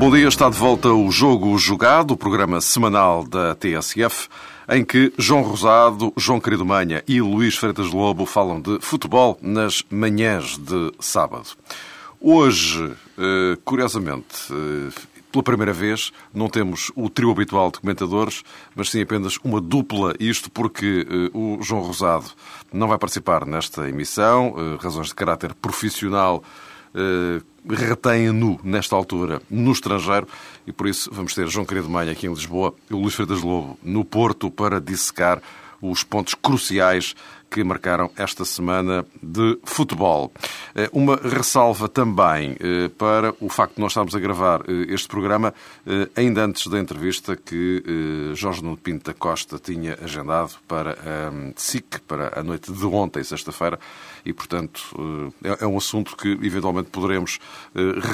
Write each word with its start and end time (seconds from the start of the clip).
Bom 0.00 0.10
dia, 0.10 0.28
está 0.28 0.48
de 0.48 0.56
volta 0.56 0.88
o 0.88 1.10
Jogo 1.10 1.58
Jogado, 1.58 2.12
o 2.12 2.16
programa 2.16 2.58
semanal 2.62 3.22
da 3.22 3.54
TSF, 3.54 4.30
em 4.70 4.82
que 4.82 5.12
João 5.18 5.42
Rosado, 5.42 6.10
João 6.16 6.40
Querido 6.40 6.64
Manha 6.64 7.04
e 7.06 7.20
Luís 7.20 7.54
Freitas 7.58 7.92
Lobo 7.92 8.24
falam 8.24 8.62
de 8.62 8.78
futebol 8.80 9.38
nas 9.42 9.84
manhãs 9.90 10.56
de 10.56 10.90
sábado. 10.98 11.48
Hoje, 12.18 12.96
eh, 13.18 13.58
curiosamente, 13.62 14.50
eh, 14.50 15.00
pela 15.30 15.44
primeira 15.44 15.72
vez, 15.74 16.12
não 16.32 16.48
temos 16.48 16.90
o 16.96 17.10
trio 17.10 17.30
habitual 17.30 17.70
de 17.70 17.80
comentadores, 17.80 18.42
mas 18.74 18.88
sim 18.88 19.02
apenas 19.02 19.36
uma 19.44 19.60
dupla, 19.60 20.14
isto 20.18 20.50
porque 20.50 21.06
eh, 21.06 21.30
o 21.34 21.58
João 21.60 21.82
Rosado 21.82 22.30
não 22.72 22.88
vai 22.88 22.96
participar 22.96 23.44
nesta 23.44 23.86
emissão, 23.86 24.78
razões 24.80 25.08
de 25.08 25.14
caráter 25.14 25.52
profissional 25.52 26.42
retém-no, 27.68 28.58
nesta 28.62 28.96
altura, 28.96 29.40
no 29.50 29.72
estrangeiro, 29.72 30.26
e 30.66 30.72
por 30.72 30.86
isso 30.86 31.10
vamos 31.12 31.34
ter 31.34 31.46
João 31.48 31.66
Querido 31.66 31.88
Manha 31.88 32.12
aqui 32.12 32.26
em 32.26 32.32
Lisboa 32.32 32.74
e 32.90 32.94
o 32.94 32.98
Luís 32.98 33.14
Freitas 33.14 33.42
Lobo 33.42 33.78
no 33.82 34.04
Porto 34.04 34.50
para 34.50 34.80
dissecar 34.80 35.40
os 35.80 36.04
pontos 36.04 36.34
cruciais 36.34 37.14
que 37.50 37.64
marcaram 37.64 38.10
esta 38.16 38.44
semana 38.44 39.04
de 39.20 39.58
futebol. 39.64 40.32
Eh, 40.74 40.88
uma 40.92 41.16
ressalva 41.16 41.88
também 41.88 42.56
eh, 42.60 42.88
para 42.96 43.34
o 43.40 43.48
facto 43.48 43.74
de 43.74 43.80
nós 43.80 43.90
estarmos 43.90 44.14
a 44.14 44.20
gravar 44.20 44.60
eh, 44.68 44.86
este 44.88 45.08
programa 45.08 45.52
ainda 46.14 46.44
antes 46.44 46.66
da 46.68 46.78
entrevista 46.78 47.34
que 47.34 48.32
Jorge 48.34 48.62
Nuno 48.62 48.76
Pinto 48.76 49.10
da 49.10 49.14
Costa 49.14 49.58
tinha 49.58 49.98
agendado 50.02 50.52
para 50.68 50.92
a 50.92 51.32
SIC, 51.56 52.00
para 52.06 52.38
a 52.38 52.42
noite 52.42 52.70
de 52.72 52.86
ontem, 52.86 53.24
sexta-feira, 53.24 53.78
e, 54.24 54.32
portanto, 54.32 55.32
é, 55.42 55.64
é 55.64 55.66
um 55.66 55.76
assunto 55.76 56.16
que 56.16 56.28
eventualmente 56.28 56.90
poderemos 56.90 57.38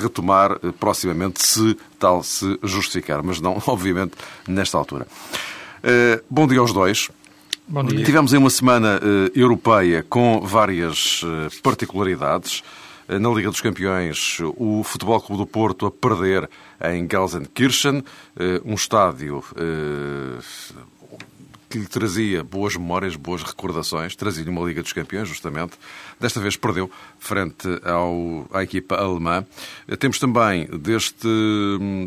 retomar 0.00 0.58
proximamente, 0.78 1.44
se 1.44 1.76
tal 1.98 2.22
se 2.22 2.58
justificar, 2.62 3.22
mas 3.22 3.40
não, 3.40 3.60
obviamente, 3.66 4.16
nesta 4.48 4.78
altura. 4.78 5.06
Bom 6.30 6.46
dia 6.46 6.60
aos 6.60 6.72
dois. 6.72 7.10
Bom 7.68 7.82
dia. 7.82 8.04
Tivemos 8.04 8.32
aí 8.32 8.38
uma 8.38 8.48
semana 8.48 8.98
uh, 8.98 9.38
europeia 9.38 10.04
com 10.08 10.40
várias 10.40 11.22
uh, 11.24 11.62
particularidades. 11.64 12.62
Uh, 13.08 13.18
na 13.18 13.28
Liga 13.30 13.50
dos 13.50 13.60
Campeões, 13.60 14.38
o 14.56 14.84
Futebol 14.84 15.20
Clube 15.20 15.42
do 15.42 15.46
Porto 15.48 15.84
a 15.84 15.90
perder 15.90 16.48
em 16.80 17.08
Gelsenkirchen, 17.10 18.04
um 18.64 18.74
estádio 18.74 19.42
que 21.76 21.82
lhe 21.82 21.86
trazia 21.86 22.42
boas 22.42 22.74
memórias, 22.74 23.16
boas 23.16 23.42
recordações, 23.42 24.16
trazia-lhe 24.16 24.48
uma 24.48 24.66
Liga 24.66 24.82
dos 24.82 24.94
Campeões, 24.94 25.28
justamente. 25.28 25.74
Desta 26.18 26.40
vez 26.40 26.56
perdeu 26.56 26.90
frente 27.18 27.68
ao, 27.84 28.46
à 28.50 28.62
equipa 28.62 28.96
alemã. 28.96 29.44
Temos 29.98 30.18
também 30.18 30.66
deste, 30.66 31.28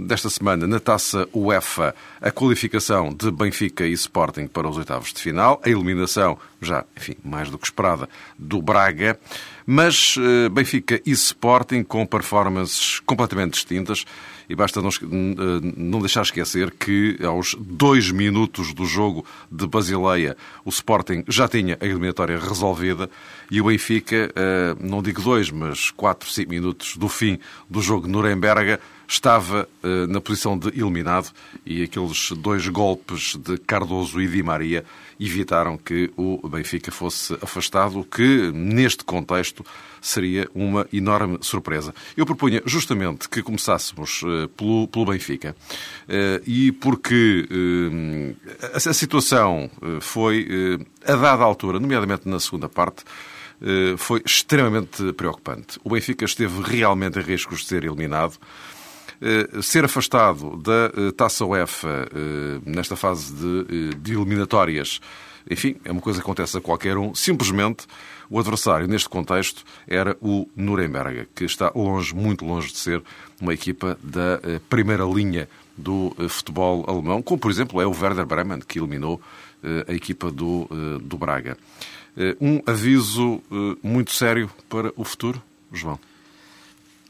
desta 0.08 0.30
semana 0.30 0.66
na 0.66 0.80
taça 0.80 1.30
UEFA 1.34 1.94
a 2.20 2.32
qualificação 2.32 3.14
de 3.14 3.30
Benfica 3.30 3.86
e 3.86 3.92
Sporting 3.92 4.48
para 4.48 4.68
os 4.68 4.76
oitavos 4.76 5.14
de 5.14 5.22
final, 5.22 5.62
a 5.64 5.70
eliminação, 5.70 6.38
já, 6.60 6.84
enfim, 6.98 7.16
mais 7.24 7.52
do 7.52 7.60
que 7.60 7.66
esperada, 7.66 8.10
do 8.38 8.62
Braga. 8.62 9.20
Mas 9.68 10.16
eh, 10.18 10.50
Benfica 10.50 11.00
e 11.06 11.12
Sporting 11.12 11.84
com 11.84 12.04
performances 12.08 13.00
completamente 13.02 13.54
distintas 13.54 14.04
e 14.50 14.56
basta 14.56 14.82
não, 14.82 14.90
eh, 14.90 15.74
não 15.78 16.00
deixar 16.00 16.24
esquecer 16.24 16.72
que 16.72 17.20
aos 17.24 17.56
dois 17.60 18.12
minutos 18.12 18.74
do 18.74 18.86
jogo 18.86 19.24
de 19.52 19.68
Basileia 19.68 20.36
o 20.66 20.70
Sporting 20.70 21.24
já 21.28 21.48
tinha 21.48 21.78
a 21.80 21.86
eliminatória 21.86 22.40
resolvida 22.40 23.10
e 23.52 23.62
o 23.62 23.66
Benfica, 23.66 24.32
eh, 24.36 24.76
não 24.80 25.04
digo 25.04 25.22
dois, 25.22 25.52
mas 25.52 25.92
quatro, 25.92 26.30
cinco 26.30 26.50
minutos 26.50 26.98
do 26.98 27.08
fim 27.08 27.38
do 27.70 27.82
jogo 27.82 28.08
de 28.08 28.12
Nuremberg, 28.12 28.80
estava 29.08 29.68
na 30.08 30.22
posição 30.22 30.56
de 30.56 30.68
eliminado 30.68 31.32
e 31.66 31.82
aqueles 31.82 32.32
dois 32.34 32.68
golpes 32.68 33.36
de 33.36 33.58
Cardoso 33.58 34.22
e 34.22 34.28
Di 34.28 34.44
Maria 34.44 34.86
evitaram 35.20 35.78
que 35.78 36.12
o 36.16 36.48
Benfica 36.48 36.92
fosse 36.92 37.34
afastado, 37.42 38.00
o 38.00 38.04
que, 38.06 38.52
neste 38.54 39.04
contexto, 39.04 39.66
seria 40.02 40.50
uma 40.56 40.88
enorme 40.94 41.38
surpresa. 41.42 41.94
Eu 42.16 42.26
propunha 42.26 42.62
justamente 42.66 43.28
que 43.28 43.44
começássemos 43.44 44.22
uh, 44.24 44.48
pelo, 44.50 44.88
pelo, 44.88 45.06
Benfica. 45.06 45.56
Uh, 46.08 46.42
e 46.48 46.72
porque 46.72 47.48
uh, 47.52 48.36
a, 48.74 48.78
a, 48.78 48.94
situação 48.94 49.70
foi, 50.00 50.48
a 51.06 51.16
dada 51.16 51.44
altura, 51.44 51.80
nomeadamente 51.80 52.28
na 52.28 52.40
segunda 52.40 52.70
parte, 52.70 53.04
foi 53.98 54.22
extremamente 54.26 55.12
preocupante. 55.14 55.80
O 55.84 55.90
Benfica 55.90 56.24
esteve 56.24 56.62
realmente 56.62 57.20
em 57.20 57.22
riscos 57.22 57.60
de 57.60 57.66
ser 57.68 57.84
eliminado. 57.84 58.38
Ser 59.62 59.84
afastado 59.84 60.56
da 60.58 61.12
Taça 61.12 61.46
UEFA 61.46 62.08
nesta 62.66 62.96
fase 62.96 63.34
de, 63.34 63.94
de 63.96 64.14
eliminatórias, 64.14 65.02
enfim, 65.50 65.76
é 65.84 65.92
uma 65.92 66.02
coisa 66.02 66.20
que 66.20 66.24
acontece 66.24 66.58
a 66.58 66.62
qualquer 66.62 66.98
um. 66.98 67.14
Simplesmente 67.14 67.86
o 68.30 68.40
adversário, 68.40 68.88
neste 68.88 69.10
contexto, 69.10 69.64
era 69.88 70.16
o 70.22 70.48
Nuremberg, 70.56 71.28
que 71.34 71.46
está 71.46 71.72
longe, 71.74 72.14
muito 72.14 72.46
longe 72.46 72.72
de 72.72 72.78
ser 72.78 73.02
uma 73.42 73.54
equipa 73.54 73.98
da 74.04 74.40
eh, 74.44 74.60
primeira 74.70 75.04
linha 75.04 75.50
do 75.76 76.16
eh, 76.20 76.28
futebol 76.28 76.86
alemão, 76.88 77.24
como 77.24 77.40
por 77.40 77.50
exemplo 77.50 77.82
é 77.82 77.88
o 77.88 77.92
Werder 77.92 78.26
Bremen, 78.26 78.60
que 78.60 78.78
eliminou 78.78 79.20
eh, 79.64 79.86
a 79.88 79.94
equipa 79.94 80.30
do, 80.30 80.68
do 81.02 81.18
Braga. 81.18 81.58
Um 82.42 82.62
aviso 82.66 83.42
muito 83.82 84.12
sério 84.12 84.50
para 84.68 84.92
o 84.98 85.06
futuro, 85.06 85.42
João? 85.72 85.98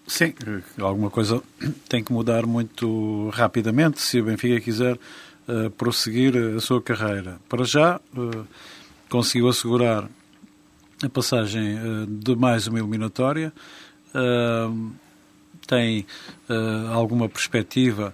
Sim, 0.09 0.33
alguma 0.81 1.11
coisa 1.11 1.39
tem 1.87 2.03
que 2.03 2.11
mudar 2.11 2.43
muito 2.47 3.29
rapidamente 3.29 4.01
se 4.01 4.19
o 4.19 4.23
Benfica 4.23 4.59
quiser 4.59 4.97
uh, 5.47 5.69
prosseguir 5.77 6.35
a 6.57 6.59
sua 6.59 6.81
carreira. 6.81 7.39
Para 7.47 7.63
já, 7.63 8.01
uh, 8.17 8.47
conseguiu 9.07 9.47
assegurar 9.49 10.09
a 11.03 11.09
passagem 11.09 11.75
uh, 11.75 12.07
de 12.07 12.35
mais 12.35 12.65
uma 12.65 12.79
eliminatória. 12.79 13.53
Tem 15.67 16.07
alguma 16.91 17.29
perspectiva 17.29 18.11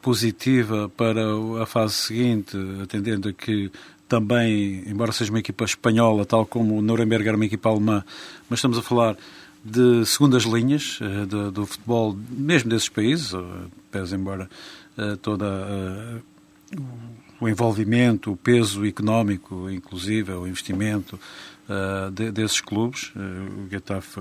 positiva 0.00 0.88
para 0.96 1.20
a 1.60 1.66
fase 1.66 1.94
seguinte, 1.94 2.56
atendendo 2.80 3.28
a 3.28 3.32
que 3.32 3.68
também, 4.08 4.84
embora 4.86 5.10
seja 5.10 5.32
uma 5.32 5.40
equipa 5.40 5.64
espanhola, 5.64 6.24
tal 6.24 6.46
como 6.46 6.78
o 6.78 6.82
Nuremberg 6.82 7.26
era 7.26 7.36
uma 7.36 7.46
equipa 7.46 7.68
alemã, 7.68 8.04
mas 8.48 8.60
estamos 8.60 8.78
a 8.78 8.82
falar 8.82 9.16
de 9.64 10.04
segundas 10.04 10.44
linhas 10.44 10.98
de, 11.28 11.50
do 11.50 11.66
futebol, 11.66 12.16
mesmo 12.30 12.70
desses 12.70 12.88
países, 12.88 13.32
pese 13.90 14.14
embora 14.14 14.48
toda 15.22 16.22
o 17.40 17.48
envolvimento, 17.48 18.32
o 18.32 18.36
peso 18.36 18.84
económico, 18.86 19.68
inclusive, 19.70 20.32
o 20.32 20.46
investimento 20.46 21.18
de, 22.12 22.30
desses 22.30 22.60
clubes. 22.60 23.12
O 23.16 23.68
Getafe 23.70 24.20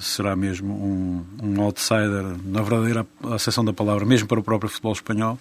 será 0.00 0.34
mesmo 0.34 0.74
um, 0.74 1.24
um, 1.42 1.60
outsider, 1.62 2.24
na 2.44 2.62
verdadeira 2.62 3.06
acessão 3.24 3.64
da 3.64 3.72
palavra, 3.72 4.04
mesmo 4.04 4.28
para 4.28 4.40
o 4.40 4.42
próprio 4.42 4.70
futebol 4.70 4.92
espanhol, 4.92 5.38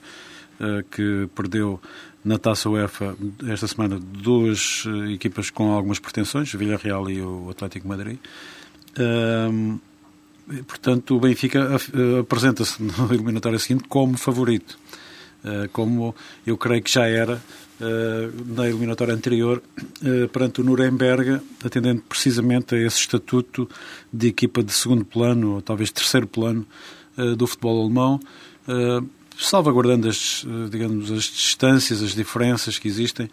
que 0.91 1.27
perdeu 1.35 1.79
na 2.23 2.37
Taça 2.37 2.69
UEFA 2.69 3.15
esta 3.49 3.67
semana 3.67 3.99
duas 3.99 4.85
equipas 5.11 5.49
com 5.49 5.71
algumas 5.71 5.99
pretensões, 5.99 6.53
Villarreal 6.53 7.09
e 7.09 7.21
o 7.21 7.49
Atlético 7.49 7.87
Madrid. 7.87 8.17
Portanto, 10.67 11.15
o 11.15 11.19
Benfica 11.19 11.69
apresenta-se 12.19 12.81
na 12.83 13.13
eliminatória 13.13 13.59
seguinte 13.59 13.85
como 13.87 14.17
favorito. 14.17 14.77
Eh, 15.43 15.69
como 15.73 16.15
eu 16.47 16.57
creio 16.57 16.81
que 16.81 16.91
já 16.91 17.05
era 17.05 17.41
eh, 17.81 18.29
na 18.45 18.67
eliminatória 18.67 19.13
anterior 19.13 19.61
eh, 20.03 20.27
perante 20.27 20.61
o 20.61 20.63
Nuremberg, 20.63 21.41
atendendo 21.63 22.01
precisamente 22.07 22.75
a 22.75 22.77
esse 22.77 22.99
estatuto 22.99 23.69
de 24.11 24.27
equipa 24.27 24.63
de 24.63 24.71
segundo 24.71 25.03
plano, 25.03 25.55
ou 25.55 25.61
talvez 25.61 25.91
terceiro 25.91 26.27
plano 26.27 26.65
do 27.37 27.45
futebol 27.45 27.83
alemão, 27.83 28.19
salvaguardando 29.37 30.09
as, 30.09 30.43
digamos, 30.71 31.11
as 31.11 31.25
distâncias, 31.25 32.01
as 32.01 32.15
diferenças 32.15 32.79
que 32.79 32.87
existem 32.87 33.29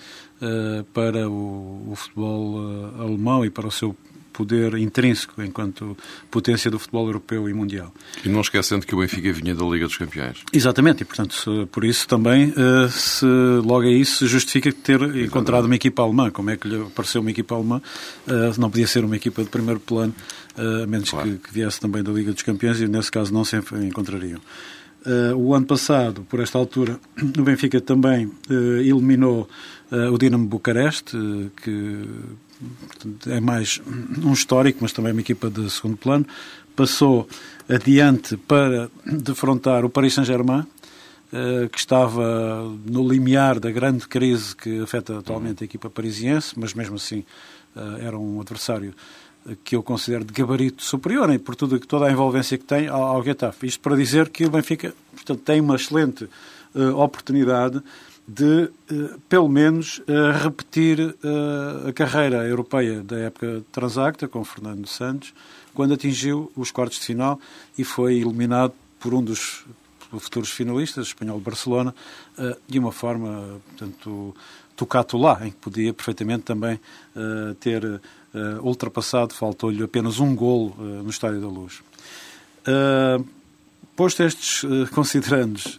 para 0.93 1.27
o 1.27 1.95
futebol 1.97 2.59
alemão 2.99 3.43
e 3.43 3.49
para 3.49 3.67
o 3.67 3.71
seu 3.71 3.97
poder 4.41 4.75
intrínseco 4.79 5.43
enquanto 5.43 5.97
potência 6.31 6.71
do 6.71 6.79
futebol 6.79 7.07
europeu 7.07 7.49
e 7.49 7.53
mundial. 7.53 7.93
E 8.25 8.29
não 8.29 8.41
esquecendo 8.41 8.87
que 8.87 8.95
o 8.95 8.99
Benfica 8.99 9.31
vinha 9.33 9.55
da 9.55 9.65
Liga 9.67 9.87
dos 9.87 9.99
Campeões. 9.99 10.39
Exatamente, 10.51 11.03
e 11.03 11.05
portanto, 11.05 11.35
se, 11.35 11.67
por 11.67 11.85
isso 11.85 12.09
também, 12.09 12.55
eh, 12.57 12.89
se 12.89 13.27
logo 13.63 13.83
aí 13.83 14.03
se 14.05 14.27
justifica 14.27 14.73
ter 14.73 15.03
encontrado 15.17 15.67
uma 15.67 15.77
equipa 15.77 16.03
alemã. 16.03 16.31
Como 16.31 16.49
é 16.49 16.57
que 16.57 16.67
lhe 16.67 16.81
apareceu 16.81 17.21
uma 17.21 17.31
equipa 17.31 17.55
alemã? 17.55 17.83
Eh, 18.27 18.53
não 18.57 18.71
podia 18.71 18.87
ser 18.87 19.05
uma 19.05 19.17
equipa 19.17 19.45
de 19.45 19.51
primeiro 19.51 19.81
plano, 19.81 20.15
a 20.57 20.87
menos 20.87 21.11
claro. 21.11 21.29
que, 21.29 21.49
que 21.49 21.53
viesse 21.53 21.79
também 21.79 22.03
da 22.03 22.11
Liga 22.11 22.33
dos 22.33 22.43
Campeões, 22.43 22.81
e 22.81 22.89
nesse 22.89 23.11
caso 23.11 23.33
não 23.33 23.45
se 23.45 23.57
encontrariam. 23.57 24.41
Uh, 25.01 25.35
o 25.35 25.55
ano 25.55 25.65
passado, 25.65 26.27
por 26.29 26.41
esta 26.41 26.59
altura, 26.59 27.01
o 27.39 27.43
Benfica 27.43 27.81
também 27.81 28.27
uh, 28.27 28.53
eliminou 28.81 29.49
uh, 29.91 30.13
o 30.13 30.19
Dinamo 30.19 30.47
Bucareste, 30.47 31.17
que 31.63 32.05
é 33.27 33.41
mais 33.41 33.81
um 34.23 34.33
histórico, 34.33 34.79
mas 34.83 34.93
também 34.93 35.13
uma 35.13 35.21
equipa 35.21 35.51
de 35.51 35.71
segundo 35.71 35.97
plano. 35.97 36.27
Passou 36.77 37.29
adiante 37.69 38.37
para 38.37 38.91
defrontar 39.05 39.85
o 39.85 39.91
Paris 39.91 40.15
Saint-Germain, 40.15 40.67
que 41.71 41.79
estava 41.79 42.63
no 42.85 43.09
limiar 43.09 43.61
da 43.61 43.71
grande 43.71 44.09
crise 44.09 44.55
que 44.57 44.81
afeta 44.81 45.19
atualmente 45.19 45.63
a 45.63 45.65
equipa 45.65 45.89
parisiense, 45.89 46.59
mas 46.59 46.75
mesmo 46.75 46.97
assim 46.97 47.25
era 48.01 48.19
um 48.19 48.41
adversário 48.41 48.95
que 49.65 49.77
eu 49.77 49.83
considero 49.83 50.25
de 50.25 50.33
gabarito 50.33 50.83
superior, 50.83 51.39
por 51.39 51.55
tudo, 51.55 51.79
toda 51.81 52.07
a 52.07 52.13
envolvência 52.13 52.59
que 52.59 52.65
tem 52.65 52.89
ao, 52.89 53.03
ao 53.03 53.23
Getafe. 53.23 53.67
Isto 53.67 53.81
para 53.81 53.97
dizer 53.97 54.29
que 54.29 54.45
o 54.45 54.51
Benfica 54.51 54.95
portanto, 55.15 55.41
tem 55.41 55.61
uma 55.61 55.77
excelente 55.77 56.29
oportunidade 56.97 57.83
de, 58.33 58.71
uh, 58.93 59.21
pelo 59.29 59.49
menos, 59.49 59.99
uh, 59.99 60.45
repetir 60.45 61.17
a 61.87 61.93
carreira 61.93 62.47
europeia 62.47 63.03
da 63.03 63.19
época 63.19 63.65
transacta, 63.73 64.29
com 64.29 64.45
Fernando 64.45 64.87
Santos, 64.87 65.35
quando 65.75 65.95
atingiu 65.95 66.51
os 66.55 66.71
quartos 66.71 67.01
de 67.01 67.07
final 67.07 67.41
e 67.77 67.83
foi 67.83 68.15
eliminado 68.19 68.73
por 69.01 69.15
um 69.15 69.23
dos 69.23 69.65
futuros 70.19 70.51
finalistas, 70.51 71.09
espanhol 71.09 71.41
Barcelona, 71.41 71.95
de 72.69 72.79
uma 72.79 72.91
forma, 72.91 73.61
portanto, 73.69 74.35
tocato 74.77 75.17
lá, 75.17 75.47
em 75.47 75.51
que 75.51 75.57
podia 75.57 75.95
perfeitamente 75.95 76.43
também 76.43 76.81
ter 77.61 78.01
ultrapassado, 78.61 79.33
faltou-lhe 79.33 79.83
apenas 79.85 80.19
um 80.19 80.35
golo 80.35 80.75
no 80.77 81.09
Estádio 81.09 81.41
da 81.41 81.47
Luz. 81.47 81.81
Posto 83.95 84.25
estes 84.25 84.63
considerandos, 84.93 85.79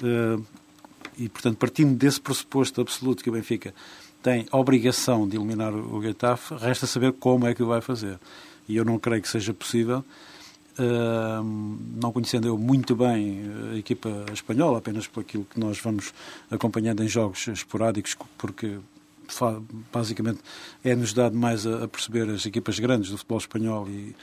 e 1.18 1.30
portanto 1.30 1.58
partindo 1.58 1.96
desse 1.96 2.20
pressuposto 2.20 2.82
absoluto 2.82 3.24
que 3.24 3.30
o 3.30 3.34
Benfica 3.34 3.74
tem 4.22 4.46
obrigação 4.52 5.28
de 5.28 5.36
eliminar 5.36 5.74
o 5.74 6.02
Getafe, 6.02 6.56
resta 6.56 6.86
saber 6.86 7.14
como 7.14 7.48
é 7.48 7.56
que 7.56 7.64
o 7.64 7.68
vai 7.68 7.82
fazer. 7.82 8.20
E 8.68 8.76
eu 8.76 8.86
não 8.86 9.00
creio 9.00 9.22
que 9.22 9.28
seja 9.28 9.54
possível, 9.54 10.06
não 10.78 12.12
conhecendo 12.12 12.48
eu 12.48 12.58
muito 12.58 12.96
bem 12.96 13.42
a 13.74 13.78
equipa 13.78 14.26
espanhola, 14.32 14.78
apenas 14.78 15.08
por 15.08 15.22
aquilo 15.22 15.46
que 15.46 15.60
nós 15.60 15.80
vamos 15.80 16.14
acompanhando 16.50 17.04
em 17.04 17.08
jogos 17.08 17.48
esporádicos, 17.48 18.16
porque 18.38 18.78
basicamente 19.92 20.40
é-nos 20.84 21.14
dado 21.14 21.36
mais 21.36 21.66
a, 21.66 21.86
a, 21.86 21.88
perceber 21.88 22.30
as 22.30 22.46
equipas 22.46 22.80
grandes 22.80 23.12
do 23.12 23.18
futebol 23.18 23.38
espanhol 23.38 23.88
e, 23.88 24.16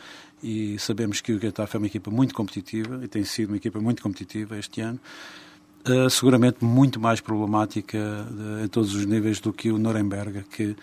e 0.42 0.78
sabemos 0.78 1.20
que 1.20 1.32
o 1.32 1.40
Getafe 1.40 1.76
é 1.76 1.78
uma 1.78 1.86
equipa 1.86 2.10
muito 2.10 2.34
competitiva 2.34 3.00
e 3.02 3.08
tem 3.08 3.24
sido 3.24 3.48
uma 3.48 3.56
equipa 3.56 3.80
muito 3.80 4.02
competitiva 4.02 4.58
este 4.58 4.80
ano. 4.80 5.00
Uh, 5.86 6.10
seguramente 6.10 6.64
muito 6.64 7.00
mais 7.00 7.20
problemática 7.20 7.96
uh, 7.98 8.64
em 8.64 8.68
todos 8.68 8.94
os 8.94 9.06
níveis 9.06 9.40
do 9.40 9.52
que 9.52 9.70
o 9.70 9.78
Nuremberg, 9.78 10.44
que 10.50 10.76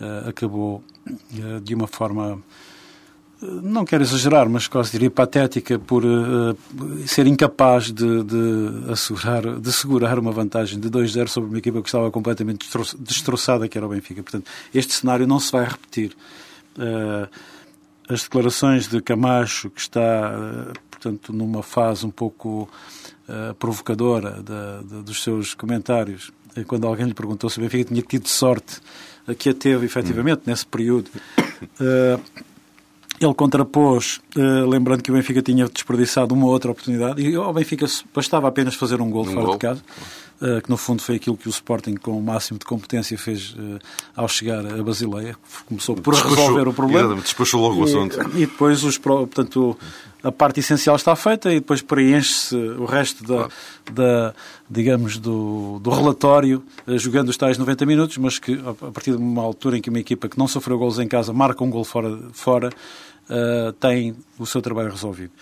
uh, 0.00 0.28
acabou 0.28 0.82
de 1.62 1.74
uma 1.74 1.86
forma 1.86 2.42
não 3.40 3.84
quero 3.84 4.02
exagerar, 4.02 4.48
mas 4.48 4.66
quase 4.66 4.90
diria 4.90 5.10
patética 5.10 5.78
por 5.78 6.04
uh, 6.04 6.56
ser 7.06 7.26
incapaz 7.26 7.92
de, 7.92 8.24
de, 8.24 8.90
assegurar, 8.92 9.60
de 9.60 9.72
segurar 9.72 10.18
uma 10.18 10.32
vantagem 10.32 10.80
de 10.80 10.90
2-0 10.90 11.28
sobre 11.28 11.48
uma 11.48 11.58
equipa 11.58 11.80
que 11.80 11.88
estava 11.88 12.10
completamente 12.10 12.68
destroçada, 12.98 13.68
que 13.68 13.78
era 13.78 13.86
o 13.86 13.90
Benfica. 13.90 14.22
Portanto, 14.22 14.50
este 14.74 14.92
cenário 14.92 15.26
não 15.26 15.38
se 15.38 15.52
vai 15.52 15.64
repetir. 15.64 16.16
Uh, 16.76 17.28
as 18.08 18.22
declarações 18.22 18.88
de 18.88 19.00
Camacho, 19.00 19.70
que 19.70 19.80
está, 19.80 20.00
uh, 20.00 20.72
portanto, 20.90 21.32
numa 21.32 21.62
fase 21.62 22.04
um 22.04 22.10
pouco 22.10 22.68
provocadora 23.58 24.42
de, 24.42 24.88
de, 24.88 25.02
dos 25.02 25.22
seus 25.22 25.54
comentários, 25.54 26.30
quando 26.66 26.86
alguém 26.86 27.06
lhe 27.06 27.14
perguntou 27.14 27.50
se 27.50 27.58
o 27.58 27.62
Benfica 27.62 27.84
tinha 27.84 28.02
tido 28.02 28.28
sorte, 28.28 28.80
que 29.38 29.50
a 29.50 29.54
teve, 29.54 29.86
efetivamente, 29.86 30.42
nesse 30.46 30.66
período. 30.66 31.10
Ele 33.20 33.34
contrapôs, 33.34 34.20
uh, 34.36 34.68
lembrando 34.68 35.02
que 35.02 35.10
o 35.10 35.14
Benfica 35.14 35.42
tinha 35.42 35.68
desperdiçado 35.68 36.32
uma 36.34 36.46
outra 36.46 36.70
oportunidade, 36.70 37.20
e 37.20 37.34
ao 37.34 37.52
Benfica 37.52 37.84
bastava 38.14 38.46
apenas 38.46 38.76
fazer 38.76 39.00
um 39.00 39.10
gol 39.10 39.22
um 39.22 39.32
fora 39.32 39.46
gol. 39.46 39.52
de 39.54 39.58
casa, 39.58 39.80
uh, 39.80 40.27
que 40.62 40.70
no 40.70 40.76
fundo 40.76 41.02
foi 41.02 41.16
aquilo 41.16 41.36
que 41.36 41.48
o 41.48 41.50
Sporting, 41.50 41.94
com 41.94 42.16
o 42.16 42.22
máximo 42.22 42.58
de 42.58 42.64
competência, 42.64 43.18
fez 43.18 43.50
uh, 43.54 43.78
ao 44.14 44.28
chegar 44.28 44.64
a 44.64 44.82
Basileia. 44.82 45.36
Começou 45.66 45.96
por 45.96 46.14
resolver 46.14 46.68
o 46.68 46.72
problema. 46.72 47.16
Despachou 47.16 47.60
logo 47.60 47.80
o 47.80 47.84
assunto. 47.84 48.20
E, 48.34 48.42
e 48.42 48.46
depois, 48.46 48.84
os, 48.84 48.96
portanto, 48.98 49.76
a 50.22 50.30
parte 50.30 50.60
essencial 50.60 50.96
está 50.96 51.16
feita 51.16 51.50
e 51.50 51.56
depois 51.56 51.82
preenche-se 51.82 52.54
o 52.54 52.84
resto 52.84 53.24
da, 53.24 53.48
da 53.92 54.34
digamos, 54.70 55.18
do, 55.18 55.80
do 55.80 55.90
relatório, 55.90 56.62
jogando 56.86 57.30
os 57.30 57.36
tais 57.36 57.58
90 57.58 57.86
minutos, 57.86 58.18
mas 58.18 58.38
que 58.38 58.60
a 58.64 58.92
partir 58.92 59.12
de 59.12 59.16
uma 59.16 59.42
altura 59.42 59.78
em 59.78 59.80
que 59.80 59.90
uma 59.90 59.98
equipa 59.98 60.28
que 60.28 60.38
não 60.38 60.46
sofreu 60.46 60.78
gols 60.78 60.98
em 60.98 61.08
casa 61.08 61.32
marca 61.32 61.62
um 61.64 61.70
gol 61.70 61.84
fora, 61.84 62.18
fora 62.32 62.70
uh, 63.28 63.72
tem 63.74 64.14
o 64.38 64.46
seu 64.46 64.60
trabalho 64.62 64.90
resolvido. 64.90 65.32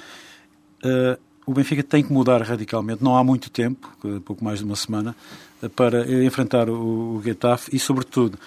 Uh, 0.85 1.19
o 1.47 1.53
Benfica 1.53 1.83
tem 1.83 2.03
que 2.03 2.13
mudar 2.13 2.43
radicalmente, 2.43 3.03
não 3.03 3.17
há 3.17 3.25
muito 3.25 3.49
tempo, 3.49 3.89
pouco 4.25 4.45
mais 4.45 4.59
de 4.59 4.65
uma 4.65 4.77
semana, 4.77 5.17
uh, 5.63 5.71
para 5.71 6.25
enfrentar 6.25 6.69
o, 6.69 7.21
Getafe 7.25 7.75
e, 7.75 7.79
sobretudo, 7.79 8.39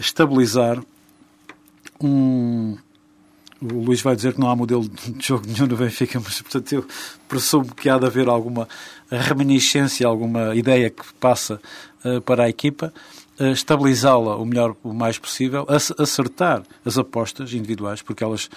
estabilizar 0.00 0.82
um, 2.02 2.76
o 3.60 3.84
Luís 3.84 4.00
vai 4.00 4.16
dizer 4.16 4.34
que 4.34 4.40
não 4.40 4.50
há 4.50 4.56
modelo 4.56 4.88
de 4.88 5.14
jogo 5.26 5.46
nenhum 5.46 5.66
no 5.66 5.76
Benfica, 5.76 6.18
mas 6.18 6.40
portanto 6.40 6.72
eu 6.72 6.86
presumo 7.28 7.74
que 7.74 7.88
há 7.88 7.98
de 7.98 8.06
haver 8.06 8.28
alguma 8.28 8.68
reminiscência, 9.10 10.06
alguma 10.06 10.54
ideia 10.54 10.90
que 10.90 11.02
passa 11.14 11.60
para 12.24 12.44
a 12.44 12.48
equipa 12.48 12.92
estabilizá-la 13.48 14.36
o 14.36 14.44
melhor, 14.44 14.76
o 14.82 14.92
mais 14.92 15.18
possível, 15.18 15.66
acertar 15.98 16.62
as 16.84 16.98
apostas 16.98 17.52
individuais, 17.54 18.02
porque 18.02 18.22
elas, 18.22 18.50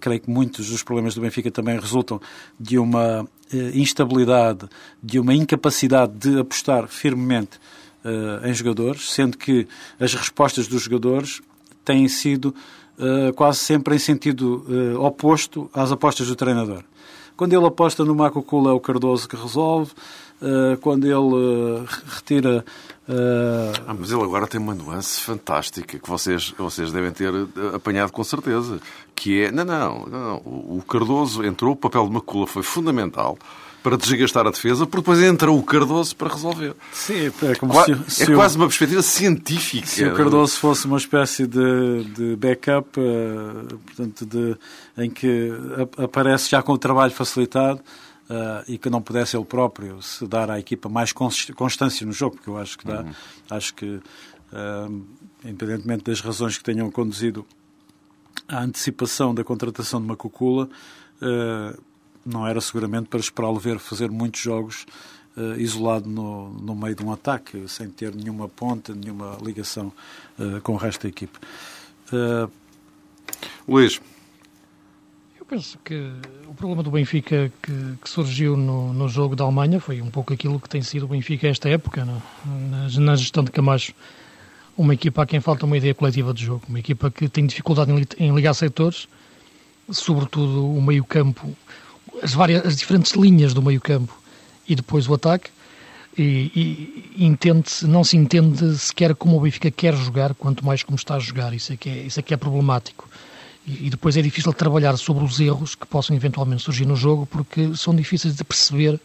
creio 0.00 0.20
que 0.20 0.30
muitos 0.30 0.70
dos 0.70 0.82
problemas 0.82 1.14
do 1.14 1.20
Benfica 1.20 1.50
também 1.50 1.78
resultam 1.78 2.20
de 2.58 2.78
uma 2.78 3.26
eh, 3.52 3.70
instabilidade, 3.74 4.68
de 5.02 5.18
uma 5.18 5.34
incapacidade 5.34 6.12
de 6.12 6.38
apostar 6.38 6.86
firmemente 6.88 7.58
uh, 8.04 8.46
em 8.46 8.52
jogadores, 8.54 9.10
sendo 9.10 9.36
que 9.36 9.66
as 9.98 10.14
respostas 10.14 10.66
dos 10.66 10.82
jogadores 10.82 11.40
têm 11.84 12.08
sido 12.08 12.54
uh, 12.98 13.32
quase 13.34 13.58
sempre 13.58 13.96
em 13.96 13.98
sentido 13.98 14.64
oposto 15.00 15.70
às 15.72 15.90
apostas 15.92 16.28
do 16.28 16.36
treinador. 16.36 16.84
Quando 17.36 17.52
ele 17.52 17.66
aposta 17.66 18.04
no 18.04 18.14
Marco 18.14 18.42
Cula 18.42 18.70
é 18.70 18.74
o 18.74 18.80
Cardoso 18.80 19.28
que 19.28 19.36
resolve, 19.36 19.92
quando 20.80 21.04
ele 21.04 21.84
retira 22.06 22.64
Uh... 23.08 23.72
Ah, 23.86 23.94
mas 23.98 24.12
ele 24.12 24.22
agora 24.22 24.46
tem 24.46 24.60
uma 24.60 24.74
nuance 24.74 25.22
fantástica 25.22 25.98
que 25.98 26.08
vocês, 26.08 26.52
vocês 26.58 26.92
devem 26.92 27.10
ter 27.10 27.32
eh, 27.32 27.74
apanhado 27.74 28.12
com 28.12 28.22
certeza, 28.22 28.78
que 29.16 29.44
é, 29.44 29.50
não, 29.50 29.64
não, 29.64 30.06
não, 30.06 30.36
o 30.36 30.84
Cardoso 30.86 31.42
entrou, 31.42 31.72
o 31.72 31.76
papel 31.76 32.06
de 32.06 32.12
Macula 32.12 32.46
foi 32.46 32.62
fundamental 32.62 33.38
para 33.82 33.96
desgastar 33.96 34.46
a 34.46 34.50
defesa, 34.50 34.84
porque 34.86 34.98
depois 34.98 35.22
entra 35.22 35.50
o 35.50 35.62
Cardoso 35.62 36.14
para 36.16 36.28
resolver. 36.28 36.74
Sim, 36.92 37.32
é, 37.42 37.54
como 37.54 37.72
Qua 37.72 37.86
se, 37.86 37.92
é 37.92 37.96
se 38.26 38.34
quase 38.34 38.56
o, 38.56 38.60
uma 38.60 38.66
perspectiva 38.66 39.00
científica. 39.00 39.86
Se 39.86 40.04
o 40.04 40.14
Cardoso 40.14 40.58
fosse 40.58 40.86
uma 40.86 40.98
espécie 40.98 41.46
de, 41.46 42.04
de 42.14 42.36
backup, 42.36 42.88
uh, 43.00 43.78
portanto, 43.86 44.26
de, 44.26 44.54
em 44.98 45.08
que 45.08 45.50
aparece 45.96 46.50
já 46.50 46.62
com 46.62 46.72
o 46.72 46.78
trabalho 46.78 47.12
facilitado, 47.12 47.80
uh, 48.28 48.64
e 48.66 48.78
que 48.78 48.90
não 48.90 49.00
pudesse 49.00 49.36
ele 49.36 49.44
próprio 49.44 50.00
se 50.02 50.26
dar 50.26 50.50
à 50.50 50.58
equipa 50.58 50.88
mais 50.88 51.12
constância 51.12 52.06
no 52.06 52.12
jogo, 52.12 52.36
porque 52.36 52.50
eu 52.50 52.58
acho 52.58 52.78
que 52.78 52.86
dá, 52.86 53.02
uhum. 53.02 53.12
acho 53.50 53.74
que, 53.74 53.86
uh, 53.86 55.06
independentemente 55.44 56.04
das 56.04 56.20
razões 56.20 56.56
que 56.58 56.64
tenham 56.64 56.90
conduzido 56.90 57.46
à 58.46 58.62
antecipação 58.62 59.34
da 59.34 59.42
contratação 59.42 60.00
de 60.00 60.06
Macucula, 60.06 60.68
uh, 61.22 61.82
não 62.24 62.46
era 62.46 62.60
seguramente 62.60 63.08
para 63.08 63.20
esperá-lo 63.20 63.58
ver 63.58 63.78
fazer 63.78 64.10
muitos 64.10 64.40
jogos 64.40 64.86
isolado 65.56 66.08
no, 66.10 66.50
no 66.50 66.74
meio 66.74 66.96
de 66.96 67.04
um 67.04 67.12
ataque, 67.12 67.68
sem 67.68 67.88
ter 67.88 68.12
nenhuma 68.12 68.48
ponta, 68.48 68.92
nenhuma 68.92 69.38
ligação 69.40 69.92
com 70.64 70.72
o 70.72 70.76
resto 70.76 71.02
da 71.02 71.08
equipe. 71.08 71.38
Luís, 73.66 74.00
penso 75.48 75.78
que 75.82 76.12
o 76.46 76.54
problema 76.54 76.82
do 76.82 76.90
Benfica 76.90 77.50
que, 77.62 77.72
que 78.02 78.08
surgiu 78.08 78.56
no, 78.56 78.92
no, 78.92 79.08
jogo 79.08 79.34
da 79.34 79.44
Alemanha 79.44 79.80
foi 79.80 80.02
um 80.02 80.10
pouco 80.10 80.32
aquilo 80.32 80.60
que 80.60 80.68
tem 80.68 80.82
sido 80.82 81.04
o 81.04 81.08
Benfica 81.08 81.48
esta 81.48 81.68
época, 81.68 82.04
no, 82.04 82.22
na, 82.70 82.88
na, 83.00 83.16
gestão 83.16 83.42
de 83.42 83.50
Camacho. 83.50 83.94
uma 84.76 84.92
equipa 84.92 85.22
a 85.22 85.26
quem 85.26 85.40
falta 85.40 85.64
uma 85.64 85.76
ideia 85.76 85.94
coletiva 85.94 86.34
de 86.34 86.44
jogo, 86.44 86.62
uma 86.68 86.78
equipa 86.78 87.10
que 87.10 87.28
tem 87.28 87.46
dificuldade 87.46 87.90
em, 88.18 88.34
ligar 88.34 88.52
setores, 88.52 89.08
sobretudo 89.90 90.70
o 90.70 90.82
meio-campo, 90.82 91.56
as, 92.22 92.34
várias, 92.34 92.66
as 92.66 92.76
diferentes 92.76 93.12
linhas 93.12 93.54
do 93.54 93.62
meio-campo 93.62 94.14
e 94.68 94.74
depois 94.74 95.08
o 95.08 95.14
ataque. 95.14 95.50
E, 96.20 97.04
e 97.16 97.24
entende 97.24 97.70
não 97.84 98.02
se 98.02 98.16
entende 98.16 98.76
sequer 98.76 99.14
como 99.14 99.36
o 99.36 99.40
Benfica 99.40 99.70
quer 99.70 99.94
jogar, 99.94 100.34
quanto 100.34 100.66
mais 100.66 100.82
como 100.82 100.96
está 100.96 101.14
a 101.14 101.20
jogar. 101.20 101.54
Isso 101.54 101.72
é 101.72 101.76
que 101.76 101.88
é, 101.88 102.02
isso 102.02 102.18
é, 102.18 102.22
que 102.24 102.34
é 102.34 102.36
problemático. 102.36 103.08
E, 103.66 103.90
depois 103.90 104.16
é 104.16 104.22
difícil 104.22 104.52
trabalhar 104.52 104.96
sobre 104.96 105.24
os 105.24 105.38
erros 105.40 105.74
que 105.74 105.86
possam 105.86 106.16
eventualmente 106.16 106.62
surgir 106.62 106.86
no 106.86 106.96
jogo, 106.96 107.26
porque 107.26 107.76
são 107.76 107.94
difíceis 107.94 108.34
de 108.34 108.42
perceber 108.42 108.98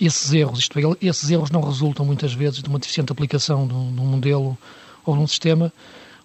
esses 0.00 0.32
erros. 0.32 0.58
Isto 0.58 0.78
é, 0.78 0.82
esses 1.00 1.30
erros 1.30 1.50
não 1.50 1.62
resultam 1.62 2.04
muitas 2.04 2.34
vezes 2.34 2.62
de 2.62 2.68
uma 2.68 2.78
deficiente 2.78 3.10
aplicação 3.10 3.66
de 3.66 3.72
um, 3.72 3.94
de 3.94 4.00
um 4.00 4.06
modelo 4.06 4.58
ou 5.04 5.16
num 5.16 5.26
sistema 5.26 5.72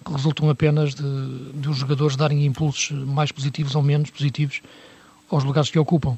que 0.03 0.11
resultam 0.11 0.49
apenas 0.49 0.93
de, 0.95 1.51
de 1.53 1.69
os 1.69 1.77
jogadores 1.77 2.15
darem 2.15 2.45
impulsos 2.45 2.91
mais 2.91 3.31
positivos 3.31 3.75
ou 3.75 3.81
menos 3.81 4.09
positivos 4.09 4.61
aos 5.29 5.43
lugares 5.43 5.69
que 5.69 5.79
ocupam. 5.79 6.17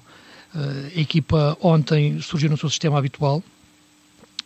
Uh, 0.56 0.92
a 0.96 1.00
equipa 1.00 1.58
ontem 1.62 2.20
surgiu 2.22 2.50
no 2.50 2.58
seu 2.58 2.70
sistema 2.70 2.98
habitual. 2.98 3.44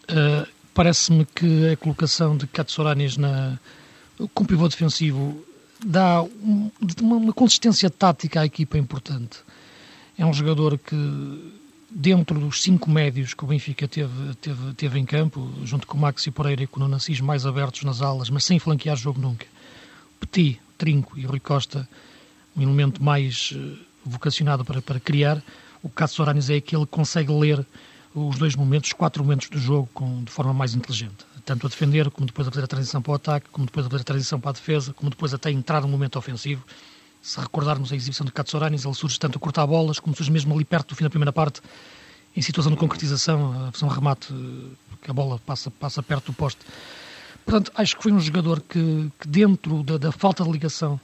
Uh, 0.09 0.57
Parece-me 0.77 1.25
que 1.25 1.69
a 1.69 1.75
colocação 1.75 2.37
de 2.37 2.45
Katsouranis 2.45 3.17
na 3.17 3.57
com 4.35 4.45
pivô 4.45 4.67
defensivo 4.67 5.43
dá 5.83 6.23
um, 6.23 6.71
uma, 7.01 7.33
consistência 7.33 7.89
tática 7.89 8.41
à 8.41 8.45
equipa 8.45 8.77
importante. 8.77 9.39
É 10.17 10.25
um 10.25 10.33
jogador 10.33 10.77
que 10.77 11.53
dentro 11.89 12.39
dos 12.39 12.61
cinco 12.61 12.89
médios 12.89 13.33
que 13.33 13.43
o 13.43 13.47
Benfica 13.47 13.87
teve, 13.87 14.35
teve, 14.35 14.73
teve 14.73 14.99
em 14.99 15.05
campo, 15.05 15.49
junto 15.63 15.87
com 15.87 15.97
o 15.97 16.01
Maxi 16.01 16.31
Pereira 16.31 16.63
e 16.63 16.67
com 16.67 16.79
o 16.79 16.83
Nuno 16.83 16.95
Assis 16.95 17.21
mais 17.21 17.45
abertos 17.45 17.83
nas 17.83 18.01
alas, 18.01 18.29
mas 18.29 18.43
sem 18.43 18.59
flanquear 18.59 18.95
jogo 18.97 19.19
nunca. 19.19 19.45
Petit, 20.19 20.59
Trinco 20.77 21.17
e 21.17 21.25
Rui 21.25 21.39
Costa, 21.39 21.87
um 22.55 22.61
elemento 22.61 23.03
mais 23.03 23.51
uh, 23.51 23.77
vocacionado 24.03 24.65
para, 24.65 24.81
para 24.81 24.99
criar. 24.99 25.41
O 25.83 25.89
Caso 25.89 26.15
Soranes 26.15 26.49
é 26.49 26.55
aquele 26.55 26.85
que 26.85 26.91
consegue 26.91 27.31
ler 27.31 27.65
os 28.17 28.37
dois 28.37 28.55
momentos, 28.55 28.89
os 28.89 28.93
quatro 28.93 29.23
momentos 29.23 29.49
do 29.49 29.59
jogo 29.59 29.89
com, 29.93 30.23
de 30.23 30.31
forma 30.31 30.53
mais 30.53 30.73
inteligente. 30.73 31.25
Tanto 31.45 31.67
a 31.67 31.69
defender, 31.69 32.09
como 32.09 32.25
depois 32.25 32.47
a 32.47 32.51
fazer 32.51 32.63
a 32.63 32.67
transição 32.67 33.01
para 33.01 33.11
o 33.11 33.15
ataque, 33.15 33.47
como 33.51 33.65
depois 33.65 33.85
a 33.85 33.89
fazer 33.89 34.01
a 34.01 34.05
transição 34.05 34.39
para 34.39 34.49
a 34.49 34.53
defesa, 34.53 34.93
como 34.93 35.09
depois 35.09 35.33
até 35.33 35.51
entrar 35.51 35.81
no 35.81 35.87
momento 35.87 36.17
ofensivo 36.17 36.63
se 37.27 37.39
recordarmos 37.41 37.91
a 37.91 37.95
exibição 37.95 38.25
de 38.25 38.31
Katsouranis, 38.31 38.85
ele 38.85 38.93
surge 38.93 39.19
tanto 39.19 39.37
a 39.37 39.39
cortar 39.41 39.67
bolas, 39.67 39.99
como 39.99 40.15
surge 40.15 40.31
mesmo 40.31 40.53
ali 40.53 40.63
perto 40.63 40.89
do 40.89 40.95
fim 40.95 41.03
da 41.03 41.09
primeira 41.09 41.33
parte, 41.33 41.61
em 42.35 42.41
situação 42.41 42.71
de 42.71 42.77
concretização, 42.77 43.69
a 43.69 43.85
um 43.85 43.89
remate, 43.89 44.33
que 45.01 45.11
a 45.11 45.13
bola 45.13 45.37
passa, 45.45 45.69
passa 45.69 46.01
perto 46.01 46.27
do 46.27 46.33
poste. 46.33 46.61
Portanto, 47.43 47.71
acho 47.75 47.97
que 47.97 48.03
foi 48.03 48.13
um 48.13 48.19
jogador 48.19 48.61
que, 48.61 49.11
que 49.19 49.27
dentro 49.27 49.83
da, 49.83 49.97
da, 49.97 50.11
falta 50.11 50.43
de 50.43 50.51
ligação 50.51 50.99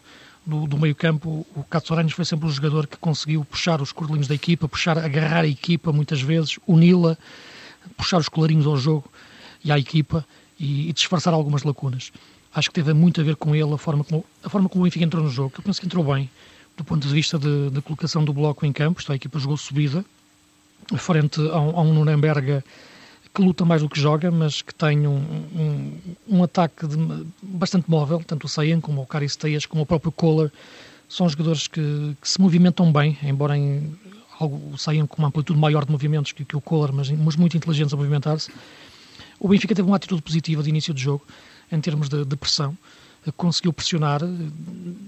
do, 0.45 0.67
do 0.67 0.77
meio 0.77 0.95
campo, 0.95 1.45
o 1.55 1.63
Katsouranis 1.63 2.13
foi 2.13 2.25
sempre 2.25 2.47
um 2.47 2.49
jogador 2.49 2.87
que 2.87 2.97
conseguiu 2.97 3.45
puxar 3.45 3.81
os 3.81 3.91
cordelinhos 3.91 4.27
da 4.27 4.35
equipa, 4.35 4.67
puxar, 4.67 4.97
agarrar 4.97 5.41
a 5.41 5.47
equipa 5.47 5.91
muitas 5.91 6.21
vezes, 6.21 6.59
uni-la, 6.67 7.17
puxar 7.97 8.17
os 8.17 8.29
colarinhos 8.29 8.67
ao 8.67 8.77
jogo 8.77 9.09
e 9.63 9.71
à 9.71 9.79
equipa 9.79 10.25
e, 10.59 10.89
e 10.89 10.93
disfarçar 10.93 11.33
algumas 11.33 11.63
lacunas 11.63 12.11
acho 12.53 12.69
que 12.69 12.75
teve 12.75 12.93
muito 12.93 13.19
a 13.19 13.23
ver 13.23 13.35
com 13.35 13.55
ele, 13.55 13.73
a 13.73 13.77
forma 13.77 14.03
como, 14.03 14.23
a 14.43 14.49
forma 14.49 14.69
como 14.69 14.83
o 14.83 14.85
Benfica 14.85 15.03
entrou 15.03 15.23
no 15.23 15.29
jogo. 15.29 15.53
Eu 15.57 15.63
penso 15.63 15.79
que 15.79 15.87
entrou 15.87 16.03
bem, 16.03 16.29
do 16.77 16.83
ponto 16.83 17.07
de 17.07 17.13
vista 17.13 17.39
da 17.39 17.81
colocação 17.81 18.23
do 18.23 18.31
bloco 18.31 18.65
em 18.65 18.71
campo. 18.71 18.99
Isto, 18.99 19.11
a 19.11 19.15
equipa 19.15 19.39
jogou 19.39 19.57
subida, 19.57 20.05
frente 20.97 21.39
a 21.39 21.59
um, 21.59 21.77
a 21.77 21.81
um 21.81 21.93
Nuremberg 21.93 22.63
que 23.33 23.41
luta 23.41 23.65
mais 23.65 23.81
do 23.81 23.89
que 23.89 23.99
joga, 23.99 24.29
mas 24.29 24.61
que 24.61 24.73
tem 24.73 25.07
um, 25.07 25.17
um, 25.17 25.99
um 26.27 26.43
ataque 26.43 26.85
de, 26.87 26.97
bastante 27.41 27.89
móvel, 27.89 28.21
tanto 28.25 28.45
o 28.45 28.49
Sayen 28.49 28.79
como 28.79 29.01
o 29.01 29.05
Caristeias, 29.07 29.65
como 29.65 29.83
o 29.83 29.85
próprio 29.85 30.11
Kohler, 30.11 30.51
são 31.09 31.27
jogadores 31.27 31.67
que, 31.67 32.15
que 32.21 32.29
se 32.29 32.39
movimentam 32.39 32.91
bem, 32.91 33.17
embora 33.23 33.57
em 33.57 33.97
algo, 34.39 34.73
o 34.73 34.77
Sayen 34.77 35.05
com 35.07 35.17
uma 35.17 35.29
amplitude 35.29 35.59
maior 35.59 35.85
de 35.85 35.91
movimentos 35.91 36.31
que, 36.31 36.45
que 36.45 36.55
o 36.55 36.61
Kohler, 36.61 36.93
mas, 36.93 37.09
mas 37.09 37.35
muito 37.35 37.57
inteligentes 37.57 37.93
a 37.93 37.97
movimentar-se. 37.97 38.51
O 39.39 39.47
Benfica 39.47 39.73
teve 39.73 39.87
uma 39.87 39.97
atitude 39.97 40.21
positiva 40.21 40.61
de 40.61 40.69
início 40.69 40.93
de 40.93 41.01
jogo, 41.01 41.25
em 41.71 41.81
termos 41.81 42.09
de, 42.09 42.23
de 42.23 42.35
pressão. 42.35 42.77
Conseguiu 43.35 43.73
pressionar, 43.73 44.21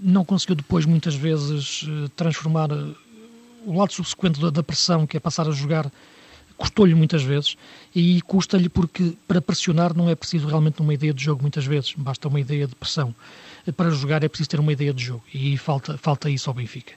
não 0.02 0.26
conseguiu 0.26 0.56
depois, 0.56 0.86
muitas 0.86 1.16
vezes, 1.16 1.86
transformar 2.16 2.70
o 3.66 3.78
lado 3.78 3.92
subsequente 3.92 4.40
da, 4.40 4.50
da 4.50 4.64
pressão, 4.64 5.06
que 5.06 5.18
é 5.18 5.20
passar 5.20 5.48
a 5.48 5.52
jogar, 5.52 5.92
custou-lhe 6.58 6.96
muitas 6.96 7.24
vezes 7.24 7.58
e 7.94 8.22
custa-lhe 8.22 8.70
porque 8.70 9.14
para 9.28 9.42
pressionar 9.42 9.96
não 9.96 10.10
é 10.10 10.16
preciso 10.16 10.48
realmente 10.48 10.82
uma 10.82 10.94
ideia 10.94 11.14
de 11.14 11.24
jogo 11.24 11.42
muitas 11.42 11.66
vezes, 11.66 11.94
basta 11.98 12.28
uma 12.28 12.40
ideia 12.40 12.68
de 12.68 12.76
pressão. 12.76 13.14
Para 13.76 13.90
jogar 13.90 14.24
é 14.24 14.28
preciso 14.28 14.50
ter 14.50 14.60
uma 14.60 14.72
ideia 14.72 14.94
de 14.94 15.04
jogo 15.04 15.24
e 15.34 15.58
falta, 15.58 15.98
falta 15.98 16.30
isso 16.30 16.50
ao 16.50 16.54
Benfica. 16.54 16.94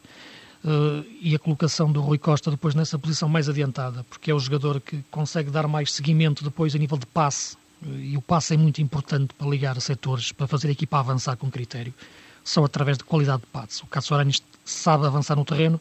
Uh, 0.64 1.04
e 1.20 1.34
a 1.36 1.38
colocação 1.38 1.90
do 1.90 2.00
Rui 2.00 2.18
Costa 2.18 2.50
depois 2.50 2.74
nessa 2.74 2.98
posição 2.98 3.28
mais 3.28 3.48
adiantada, 3.48 4.04
porque 4.10 4.30
é 4.30 4.34
o 4.34 4.40
jogador 4.40 4.80
que 4.80 5.04
consegue 5.10 5.50
dar 5.50 5.68
mais 5.68 5.92
seguimento 5.92 6.42
depois 6.42 6.74
a 6.74 6.78
nível 6.78 6.98
de 6.98 7.06
passe 7.06 7.56
e 7.82 8.16
o 8.16 8.22
passe 8.22 8.54
é 8.54 8.56
muito 8.56 8.82
importante 8.82 9.32
para 9.34 9.48
ligar 9.48 9.80
setores, 9.80 10.32
para 10.32 10.48
fazer 10.48 10.68
a 10.68 10.72
equipa 10.72 10.98
avançar 10.98 11.36
com 11.36 11.48
critério, 11.48 11.94
só 12.42 12.64
através 12.64 12.98
de 12.98 13.04
qualidade 13.04 13.42
de 13.42 13.46
passe. 13.48 13.82
O 13.84 13.86
Cássio 13.86 14.16
Aranhas 14.16 14.42
sabe 14.64 15.06
avançar 15.06 15.36
no 15.36 15.44
terreno, 15.44 15.80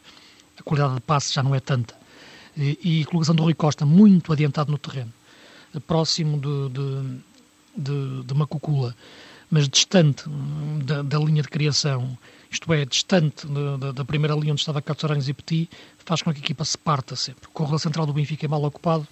a 0.58 0.62
qualidade 0.62 0.94
de 0.94 1.00
passe 1.00 1.34
já 1.34 1.42
não 1.42 1.54
é 1.54 1.60
tanta. 1.60 1.97
E, 2.58 2.78
e 2.82 3.04
colocação 3.04 3.34
do 3.34 3.42
Rui 3.44 3.54
Costa 3.54 3.86
muito 3.86 4.32
adiantado 4.32 4.72
no 4.72 4.78
terreno, 4.78 5.12
próximo 5.86 6.40
de, 6.40 6.68
de, 6.70 7.20
de, 7.76 8.24
de 8.24 8.34
Macucula, 8.34 8.94
mas 9.48 9.68
distante 9.68 10.28
hum, 10.28 10.80
da, 10.84 11.02
da, 11.02 11.18
linha 11.18 11.42
de 11.42 11.48
criação, 11.48 12.18
isto 12.50 12.72
é, 12.72 12.84
distante 12.84 13.46
da, 13.46 13.92
da 13.92 14.04
primeira 14.04 14.34
linha 14.34 14.52
onde 14.52 14.60
estava 14.60 14.82
Cássio 14.82 15.06
Aranhas 15.06 15.28
e 15.28 15.32
Petit, 15.32 15.70
faz 16.04 16.20
com 16.20 16.32
que 16.32 16.40
a 16.40 16.42
equipa 16.42 16.64
se 16.64 16.76
parta 16.76 17.14
sempre. 17.14 17.46
O 17.48 17.52
corredor 17.52 17.78
central 17.78 18.06
do 18.06 18.12
Benfica 18.12 18.44
é 18.44 18.48
mal 18.48 18.62
ocupado, 18.64 19.06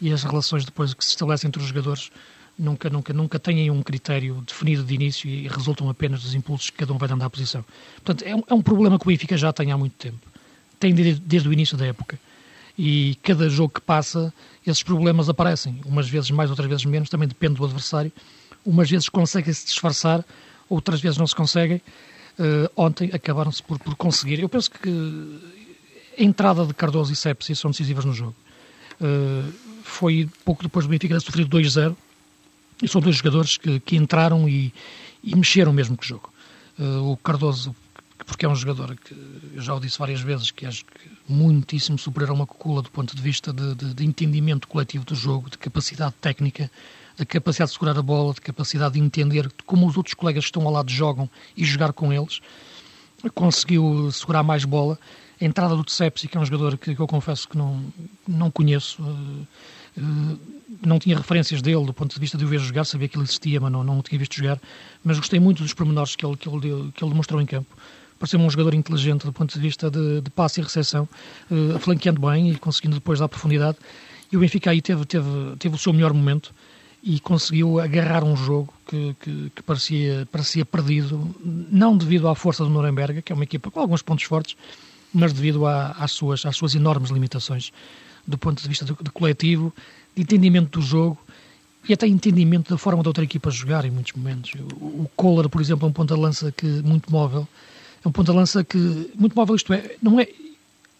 e 0.00 0.12
as 0.12 0.22
relações 0.22 0.64
depois 0.64 0.94
que 0.94 1.04
se 1.04 1.10
estabelecem 1.10 1.48
entre 1.48 1.60
os 1.60 1.68
jogadores 1.68 2.10
nunca, 2.58 2.88
nunca, 2.88 3.12
nunca 3.12 3.38
têm 3.38 3.70
um 3.70 3.82
critério 3.82 4.42
definido 4.46 4.84
de 4.84 4.94
início 4.94 5.28
e 5.28 5.48
resultam 5.48 5.88
apenas 5.88 6.22
dos 6.22 6.34
impulsos 6.34 6.70
que 6.70 6.78
cada 6.78 6.92
um 6.92 6.98
vai 6.98 7.08
dando 7.08 7.22
à 7.22 7.30
posição. 7.30 7.64
Portanto, 7.96 8.22
é 8.26 8.34
um, 8.34 8.42
é 8.48 8.54
um 8.54 8.62
problema 8.62 8.98
que 8.98 9.04
o 9.04 9.08
Benfica 9.08 9.36
já 9.36 9.52
tem 9.52 9.72
há 9.72 9.78
muito 9.78 9.94
tempo. 9.94 10.18
Tem 10.78 10.94
desde, 10.94 11.20
desde 11.20 11.48
o 11.48 11.52
início 11.52 11.76
da 11.76 11.86
época. 11.86 12.18
E 12.78 13.16
cada 13.22 13.48
jogo 13.48 13.74
que 13.74 13.80
passa, 13.80 14.32
esses 14.66 14.82
problemas 14.82 15.28
aparecem. 15.28 15.80
Umas 15.86 16.08
vezes 16.08 16.30
mais, 16.30 16.50
outras 16.50 16.68
vezes 16.68 16.84
menos, 16.84 17.08
também 17.08 17.26
depende 17.26 17.54
do 17.54 17.64
adversário. 17.64 18.12
Umas 18.64 18.90
vezes 18.90 19.08
conseguem-se 19.08 19.64
disfarçar, 19.64 20.24
outras 20.68 21.00
vezes 21.00 21.16
não 21.16 21.26
se 21.26 21.34
conseguem. 21.34 21.80
Uh, 22.38 22.70
ontem 22.76 23.10
acabaram-se 23.12 23.62
por, 23.62 23.78
por 23.78 23.94
conseguir. 23.96 24.40
Eu 24.40 24.48
penso 24.48 24.70
que 24.70 24.90
a 26.18 26.22
entrada 26.22 26.66
de 26.66 26.74
Cardoso 26.74 27.12
e 27.12 27.16
Sepsi 27.16 27.56
são 27.56 27.70
decisivas 27.70 28.04
no 28.04 28.12
jogo. 28.12 28.34
Uh, 29.00 29.52
foi 29.82 30.28
pouco 30.44 30.62
depois 30.62 30.84
do 30.84 30.90
Benfica 30.90 31.14
ter 31.14 31.20
sofrido 31.20 31.56
2-0 31.56 31.96
e 32.82 32.88
são 32.88 33.00
dois 33.00 33.16
jogadores 33.16 33.56
que, 33.56 33.80
que 33.80 33.96
entraram 33.96 34.48
e, 34.48 34.72
e, 35.22 35.34
mexeram 35.34 35.72
mesmo 35.72 35.96
com 35.96 36.02
o 36.02 36.06
jogo. 36.06 36.32
Uh, 36.78 37.12
o 37.12 37.16
Cardoso, 37.16 37.74
porque 38.24 38.46
é 38.46 38.48
um 38.48 38.54
jogador 38.54 38.96
que 38.96 39.14
eu 39.54 39.60
já 39.60 39.74
o 39.74 39.80
disse 39.80 39.98
várias 39.98 40.20
vezes, 40.20 40.50
que 40.50 40.64
acho 40.64 40.84
que 40.84 41.10
muitíssimo 41.28 41.98
superior 41.98 42.30
a 42.30 42.34
uma 42.34 42.46
Cocula 42.46 42.82
do 42.82 42.90
ponto 42.90 43.14
de 43.14 43.20
vista 43.20 43.52
de, 43.52 43.74
de, 43.74 43.94
de, 43.94 44.04
entendimento 44.04 44.68
coletivo 44.68 45.04
do 45.04 45.14
jogo, 45.14 45.50
de 45.50 45.58
capacidade 45.58 46.14
técnica, 46.20 46.70
de 47.16 47.26
capacidade 47.26 47.70
de 47.70 47.74
segurar 47.74 47.98
a 47.98 48.02
bola, 48.02 48.34
de 48.34 48.40
capacidade 48.40 48.94
de 48.94 49.00
entender 49.00 49.50
como 49.64 49.86
os 49.86 49.96
outros 49.96 50.14
colegas 50.14 50.44
que 50.44 50.48
estão 50.48 50.66
ao 50.66 50.72
lado 50.72 50.90
jogam 50.90 51.28
e 51.56 51.64
jogar 51.64 51.92
com 51.92 52.12
eles. 52.12 52.40
Conseguiu 53.34 54.10
segurar 54.12 54.42
mais 54.42 54.64
bola. 54.64 54.98
A 55.40 55.44
entrada 55.44 55.74
do 55.76 55.84
Tsepsi, 55.84 56.28
que 56.28 56.36
é 56.36 56.40
um 56.40 56.44
jogador 56.44 56.78
que, 56.78 56.94
que 56.94 57.00
eu 57.00 57.06
confesso 57.06 57.48
que 57.48 57.58
não, 57.58 57.92
não 58.26 58.50
conheço, 58.50 59.02
uh, 59.02 59.46
uh, 59.98 60.38
não 60.84 60.98
tinha 60.98 61.16
referências 61.16 61.60
dele 61.60 61.84
do 61.84 61.92
ponto 61.92 62.14
de 62.14 62.20
vista 62.20 62.38
de 62.38 62.44
o 62.44 62.48
ver 62.48 62.60
jogar, 62.60 62.84
sabia 62.84 63.08
que 63.08 63.16
ele 63.16 63.24
existia, 63.24 63.60
mas 63.60 63.70
não, 63.70 63.84
não 63.84 63.98
o 63.98 64.02
tinha 64.02 64.18
visto 64.18 64.36
jogar. 64.36 64.60
Mas 65.04 65.18
gostei 65.18 65.38
muito 65.38 65.62
dos 65.62 65.74
pormenores 65.74 66.16
que 66.16 66.24
ele, 66.24 66.36
que 66.36 66.48
ele, 66.48 66.92
que 66.92 67.04
ele 67.04 67.10
demonstrou 67.10 67.40
em 67.40 67.46
campo. 67.46 67.76
Pareceu-me 68.18 68.46
um 68.46 68.50
jogador 68.50 68.74
inteligente 68.74 69.24
do 69.24 69.32
ponto 69.32 69.52
de 69.52 69.60
vista 69.60 69.90
de, 69.90 70.20
de 70.20 70.30
passe 70.30 70.60
e 70.60 70.62
recepção, 70.62 71.08
uh, 71.50 71.78
flanqueando 71.78 72.20
bem 72.20 72.50
e 72.50 72.56
conseguindo 72.56 72.96
depois 72.96 73.18
dar 73.18 73.28
profundidade. 73.28 73.78
E 74.32 74.36
o 74.36 74.40
Benfica 74.40 74.70
aí 74.70 74.80
teve, 74.80 75.04
teve, 75.04 75.56
teve 75.58 75.74
o 75.74 75.78
seu 75.78 75.92
melhor 75.92 76.12
momento 76.12 76.54
e 77.02 77.20
conseguiu 77.20 77.78
agarrar 77.78 78.24
um 78.24 78.34
jogo 78.36 78.72
que, 78.86 79.14
que, 79.20 79.52
que, 79.54 79.62
parecia, 79.62 80.26
parecia 80.32 80.64
perdido, 80.64 81.34
não 81.44 81.96
devido 81.96 82.26
à 82.26 82.34
força 82.34 82.64
do 82.64 82.70
Nuremberg, 82.70 83.22
que 83.22 83.32
é 83.32 83.34
uma 83.34 83.44
equipa 83.44 83.70
com 83.70 83.80
alguns 83.80 84.02
pontos 84.02 84.24
fortes, 84.24 84.56
mas 85.14 85.32
devido 85.32 85.66
à, 85.66 85.92
às, 85.92 86.10
suas, 86.10 86.44
às 86.44 86.56
suas 86.56 86.74
enormes 86.74 87.10
limitações 87.10 87.72
do 88.26 88.36
ponto 88.36 88.60
de 88.60 88.68
vista 88.68 88.84
de, 88.84 88.92
de 88.92 89.10
coletivo, 89.10 89.72
de 90.14 90.22
entendimento 90.22 90.80
do 90.80 90.84
jogo 90.84 91.18
e 91.88 91.92
até 91.92 92.06
entendimento 92.06 92.70
da 92.70 92.78
forma 92.78 93.02
da 93.02 93.10
outra 93.10 93.22
equipa 93.22 93.50
jogar 93.50 93.84
em 93.84 93.90
muitos 93.90 94.12
momentos. 94.12 94.52
O, 94.80 95.02
o 95.02 95.10
Kohler, 95.14 95.48
por 95.48 95.60
exemplo, 95.60 95.86
é 95.86 95.90
um 95.90 95.92
ponta-lança 95.92 96.50
que 96.50 96.66
muito 96.66 97.10
móvel, 97.10 97.46
é 98.06 98.08
um 98.08 98.12
ponta-lança 98.12 98.62
que 98.62 98.78
muito 99.18 99.34
móvel, 99.34 99.56
isto 99.56 99.72
é, 99.72 99.96
não 100.00 100.20
é 100.20 100.28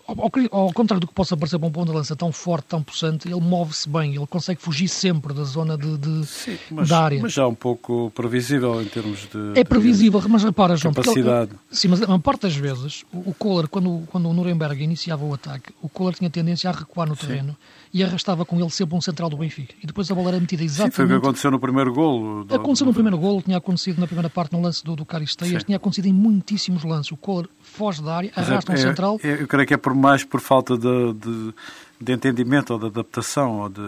ao, 0.07 0.31
ao, 0.61 0.73
contrário 0.73 1.01
do 1.01 1.07
que 1.07 1.15
possa 1.15 1.37
parecer 1.37 1.59
para 1.59 1.69
um 1.69 1.73
ponto 1.73 1.89
de 1.91 1.97
lança 1.97 2.15
tão 2.15 2.31
forte, 2.31 2.67
tão 2.67 2.83
possante, 2.83 3.27
ele 3.29 3.41
move-se 3.41 3.89
bem, 3.89 4.15
ele 4.15 4.27
consegue 4.27 4.61
fugir 4.61 4.89
sempre 4.89 5.35
da 5.35 5.45
zona 5.45 5.77
de, 5.77 5.99
de 5.99 6.27
Sim, 6.27 6.59
mas, 6.71 6.89
da 6.89 7.01
área. 7.03 7.21
Mas 7.21 7.33
já 7.33 7.47
um 7.47 7.55
pouco 7.55 8.11
previsível 8.15 8.81
em 8.81 8.87
termos 8.87 9.29
de. 9.29 9.59
É 9.59 9.65
previsível, 9.65 10.23
mas 10.29 10.45
repara, 10.45 10.77
João. 10.77 10.95
Capacidade. 10.95 11.51
Ele, 11.51 11.61
sim, 11.71 11.89
mas 11.89 12.03
a 12.03 12.19
parte 12.19 12.43
das 12.43 12.57
vezes, 12.57 13.05
o, 13.13 13.31
o 13.31 13.35
Kohler, 13.35 13.69
quando, 13.69 14.05
quando 14.07 14.29
o 14.29 14.33
Nuremberg 14.33 14.83
iniciava 14.83 15.25
o 15.25 15.35
ataque, 15.35 15.73
o 15.83 15.89
Kohler 15.89 16.15
tinha 16.15 16.31
tendência 16.31 16.71
a 16.71 16.73
recuar 16.73 17.09
no 17.09 17.17
terreno 17.17 17.53
sim. 17.53 17.57
e 17.95 18.05
arrastava 18.05 18.45
com 18.45 18.61
ele 18.61 18.71
sempre 18.71 18.97
um 18.97 19.01
central 19.01 19.29
do 19.29 19.37
Benfica. 19.37 19.75
E 19.83 19.87
depois 19.87 20.11
a 20.11 20.15
bola 20.15 20.29
era 20.29 20.41
metida 20.41 20.63
exatamente. 20.63 20.93
Sim, 20.93 20.97
foi 20.97 21.05
o 21.05 21.09
que 21.09 21.15
aconteceu 21.15 21.51
no 21.51 21.59
primeiro 21.59 21.93
golo. 21.93 22.45
Do, 22.45 22.55
aconteceu 22.55 22.87
no 22.87 22.95
primeiro 22.95 23.19
golo, 23.19 23.43
tinha 23.43 23.59
acontecido 23.59 23.99
na 23.99 24.07
primeira 24.07 24.31
parte 24.31 24.53
no 24.53 24.61
lance 24.61 24.85
do, 24.85 24.95
do 24.95 25.05
Caristeias, 25.05 25.65
tinha 25.65 25.77
acontecido 25.77 26.07
em 26.07 26.13
muitíssimos 26.13 26.85
lances. 26.85 27.11
O 27.11 27.17
Kohler 27.17 27.49
foge 27.77 28.03
da 28.03 28.17
área, 28.17 28.33
arrasta 28.35 28.73
é, 28.73 28.75
um 28.75 28.79
central. 28.79 29.21
É, 29.23 29.43
eu 29.43 29.47
creio 29.47 29.67
que 29.67 29.75
é 29.75 29.77
por 29.77 29.95
mais 29.95 30.25
por 30.25 30.41
falta 30.41 30.77
de, 30.77 31.13
de, 31.13 31.55
de 32.01 32.13
entendimento 32.13 32.73
ou 32.73 32.79
de 32.79 32.87
adaptação 32.87 33.61
ou 33.61 33.69
de, 33.69 33.83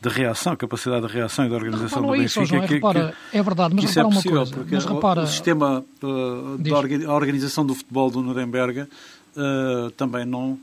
de, 0.00 0.08
reação, 0.08 0.56
capacidade 0.56 1.06
de 1.06 1.12
reação 1.12 1.46
e 1.46 1.48
de 1.48 1.54
organização 1.54 2.02
do 2.02 2.14
é 2.14 2.18
Benfica. 2.18 2.42
Isso, 2.42 2.54
é, 2.54 2.66
que, 2.66 2.74
repara, 2.74 3.14
que, 3.30 3.36
é 3.36 3.42
verdade, 3.42 3.74
mas 3.74 3.84
repara 3.84 4.08
é 4.08 4.10
possível, 4.10 4.38
uma 4.38 4.46
coisa. 4.46 4.66
Mas 4.70 4.84
repara, 4.84 5.22
o, 5.22 5.26
sistema 5.26 5.84
uh, 6.02 6.58
da 6.58 7.14
organização 7.14 7.64
do 7.64 7.74
futebol 7.74 8.10
do 8.10 8.20
Nuremberg 8.20 8.80
uh, 8.80 9.90
também 9.96 10.26
não. 10.26 10.58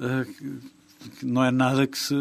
Uh, 0.00 0.79
não 1.22 1.44
é 1.44 1.50
nada 1.50 1.86
que 1.86 1.98
se 1.98 2.14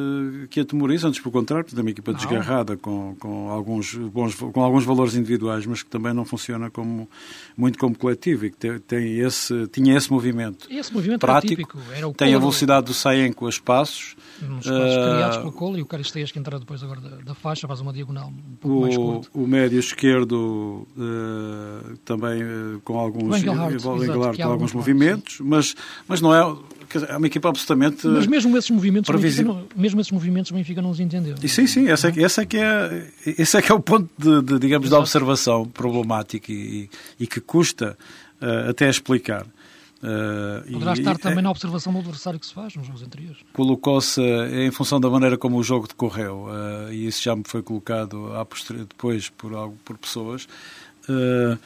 que 0.50 0.59
atemoriza, 0.59 1.07
antes 1.07 1.19
pelo 1.19 1.31
contrário, 1.31 1.65
é 1.75 1.81
uma 1.81 1.89
equipa 1.89 2.13
desgarrada 2.13 2.77
com, 2.77 3.15
com, 3.19 3.50
alguns 3.50 3.95
bons, 3.95 4.36
com 4.36 4.63
alguns 4.63 4.86
valores 4.86 5.15
individuais, 5.15 5.65
mas 5.65 5.83
que 5.83 5.89
também 5.89 6.13
não 6.13 6.25
funciona 6.25 6.69
como, 6.69 7.09
muito 7.57 7.77
como 7.77 7.98
coletivo 7.98 8.45
e 8.45 8.51
que 8.51 8.57
tem, 8.57 8.79
tem 8.79 9.19
esse, 9.19 9.67
tinha 9.67 9.98
esse 9.98 10.12
movimento, 10.12 10.67
esse 10.71 10.93
movimento 10.93 11.19
prático, 11.19 11.77
era 11.93 12.12
tem 12.13 12.33
a 12.33 12.39
velocidade 12.39 12.88
do 12.88 12.93
Saenco 12.93 13.45
a 13.48 13.50
espaços. 13.50 14.15
Nos 14.41 14.65
espaços 14.65 14.95
uh, 14.95 15.12
criados 15.12 15.38
pelo 15.38 15.51
Colo 15.51 15.77
e 15.77 15.81
o 15.81 15.86
Caristeias 15.86 16.31
que 16.31 16.39
entra 16.39 16.57
depois 16.57 16.81
agora 16.81 17.01
da, 17.01 17.17
da, 17.17 17.36
faixa, 17.36 17.67
faz 17.67 17.81
uma 17.81 17.91
diagonal 17.91 18.29
um 18.29 18.55
pouco 18.55 18.77
o, 18.77 18.81
mais 18.81 18.98
curta. 18.98 19.29
O 19.33 19.45
médio 19.45 19.79
esquerdo 19.79 20.88
uh, 20.98 21.98
também 22.05 22.43
uh, 22.43 22.79
com 22.83 22.98
alguns, 22.98 23.38
Engelhardt, 23.38 24.41
com 24.41 24.50
alguns 24.50 24.74
movimentos, 24.74 25.39
mas, 25.41 25.75
mas 26.07 26.21
não 26.21 26.33
é 26.33 26.57
é 26.98 27.17
uma 27.17 27.27
equipa 27.27 27.50
absolutamente 27.50 28.08
Mas 28.08 28.27
mesmo 28.27 28.58
esses 28.58 28.69
movimentos, 28.69 29.10
não, 29.43 29.67
mesmo 29.75 30.01
esses 30.01 30.12
movimentos, 30.12 30.51
o 30.51 30.53
Benfica 30.53 30.81
não 30.81 30.89
os 30.89 31.00
entendeu. 31.00 31.36
E 31.41 31.48
sim, 31.48 31.67
sim, 31.67 31.89
esse 31.89 32.08
é, 32.08 32.13
esse 32.17 32.41
é, 32.41 32.46
que, 32.46 32.58
é, 32.58 33.12
esse 33.25 33.58
é 33.58 33.62
que 33.62 33.72
é 33.72 33.75
o 33.75 33.79
ponto 33.79 34.10
de, 34.17 34.41
de 34.41 34.60
digamos, 34.60 34.88
Exato. 34.88 35.00
da 35.00 35.00
observação 35.00 35.65
problemática 35.65 36.51
e, 36.51 36.89
e 37.19 37.27
que 37.27 37.39
custa 37.39 37.98
uh, 38.41 38.69
até 38.69 38.89
explicar. 38.89 39.46
Uh, 40.01 40.72
Poderá 40.72 40.93
e, 40.93 41.00
estar 41.00 41.17
também 41.17 41.39
é, 41.39 41.41
na 41.41 41.51
observação 41.51 41.91
do 41.91 42.00
adversário 42.00 42.39
que 42.39 42.46
se 42.46 42.53
faz 42.53 42.74
nos 42.75 42.88
jogos 42.88 43.03
anteriores. 43.03 43.39
Colocou-se 43.51 44.22
em 44.22 44.72
função 44.72 45.00
da 45.00 45.10
maneira 45.10 45.38
como 45.38 45.58
o 45.58 45.63
jogo 45.63 45.88
decorreu, 45.88 46.46
uh, 46.46 46.91
e 46.91 47.08
isso 47.08 47.22
já 47.22 47.36
me 47.36 47.43
foi 47.46 47.62
colocado 47.62 48.31
depois 48.88 49.29
por, 49.29 49.53
algo, 49.53 49.77
por 49.84 49.98
pessoas. 49.98 50.48
Uh, 51.10 51.58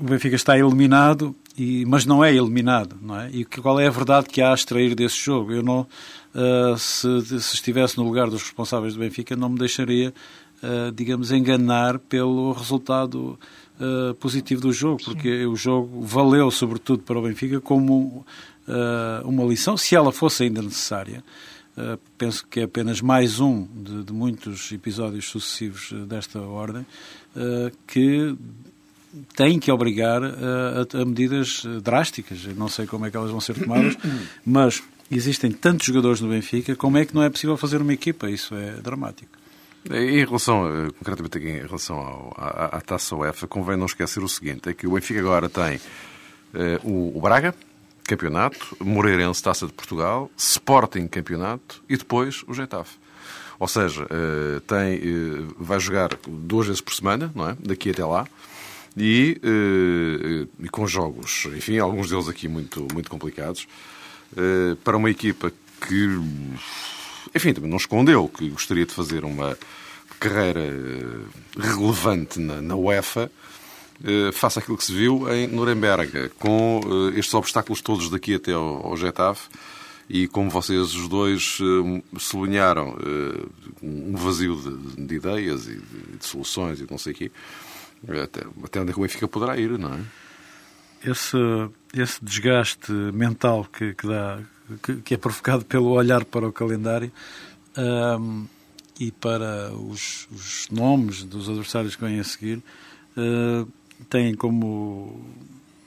o 0.00 0.04
Benfica 0.04 0.34
está 0.34 0.58
eliminado, 0.58 1.36
e, 1.56 1.84
mas 1.84 2.06
não 2.06 2.24
é 2.24 2.34
eliminado, 2.34 2.96
não 3.02 3.20
é? 3.20 3.30
E 3.30 3.44
qual 3.44 3.78
é 3.78 3.86
a 3.86 3.90
verdade 3.90 4.28
que 4.28 4.40
há 4.40 4.50
a 4.50 4.54
extrair 4.54 4.94
desse 4.94 5.18
jogo? 5.20 5.52
Eu 5.52 5.62
não, 5.62 5.86
uh, 6.34 6.78
se, 6.78 7.40
se, 7.40 7.54
estivesse 7.54 7.98
no 7.98 8.04
lugar 8.04 8.30
dos 8.30 8.42
responsáveis 8.42 8.94
do 8.94 9.00
Benfica, 9.00 9.36
não 9.36 9.50
me 9.50 9.58
deixaria, 9.58 10.14
uh, 10.62 10.90
digamos, 10.90 11.30
enganar 11.30 11.98
pelo 11.98 12.52
resultado 12.52 13.38
uh, 13.78 14.14
positivo 14.14 14.62
do 14.62 14.72
jogo, 14.72 15.02
porque 15.04 15.40
Sim. 15.40 15.46
o 15.46 15.54
jogo 15.54 16.00
valeu, 16.00 16.50
sobretudo 16.50 17.02
para 17.02 17.18
o 17.18 17.22
Benfica, 17.22 17.60
como 17.60 18.24
uma 19.24 19.42
lição, 19.42 19.76
se 19.76 19.96
ela 19.96 20.12
fosse 20.12 20.44
ainda 20.44 20.62
necessária. 20.62 21.24
Penso 22.16 22.46
que 22.46 22.60
é 22.60 22.62
apenas 22.62 23.00
mais 23.00 23.40
um 23.40 23.66
de, 23.66 24.04
de 24.04 24.12
muitos 24.12 24.70
episódios 24.70 25.28
sucessivos 25.28 25.92
desta 26.06 26.40
ordem 26.40 26.86
que 27.84 28.36
têm 29.34 29.58
que 29.58 29.70
obrigar 29.70 30.22
a, 30.22 31.00
a, 31.00 31.04
medidas 31.04 31.62
drásticas. 31.82 32.44
Eu 32.44 32.54
não 32.54 32.68
sei 32.68 32.86
como 32.86 33.06
é 33.06 33.10
que 33.10 33.16
elas 33.16 33.30
vão 33.30 33.40
ser 33.40 33.54
tomadas, 33.54 33.96
mas 34.44 34.82
existem 35.10 35.50
tantos 35.50 35.86
jogadores 35.86 36.20
no 36.20 36.28
Benfica, 36.28 36.76
como 36.76 36.98
é 36.98 37.04
que 37.04 37.14
não 37.14 37.22
é 37.22 37.30
possível 37.30 37.56
fazer 37.56 37.80
uma 37.80 37.92
equipa? 37.92 38.30
Isso 38.30 38.54
é 38.54 38.72
dramático. 38.80 39.38
Em 39.90 40.24
relação, 40.24 40.66
eh, 40.66 40.90
concretamente 40.98 41.38
aqui 41.38 41.48
em 41.48 41.66
relação 41.66 41.96
ao, 41.96 42.34
à, 42.36 42.76
à, 42.76 42.80
taça 42.82 43.16
UEFA, 43.16 43.46
convém 43.46 43.78
não 43.78 43.86
esquecer 43.86 44.22
o 44.22 44.28
seguinte: 44.28 44.68
é 44.68 44.74
que 44.74 44.86
o 44.86 44.92
Benfica 44.92 45.20
agora 45.20 45.48
tem 45.48 45.80
eh, 46.52 46.78
o, 46.84 47.16
o, 47.16 47.20
Braga, 47.20 47.54
campeonato, 48.04 48.76
Moreirense, 48.78 49.42
taça 49.42 49.66
de 49.66 49.72
Portugal, 49.72 50.30
Sporting, 50.36 51.08
campeonato 51.08 51.82
e 51.88 51.96
depois 51.96 52.44
o 52.46 52.52
Getafe. 52.52 52.98
Ou 53.58 53.68
seja, 53.68 54.06
eh, 54.10 54.60
tem, 54.66 54.94
eh, 54.94 55.54
vai 55.58 55.78
jogar 55.78 56.10
duas 56.26 56.66
vezes 56.66 56.80
por 56.80 56.94
semana, 56.94 57.30
não 57.34 57.50
é? 57.50 57.56
Daqui 57.60 57.90
até 57.90 58.04
lá 58.04 58.26
e, 59.00 59.40
uh, 59.42 60.48
e 60.62 60.68
com 60.68 60.86
jogos, 60.86 61.48
enfim, 61.56 61.78
alguns 61.78 62.10
deles 62.10 62.28
aqui 62.28 62.46
muito, 62.46 62.86
muito 62.92 63.08
complicados, 63.08 63.66
uh, 64.32 64.76
para 64.84 64.94
uma 64.94 65.10
equipa 65.10 65.50
que, 65.88 66.06
enfim, 67.34 67.54
também 67.54 67.70
não 67.70 67.78
escondeu 67.78 68.28
que 68.28 68.50
gostaria 68.50 68.84
de 68.84 68.92
fazer 68.92 69.24
uma 69.24 69.56
carreira 70.18 70.60
relevante 71.58 72.38
na, 72.38 72.60
na 72.60 72.76
UEFA, 72.76 73.32
face 74.34 74.58
àquilo 74.58 74.76
que 74.76 74.84
se 74.84 74.92
viu 74.92 75.26
em 75.32 75.46
Nuremberg, 75.46 76.30
com 76.38 76.80
estes 77.16 77.32
obstáculos 77.32 77.80
todos 77.80 78.10
daqui 78.10 78.34
até 78.34 78.52
ao, 78.52 78.86
ao 78.86 78.96
Getafe, 78.98 79.48
e 80.10 80.28
como 80.28 80.50
vocês 80.50 80.94
os 80.94 81.08
dois 81.08 81.58
sublinharam, 82.18 82.98
um 83.82 84.14
vazio 84.14 84.56
de, 84.56 85.06
de 85.06 85.14
ideias 85.14 85.66
e 85.68 85.76
de, 85.76 86.18
de, 86.18 86.26
soluções 86.26 86.80
e 86.80 86.86
não 86.90 86.98
sei 86.98 87.14
o 87.14 87.16
quê, 87.16 87.30
até, 88.08 88.40
até 88.64 88.80
onde 88.80 88.90
é 88.90 88.92
que 88.92 88.98
o 88.98 89.02
Benfica 89.02 89.28
poderá 89.28 89.56
ir, 89.56 89.78
não 89.78 89.94
é? 89.94 90.00
Esse, 91.04 91.36
esse 91.94 92.22
desgaste 92.22 92.92
mental 92.92 93.64
que, 93.64 93.94
que, 93.94 94.06
dá, 94.06 94.40
que, 94.82 94.96
que, 94.96 95.14
é 95.14 95.16
provocado 95.16 95.64
pelo 95.64 95.90
olhar 95.90 96.24
para 96.24 96.46
o 96.46 96.52
calendário 96.52 97.10
um, 97.76 98.46
e 98.98 99.10
para 99.10 99.72
os, 99.72 100.28
os, 100.30 100.68
nomes 100.70 101.22
dos 101.22 101.48
adversários 101.48 101.96
que 101.96 102.04
vêm 102.04 102.20
a 102.20 102.24
seguir, 102.24 102.62
uh, 103.16 104.36
como 104.36 105.24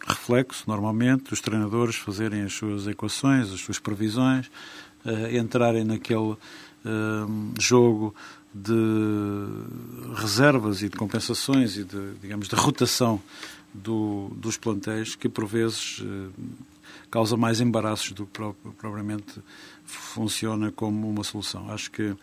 reflexo, 0.08 0.64
normalmente, 0.68 1.32
os 1.32 1.40
treinadores 1.40 1.96
fazerem 1.96 2.42
as 2.42 2.54
suas 2.54 2.88
equações, 2.88 3.52
as 3.52 3.60
suas 3.60 3.78
previsões, 3.78 4.48
uh, 5.06 5.38
entrarem 5.38 5.84
naquele 5.84 6.32
uh, 6.32 6.38
jogo 7.60 8.16
de 8.54 10.14
reservas 10.16 10.82
e 10.82 10.90
de 10.90 10.96
compensações 10.96 11.78
e 11.78 11.84
de, 11.84 12.14
digamos, 12.22 12.48
de 12.48 12.56
rotação 12.56 13.22
do, 13.74 14.30
dos 14.36 14.58
plantéis 14.58 15.16
que, 15.16 15.28
por 15.28 15.46
vezes, 15.46 16.02
eh, 16.04 16.30
causa 17.10 17.36
mais 17.36 17.60
embaraços 17.60 18.12
do 18.12 18.26
que 18.26 18.40
propriamente 18.78 19.42
funciona 19.84 20.72
como 20.72 21.10
uma 21.10 21.24
solução. 21.24 21.70
Acho 21.72 21.92
que 21.92 22.04
uh, 22.04 22.18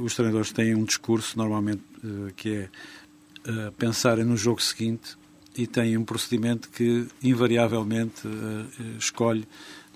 os 0.00 0.14
treinadores 0.14 0.52
têm 0.52 0.74
um 0.74 0.84
discurso, 0.84 1.36
normalmente, 1.38 1.82
uh, 2.02 2.32
que 2.34 2.50
é 2.50 2.68
uh, 3.50 3.72
pensarem 3.72 4.24
no 4.24 4.36
jogo 4.36 4.62
seguinte 4.62 5.16
e 5.56 5.66
têm 5.66 5.96
um 5.96 6.04
procedimento 6.04 6.68
que, 6.68 7.06
invariavelmente, 7.22 8.22
escolhe 8.98 9.46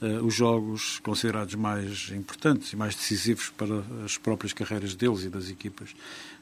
uh, 0.02 0.24
os 0.24 0.34
jogos 0.34 0.98
considerados 1.00 1.54
mais 1.54 2.10
importantes 2.10 2.72
e 2.72 2.76
mais 2.76 2.94
decisivos 2.94 3.50
para 3.50 3.82
as 4.04 4.16
próprias 4.16 4.52
carreiras 4.52 4.94
deles 4.94 5.24
e 5.24 5.28
das 5.28 5.50
equipas. 5.50 5.90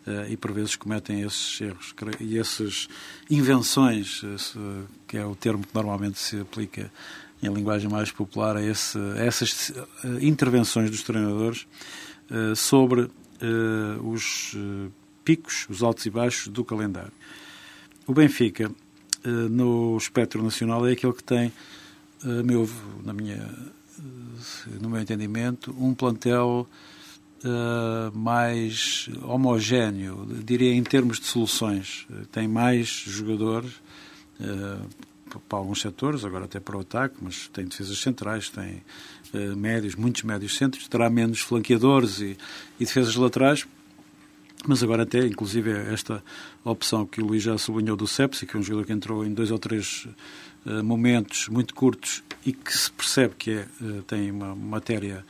Uh, 0.07 0.31
e 0.31 0.37
por 0.37 0.53
vezes 0.53 0.77
cometem 0.77 1.23
esses 1.23 1.61
erros 1.61 1.95
e 2.21 2.39
essas 2.39 2.89
invenções, 3.29 4.23
esse, 4.23 4.59
que 5.07 5.17
é 5.17 5.25
o 5.25 5.35
termo 5.35 5.65
que 5.65 5.75
normalmente 5.75 6.19
se 6.19 6.41
aplica 6.41 6.91
em 7.43 7.53
linguagem 7.53 7.91
mais 7.91 8.11
popular 8.11 8.57
a, 8.57 8.63
esse, 8.63 8.99
a 8.99 9.25
essas 9.25 9.71
uh, 9.71 9.85
intervenções 10.21 10.91
dos 10.91 11.03
treinadores 11.03 11.67
sobre 12.57 13.09
os 14.03 14.57
picos, 15.23 15.65
os 15.71 15.81
altos 15.81 16.07
e 16.07 16.11
baixos 16.11 16.49
do 16.49 16.65
calendário. 16.65 17.13
O 18.05 18.13
Benfica, 18.13 18.69
no 19.25 19.97
espectro 19.97 20.43
nacional, 20.43 20.89
é 20.89 20.93
aquele 20.93 21.13
que 21.13 21.23
tem 21.23 21.53
meu, 22.25 22.69
na 23.05 23.13
minha, 23.13 23.49
no 24.81 24.89
meu 24.89 25.01
entendimento, 25.01 25.75
um 25.79 25.95
plantel 25.95 26.69
uh, 27.45 28.17
mais 28.17 29.09
homogéneo, 29.23 30.27
diria 30.45 30.73
em 30.75 30.83
termos 30.83 31.19
de 31.21 31.27
soluções. 31.27 32.07
Tem 32.33 32.49
mais 32.49 32.89
jogadores 32.89 33.73
uh, 34.41 35.41
para 35.49 35.59
alguns 35.59 35.81
setores, 35.81 36.25
agora 36.25 36.45
até 36.45 36.61
para 36.61 36.77
o 36.77 36.81
ataque, 36.81 37.17
mas 37.21 37.49
tem 37.49 37.67
defesas 37.67 37.99
centrais, 37.99 38.49
tem 38.49 38.83
uh, 39.35 39.57
médios, 39.57 39.95
muitos 39.95 40.23
médios 40.23 40.57
centros, 40.57 40.89
terá 40.89 41.11
menos 41.11 41.41
flanqueadores 41.41 42.21
e, 42.21 42.37
e 42.81 42.85
defesas 42.85 43.15
laterais, 43.17 43.67
mas 44.67 44.83
agora 44.83 45.05
até, 45.05 45.25
inclusive, 45.25 45.71
esta 45.71 46.23
opção 46.65 47.07
que 47.07 47.21
o 47.21 47.27
Luís 47.27 47.43
já 47.43 47.57
sublinhou 47.57 47.97
do 47.97 48.07
Sepsi, 48.07 48.47
que 48.47 48.57
é 48.57 48.59
um 48.59 48.63
jogador 48.63 48.87
que 48.87 48.93
entrou 48.93 49.25
em 49.25 49.33
dois 49.33 49.51
ou 49.51 49.59
três 49.59 50.09
momentos 50.83 51.49
muito 51.49 51.75
curtos 51.75 52.23
e 52.45 52.53
que 52.53 52.77
se 52.77 52.91
percebe 52.91 53.35
que 53.37 53.51
é, 53.53 53.67
tem 54.07 54.31
uma 54.31 54.55
matéria 54.55 55.25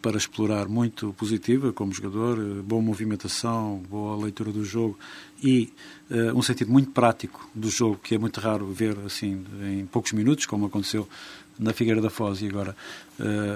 para 0.00 0.16
explorar 0.16 0.68
muito 0.68 1.12
positiva 1.18 1.70
como 1.70 1.92
jogador, 1.92 2.62
boa 2.62 2.80
movimentação, 2.80 3.82
boa 3.90 4.16
leitura 4.24 4.50
do 4.50 4.64
jogo 4.64 4.98
e 5.44 5.70
um 6.34 6.40
sentido 6.40 6.72
muito 6.72 6.92
prático 6.92 7.46
do 7.54 7.68
jogo 7.68 8.00
que 8.02 8.14
é 8.14 8.18
muito 8.18 8.40
raro 8.40 8.66
ver 8.72 8.96
assim 9.04 9.44
em 9.62 9.84
poucos 9.84 10.12
minutos, 10.12 10.46
como 10.46 10.64
aconteceu 10.64 11.06
na 11.58 11.74
Figueira 11.74 12.00
da 12.00 12.08
Foz 12.08 12.40
e 12.40 12.46
agora 12.48 12.74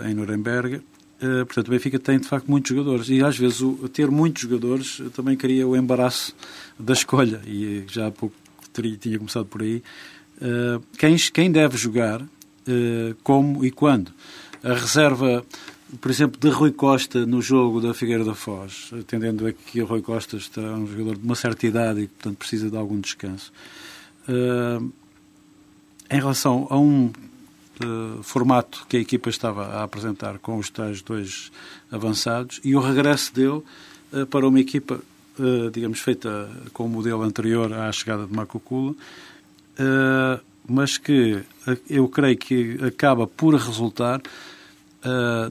em 0.06 0.12
Nuremberg. 0.12 0.82
Uh, 1.24 1.46
portanto, 1.46 1.68
o 1.68 1.70
Benfica 1.70 1.98
tem 1.98 2.18
de 2.18 2.26
facto 2.26 2.50
muitos 2.50 2.68
jogadores 2.68 3.08
e 3.08 3.22
às 3.22 3.38
vezes 3.38 3.60
o, 3.60 3.88
ter 3.88 4.10
muitos 4.10 4.42
jogadores 4.42 5.00
também 5.14 5.36
cria 5.36 5.66
o 5.66 5.76
embaraço 5.76 6.34
da 6.78 6.92
escolha 6.92 7.40
e 7.46 7.84
já 7.86 8.08
há 8.08 8.10
pouco 8.10 8.34
teria, 8.72 8.96
tinha 8.96 9.16
começado 9.16 9.46
por 9.46 9.62
aí. 9.62 9.82
Uh, 10.36 10.82
quem, 10.98 11.16
quem 11.16 11.50
deve 11.50 11.76
jogar, 11.76 12.20
uh, 12.20 13.14
como 13.22 13.64
e 13.64 13.70
quando? 13.70 14.12
A 14.62 14.74
reserva, 14.74 15.44
por 16.00 16.10
exemplo, 16.10 16.40
de 16.40 16.48
Rui 16.48 16.72
Costa 16.72 17.24
no 17.24 17.40
jogo 17.40 17.80
da 17.80 17.94
Figueira 17.94 18.24
da 18.24 18.34
Foz, 18.34 18.90
atendendo 18.98 19.46
a 19.46 19.52
que 19.52 19.80
o 19.80 19.86
Rui 19.86 20.02
Costa 20.02 20.36
está 20.36 20.60
um 20.60 20.86
jogador 20.86 21.16
de 21.16 21.24
uma 21.24 21.34
certa 21.34 21.66
idade 21.66 22.00
e, 22.02 22.08
portanto, 22.08 22.36
precisa 22.36 22.70
de 22.70 22.76
algum 22.76 23.00
descanso. 23.00 23.52
em 26.10 26.16
relação 26.16 26.66
a 26.70 26.78
um 26.78 27.12
formato 28.22 28.86
que 28.88 28.96
a 28.96 29.00
equipa 29.00 29.28
estava 29.28 29.66
a 29.66 29.82
apresentar 29.82 30.38
com 30.38 30.58
os 30.58 30.70
tais 30.70 31.02
dois 31.02 31.50
avançados 31.90 32.60
e 32.64 32.74
o 32.74 32.80
regresso 32.80 33.34
dele 33.34 33.62
uh, 34.12 34.26
para 34.30 34.46
uma 34.46 34.60
equipa, 34.60 35.00
uh, 35.38 35.70
digamos, 35.70 36.00
feita 36.00 36.50
com 36.72 36.86
o 36.86 36.88
modelo 36.88 37.22
anterior 37.22 37.72
à 37.72 37.90
chegada 37.92 38.26
de 38.26 38.32
Marco 38.32 38.60
Cula, 38.60 38.94
eh, 39.78 40.40
mas 40.68 40.98
que 40.98 41.42
eu 41.88 42.08
creio 42.08 42.38
que 42.38 42.78
acaba 42.82 43.26
por 43.26 43.54
resultar 43.54 44.22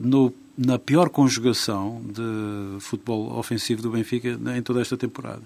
no, 0.02 0.34
na 0.58 0.76
pior 0.76 1.08
conjugação 1.08 2.02
de 2.04 2.80
futebol 2.80 3.38
ofensivo 3.38 3.80
do 3.80 3.90
Benfica 3.90 4.38
em 4.56 4.62
toda 4.62 4.80
esta 4.80 4.96
temporada. 4.96 5.42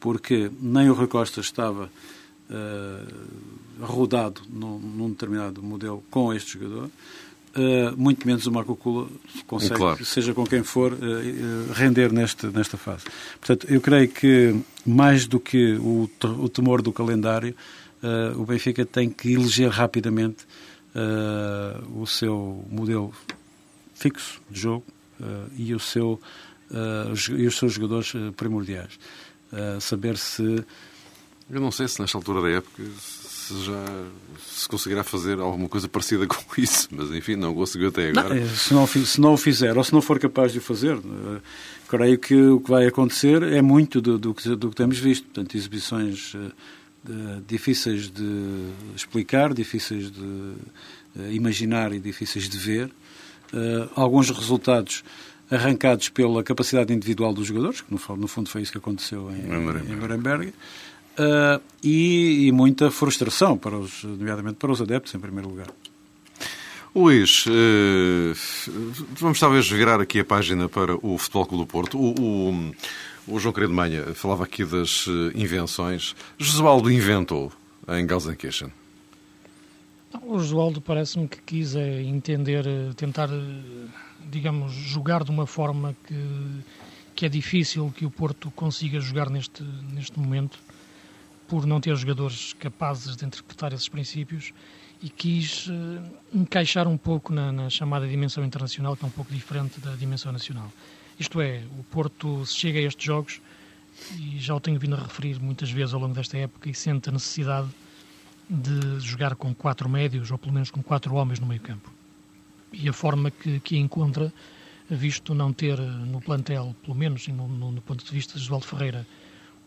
Porque 0.00 0.50
nem 0.60 0.88
o 0.88 0.94
Rui 0.94 1.06
Costa 1.06 1.40
estava 1.40 1.90
uh, 2.52 3.84
rodado 3.84 4.42
num, 4.50 4.78
num, 4.78 5.10
determinado 5.10 5.62
modelo 5.62 6.02
com 6.10 6.32
este 6.32 6.58
jogador, 6.58 6.86
uh, 7.56 7.96
muito 7.96 8.26
menos 8.26 8.46
o 8.46 8.52
Marco 8.52 8.76
Cula 8.76 9.08
consegue, 9.46 9.76
claro. 9.76 10.04
seja 10.04 10.34
com 10.34 10.44
quem 10.44 10.62
for, 10.62 10.92
uh, 10.92 11.72
render 11.72 12.12
neste, 12.12 12.46
nesta 12.48 12.76
fase. 12.76 13.04
Portanto, 13.40 13.66
eu 13.72 13.80
creio 13.80 14.08
que 14.08 14.54
mais 14.84 15.26
do 15.26 15.40
que 15.40 15.74
o, 15.74 16.08
o 16.38 16.48
temor 16.48 16.82
do 16.82 16.92
calendário, 16.92 17.54
o 18.36 18.44
Benfica 18.44 18.84
tem 18.84 19.08
que 19.08 19.32
eleger 19.32 19.70
rapidamente 19.70 20.46
o 21.94 22.06
seu 22.06 22.64
modelo 22.70 23.14
fixo 23.94 24.40
de 24.50 24.60
jogo 24.60 24.84
e, 25.56 25.74
o 25.74 25.80
seu, 25.80 26.20
e 27.38 27.46
os 27.46 27.56
seus 27.56 27.72
jogadores 27.72 28.12
primordiais. 28.36 28.98
saber 29.80 30.18
se 30.18 30.64
eu 31.52 31.60
não 31.60 31.70
sei 31.70 31.86
se 31.86 32.00
nesta 32.00 32.16
altura 32.16 32.40
da 32.40 32.48
época 32.48 32.82
se 32.98 33.64
já 33.64 33.84
se 34.40 34.68
conseguirá 34.68 35.04
fazer 35.04 35.38
alguma 35.38 35.68
coisa 35.68 35.88
parecida 35.88 36.24
com 36.28 36.42
isso, 36.56 36.88
mas 36.90 37.10
enfim, 37.10 37.36
não 37.36 37.54
conseguiu 37.54 37.88
até 37.88 38.08
agora. 38.08 38.34
Não, 38.34 38.48
se, 38.48 38.74
não, 38.74 38.86
se 38.86 39.20
não 39.20 39.34
o 39.34 39.36
fizer 39.36 39.76
ou 39.76 39.84
se 39.84 39.92
não 39.92 40.00
for 40.00 40.18
capaz 40.18 40.52
de 40.52 40.58
o 40.58 40.62
fazer, 40.62 40.96
uh, 40.96 41.42
creio 41.88 42.18
que 42.18 42.34
o 42.34 42.60
que 42.60 42.70
vai 42.70 42.86
acontecer 42.86 43.42
é 43.42 43.60
muito 43.60 44.00
do, 44.00 44.18
do, 44.18 44.34
que, 44.34 44.56
do 44.56 44.70
que 44.70 44.76
temos 44.76 44.98
visto. 44.98 45.24
Portanto, 45.24 45.56
exibições 45.56 46.34
uh, 46.34 46.52
difíceis 47.46 48.10
de 48.10 48.70
explicar, 48.94 49.52
difíceis 49.52 50.10
de 50.10 50.20
uh, 50.20 50.56
imaginar 51.30 51.92
e 51.92 51.98
difíceis 51.98 52.48
de 52.48 52.56
ver. 52.56 52.90
alguns 53.94 54.30
resultados 54.30 55.04
arrancados 55.50 56.08
pela 56.08 56.42
capacidade 56.42 56.92
individual 56.92 57.34
dos 57.34 57.46
jogadores, 57.46 57.82
que 57.82 57.92
no, 57.92 57.98
fundo 57.98 58.48
foi 58.48 58.62
isso 58.62 58.72
que 58.72 58.78
aconteceu 58.78 59.30
em, 59.30 59.40
em 59.44 59.96
Nuremberg. 59.96 60.48
Uh, 60.48 61.60
e, 61.82 62.46
e, 62.46 62.52
muita 62.52 62.90
frustração, 62.90 63.58
para 63.58 63.76
os, 63.76 64.02
nomeadamente 64.02 64.56
para 64.56 64.72
os 64.72 64.80
adeptos, 64.80 65.14
em 65.14 65.18
primeiro 65.18 65.48
lugar. 65.50 65.66
Luís, 66.94 67.46
vamos 69.18 69.40
talvez 69.40 69.68
virar 69.68 70.00
aqui 70.00 70.20
a 70.20 70.24
página 70.24 70.68
para 70.68 70.94
o 70.96 71.16
Futebol 71.16 71.46
Clube 71.46 71.64
do 71.64 71.66
Porto. 71.66 71.98
O, 71.98 72.14
o, 72.18 72.74
o 73.26 73.38
João 73.38 73.52
Querido 73.52 73.72
Manha 73.72 74.14
falava 74.14 74.44
aqui 74.44 74.64
das 74.64 75.06
eh, 75.08 75.38
invenções. 75.38 76.14
Josualdo 76.38 76.90
inventou 76.90 77.52
em 77.88 78.06
Gelsenkirchen? 78.08 78.72
O 80.22 80.38
Josualdo 80.38 80.80
parece-me 80.80 81.26
que 81.26 81.40
quis 81.40 81.74
é 81.74 82.02
entender, 82.02 82.64
tentar, 82.96 83.28
digamos, 84.30 84.72
jogar 84.72 85.24
de 85.24 85.30
uma 85.30 85.46
forma 85.46 85.96
que, 86.06 86.62
que 87.14 87.26
é 87.26 87.28
difícil 87.28 87.92
que 87.96 88.04
o 88.04 88.10
Porto 88.10 88.50
consiga 88.50 89.00
jogar 89.00 89.30
neste, 89.30 89.62
neste 89.62 90.18
momento 90.18 90.58
por 91.48 91.66
não 91.66 91.80
ter 91.80 91.94
jogadores 91.96 92.54
capazes 92.54 93.16
de 93.16 93.24
interpretar 93.24 93.72
esses 93.72 93.88
princípios 93.88 94.52
e 95.02 95.08
quis 95.08 95.68
encaixar 96.32 96.86
um 96.86 96.96
pouco 96.96 97.32
na, 97.32 97.50
na, 97.50 97.68
chamada 97.68 98.06
dimensão 98.06 98.44
internacional, 98.44 98.96
que 98.96 99.04
é 99.04 99.08
um 99.08 99.10
pouco 99.10 99.32
diferente 99.32 99.80
da 99.80 99.94
dimensão 99.94 100.30
nacional. 100.30 100.70
Isto 101.18 101.40
é, 101.40 101.62
o 101.78 101.84
Porto 101.84 102.44
chega 102.46 102.78
a 102.78 102.82
estes 102.82 103.04
jogos, 103.04 103.40
e 104.18 104.38
já 104.38 104.54
o 104.54 104.60
tenho 104.60 104.78
vindo 104.78 104.96
a 104.96 105.00
referir 105.00 105.40
muitas 105.40 105.70
vezes 105.70 105.94
ao 105.94 106.00
longo 106.00 106.14
desta 106.14 106.36
época, 106.38 106.68
e 106.68 106.74
sente 106.74 107.08
a 107.08 107.12
necessidade 107.12 107.68
de 108.48 109.00
jogar 109.00 109.34
com 109.34 109.54
quatro 109.54 109.88
médios, 109.88 110.30
ou 110.30 110.38
pelo 110.38 110.52
menos 110.52 110.70
com 110.70 110.82
quatro 110.82 111.14
homens 111.14 111.38
no 111.38 111.46
meio 111.46 111.60
campo. 111.60 111.90
E 112.72 112.88
a 112.88 112.92
forma 112.92 113.30
que, 113.30 113.60
que 113.60 113.76
encontra, 113.76 114.32
visto 114.88 115.34
não 115.34 115.52
ter 115.52 115.78
no 115.78 116.20
plantel, 116.20 116.74
pelo 116.82 116.96
menos 116.96 117.26
no, 117.28 117.48
no, 117.48 117.72
no 117.72 117.80
ponto 117.80 118.04
de 118.04 118.10
vista 118.10 118.34
de 118.34 118.40
Josualdo 118.40 118.66
Ferreira, 118.66 119.06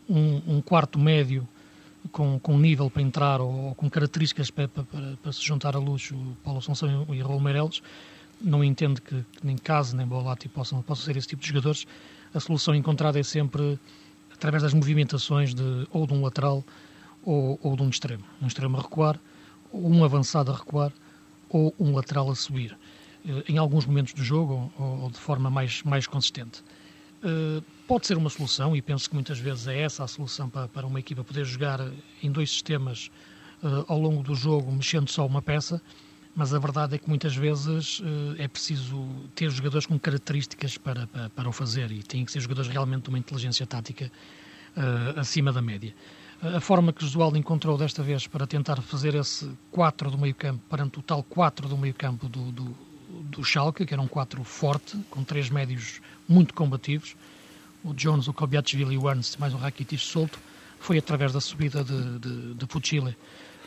um, 0.08 0.56
um 0.56 0.60
quarto 0.60 0.98
médio 0.98 1.46
com, 2.12 2.38
com 2.38 2.58
nível 2.58 2.90
para 2.90 3.02
entrar 3.02 3.40
ou, 3.40 3.68
ou 3.68 3.74
com 3.74 3.90
características 3.90 4.50
para, 4.50 4.68
para, 4.68 4.84
para, 5.22 5.32
se 5.32 5.42
juntar 5.42 5.74
a 5.74 5.78
luz 5.78 6.10
o 6.10 6.36
Paulo 6.44 6.58
Assunção 6.58 7.06
e 7.10 7.20
Raul 7.20 7.40
Meireles, 7.40 7.82
não 8.40 8.62
entendo 8.62 9.00
que, 9.00 9.24
nem 9.42 9.56
Case 9.56 9.94
nem 9.94 10.06
Bolatti 10.06 10.48
possam, 10.48 10.82
possam 10.82 11.04
ser 11.04 11.16
esse 11.16 11.28
tipo 11.28 11.42
de 11.42 11.48
jogadores. 11.48 11.86
A 12.34 12.40
solução 12.40 12.74
encontrada 12.74 13.18
é 13.18 13.22
sempre 13.22 13.78
através 14.32 14.62
das 14.62 14.74
movimentações 14.74 15.54
de, 15.54 15.86
ou 15.90 16.06
de 16.06 16.12
um 16.12 16.22
lateral 16.22 16.64
ou, 17.22 17.58
ou 17.62 17.76
de 17.76 17.82
um 17.82 17.88
extremo. 17.88 18.24
Um 18.40 18.46
extremo 18.46 18.76
a 18.76 18.82
recuar, 18.82 19.18
ou 19.72 19.90
um 19.90 20.04
avançado 20.04 20.52
a 20.52 20.56
recuar, 20.56 20.92
ou 21.48 21.74
um 21.78 21.94
lateral 21.94 22.30
a 22.30 22.34
subir. 22.34 22.76
Eh, 23.26 23.44
em 23.48 23.58
alguns 23.58 23.84
momentos 23.86 24.12
do 24.12 24.22
jogo 24.22 24.72
ou, 24.78 25.02
ou 25.02 25.10
de 25.10 25.18
forma 25.18 25.50
mais, 25.50 25.82
mais 25.82 26.06
consistente. 26.06 26.62
Uh, 27.24 27.64
pode 27.88 28.06
ser 28.06 28.16
uma 28.16 28.28
solução 28.28 28.76
e 28.76 28.82
penso 28.82 29.08
que 29.08 29.14
muitas 29.14 29.38
vezes 29.38 29.66
é 29.66 29.80
essa 29.80 30.04
a 30.04 30.06
solução 30.06 30.48
para, 30.48 30.68
para 30.68 30.86
uma 30.86 31.00
equipa 31.00 31.24
poder 31.24 31.44
jogar 31.44 31.80
em 32.22 32.30
dois 32.30 32.50
sistemas 32.50 33.10
uh, 33.62 33.84
ao 33.88 33.98
longo 33.98 34.22
do 34.22 34.34
jogo, 34.34 34.70
mexendo 34.70 35.08
só 35.08 35.26
uma 35.26 35.42
peça, 35.42 35.80
mas 36.36 36.52
a 36.52 36.58
verdade 36.58 36.94
é 36.94 36.98
que 36.98 37.08
muitas 37.08 37.34
vezes 37.34 38.00
uh, 38.00 38.36
é 38.36 38.46
preciso 38.46 39.08
ter 39.34 39.48
jogadores 39.50 39.86
com 39.86 39.98
características 39.98 40.76
para, 40.76 41.06
para, 41.06 41.30
para, 41.30 41.48
o 41.48 41.52
fazer 41.52 41.90
e 41.90 42.02
têm 42.02 42.26
que 42.26 42.30
ser 42.30 42.40
jogadores 42.40 42.70
realmente 42.70 43.04
de 43.04 43.08
uma 43.08 43.18
inteligência 43.18 43.66
tática 43.66 44.12
uh, 44.76 45.18
acima 45.18 45.50
da 45.50 45.62
média. 45.62 45.94
A 46.42 46.60
forma 46.60 46.92
que 46.92 47.02
o 47.02 47.06
Josualdo 47.06 47.38
encontrou 47.38 47.78
desta 47.78 48.02
vez 48.02 48.26
para 48.26 48.46
tentar 48.46 48.82
fazer 48.82 49.14
esse 49.14 49.50
4 49.70 50.10
do 50.10 50.18
meio 50.18 50.34
campo, 50.34 50.62
perante 50.68 50.98
o 50.98 51.02
tal 51.02 51.22
4 51.22 51.66
do 51.66 51.78
meio 51.78 51.94
campo 51.94 52.28
do, 52.28 52.52
do, 52.52 52.76
do 53.22 53.42
Schalke, 53.42 53.86
que 53.86 53.94
era 53.94 54.02
um 54.02 54.06
4 54.06 54.44
forte, 54.44 54.98
com 55.08 55.24
três 55.24 55.48
médios 55.48 56.02
muito 56.28 56.52
combativos, 56.52 57.16
o 57.82 57.94
Jones, 57.94 58.28
o 58.28 58.34
Kobiachvili 58.34 58.96
e 58.96 58.98
o 58.98 59.08
Ernst, 59.08 59.40
mais 59.40 59.54
um 59.54 59.56
Rakitic 59.56 59.98
solto, 59.98 60.38
foi 60.78 60.98
através 60.98 61.32
da 61.32 61.40
subida 61.40 61.82
de, 61.82 62.18
de, 62.18 62.54
de 62.54 62.66
Fuchile, 62.66 63.16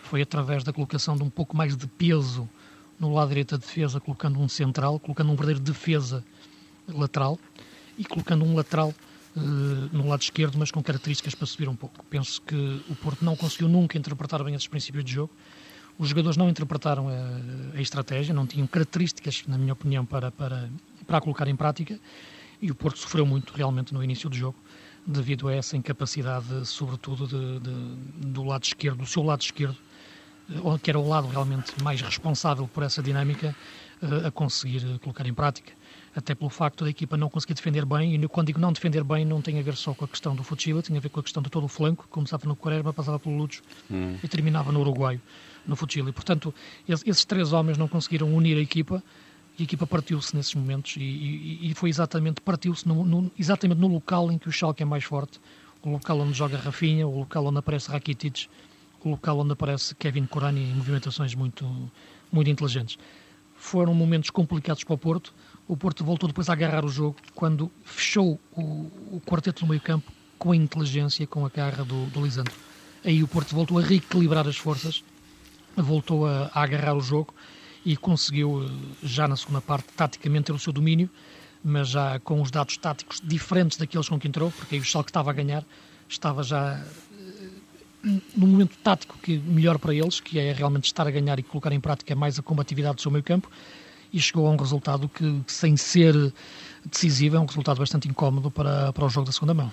foi 0.03 0.21
através 0.21 0.63
da 0.63 0.71
colocação 0.71 1.17
de 1.17 1.23
um 1.23 1.29
pouco 1.29 1.57
mais 1.57 1.75
de 1.75 1.87
peso 1.87 2.47
no 2.99 3.13
lado 3.13 3.29
direito 3.29 3.57
da 3.57 3.65
defesa, 3.65 3.99
colocando 3.99 4.39
um 4.39 4.49
central, 4.49 4.99
colocando 4.99 5.31
um 5.31 5.35
verdadeiro 5.35 5.59
defesa 5.59 6.23
lateral 6.87 7.39
e 7.97 8.03
colocando 8.03 8.43
um 8.43 8.55
lateral 8.55 8.93
uh, 9.35 9.39
no 9.39 10.07
lado 10.07 10.21
esquerdo, 10.21 10.57
mas 10.57 10.71
com 10.71 10.81
características 10.83 11.35
para 11.35 11.47
subir 11.47 11.69
um 11.69 11.75
pouco. 11.75 12.03
Penso 12.09 12.41
que 12.41 12.81
o 12.89 12.95
Porto 12.95 13.23
não 13.23 13.35
conseguiu 13.35 13.69
nunca 13.69 13.97
interpretar 13.97 14.43
bem 14.43 14.55
esses 14.55 14.67
princípios 14.67 15.05
de 15.05 15.13
jogo. 15.13 15.31
Os 15.97 16.09
jogadores 16.09 16.37
não 16.37 16.49
interpretaram 16.49 17.07
a, 17.09 17.77
a 17.77 17.81
estratégia, 17.81 18.33
não 18.33 18.47
tinham 18.47 18.65
características, 18.67 19.43
na 19.47 19.57
minha 19.57 19.73
opinião, 19.73 20.05
para, 20.05 20.31
para, 20.31 20.69
para 21.05 21.17
a 21.17 21.21
colocar 21.21 21.47
em 21.47 21.55
prática 21.55 21.99
e 22.61 22.71
o 22.71 22.75
Porto 22.75 22.99
sofreu 22.99 23.25
muito 23.25 23.53
realmente 23.53 23.93
no 23.93 24.03
início 24.03 24.29
do 24.29 24.35
jogo 24.35 24.55
devido 25.05 25.47
a 25.47 25.55
essa 25.55 25.77
incapacidade, 25.77 26.65
sobretudo 26.67 27.25
de, 27.25 27.59
de, 27.59 28.27
do 28.27 28.43
lado 28.43 28.63
esquerdo, 28.63 28.97
do 28.97 29.05
seu 29.05 29.23
lado 29.23 29.41
esquerdo, 29.41 29.77
eh, 29.77 29.88
que 30.81 30.89
era 30.89 30.99
o 30.99 31.07
lado 31.07 31.27
realmente 31.27 31.71
mais 31.83 32.01
responsável 32.01 32.67
por 32.67 32.83
essa 32.83 33.01
dinâmica, 33.03 33.55
eh, 34.01 34.27
a 34.27 34.31
conseguir 34.31 34.99
colocar 34.99 35.27
em 35.27 35.33
prática. 35.33 35.73
até 36.15 36.33
pelo 36.33 36.49
facto 36.49 36.83
da 36.83 36.89
equipa 36.89 37.15
não 37.15 37.29
conseguir 37.29 37.53
defender 37.53 37.85
bem, 37.85 38.15
e 38.15 38.27
quando 38.27 38.47
digo 38.47 38.59
não 38.59 38.73
defender 38.73 39.03
bem, 39.03 39.23
não 39.23 39.41
tem 39.41 39.59
a 39.59 39.61
ver 39.61 39.75
só 39.75 39.93
com 39.93 40.05
a 40.05 40.07
questão 40.07 40.35
do 40.35 40.43
Fuchila, 40.43 40.81
tem 40.81 40.97
a 40.97 40.99
ver 40.99 41.09
com 41.09 41.19
a 41.19 41.23
questão 41.23 41.41
de 41.41 41.49
todo 41.49 41.65
o 41.65 41.67
flanco, 41.67 42.07
começava 42.09 42.47
no 42.47 42.55
Quaresma, 42.55 42.91
passava 42.91 43.19
pelo 43.19 43.37
Lutz 43.37 43.61
hum. 43.89 44.17
e 44.21 44.27
terminava 44.27 44.71
no 44.71 44.79
Uruguaio, 44.81 45.21
no 45.67 45.75
Fuchila. 45.75 46.09
E, 46.09 46.13
portanto, 46.13 46.53
esses 46.87 47.23
três 47.25 47.53
homens 47.53 47.77
não 47.77 47.87
conseguiram 47.87 48.33
unir 48.33 48.57
a 48.57 48.61
equipa, 48.61 49.03
e 49.57 49.61
a 49.61 49.65
equipa 49.65 49.85
partiu-se 49.85 50.35
nesses 50.35 50.55
momentos, 50.55 50.95
e, 50.97 51.01
e, 51.01 51.71
e 51.71 51.73
foi 51.75 51.89
exatamente, 51.89 52.41
partiu-se 52.41 52.87
no, 52.87 53.05
no, 53.05 53.31
exatamente 53.37 53.79
no 53.79 53.87
local 53.87 54.31
em 54.31 54.37
que 54.37 54.49
o 54.49 54.51
Schalke 54.51 54.81
é 54.81 54.85
mais 54.85 55.03
forte, 55.03 55.39
o 55.81 55.91
local 55.91 56.19
onde 56.19 56.33
joga 56.33 56.57
Rafinha, 56.57 57.07
o 57.07 57.19
local 57.19 57.45
onde 57.45 57.59
aparece 57.59 57.89
Rakitic, 57.89 58.47
o 59.07 59.11
local 59.11 59.39
onde 59.39 59.53
aparece 59.53 59.95
Kevin 59.95 60.25
Corani 60.25 60.61
em 60.61 60.75
movimentações 60.75 61.33
muito, 61.35 61.65
muito 62.31 62.49
inteligentes. 62.49 62.97
Foram 63.55 63.93
momentos 63.93 64.29
complicados 64.29 64.83
para 64.83 64.93
o 64.93 64.97
Porto, 64.97 65.33
o 65.67 65.77
Porto 65.77 66.03
voltou 66.03 66.27
depois 66.27 66.49
a 66.49 66.53
agarrar 66.53 66.83
o 66.83 66.89
jogo 66.89 67.17
quando 67.35 67.71
fechou 67.83 68.39
o, 68.51 68.61
o 69.11 69.21
quarteto 69.25 69.63
no 69.63 69.69
meio 69.69 69.81
campo 69.81 70.11
com 70.37 70.51
a 70.51 70.55
inteligência, 70.55 71.27
com 71.27 71.45
a 71.45 71.49
garra 71.49 71.83
do, 71.83 72.05
do 72.07 72.23
Lisandro. 72.23 72.53
Aí 73.03 73.21
o 73.21 73.27
Porto 73.27 73.53
voltou 73.53 73.77
a 73.77 73.81
reequilibrar 73.81 74.47
as 74.47 74.57
forças, 74.57 75.03
voltou 75.75 76.25
a, 76.25 76.49
a 76.53 76.63
agarrar 76.63 76.95
o 76.95 77.01
jogo 77.01 77.33
e 77.85 77.95
conseguiu, 77.95 78.63
eh, 78.63 78.95
já 79.03 79.27
na 79.27 79.35
segunda 79.35 79.61
parte, 79.61 79.87
taticamente 79.95 80.45
ter 80.45 80.53
o 80.53 80.59
seu 80.59 80.73
domínio, 80.73 81.09
mas 81.63 81.89
já 81.89 82.19
com 82.19 82.41
os 82.41 82.49
dados 82.49 82.77
táticos 82.77 83.21
diferentes 83.23 83.77
daqueles 83.77 84.07
com 84.07 84.19
que 84.19 84.27
entrou, 84.27 84.51
porque 84.51 84.75
aí 84.75 84.81
o 84.81 84.83
Schalke 84.83 85.09
estava 85.09 85.29
a 85.29 85.33
ganhar, 85.33 85.63
estava 86.07 86.41
já 86.43 86.83
no 88.03 88.47
momento 88.47 88.77
tático 88.83 89.17
que 89.21 89.37
melhor 89.37 89.77
para 89.77 89.93
eles, 89.93 90.19
que 90.19 90.39
é 90.39 90.53
realmente 90.53 90.85
estar 90.85 91.07
a 91.07 91.11
ganhar 91.11 91.39
e 91.39 91.43
colocar 91.43 91.71
em 91.71 91.79
prática 91.79 92.15
mais 92.15 92.39
a 92.39 92.41
combatividade 92.41 92.95
do 92.95 93.01
seu 93.01 93.11
meio 93.11 93.23
campo, 93.23 93.49
e 94.11 94.19
chegou 94.19 94.47
a 94.47 94.51
um 94.51 94.55
resultado 94.55 95.07
que, 95.07 95.41
sem 95.47 95.77
ser 95.77 96.15
decisivo, 96.85 97.35
é 97.35 97.39
um 97.39 97.45
resultado 97.45 97.77
bastante 97.77 98.07
incómodo 98.07 98.49
para, 98.49 98.91
para 98.93 99.05
o 99.05 99.09
jogo 99.09 99.27
da 99.27 99.31
segunda 99.31 99.53
mão. 99.53 99.71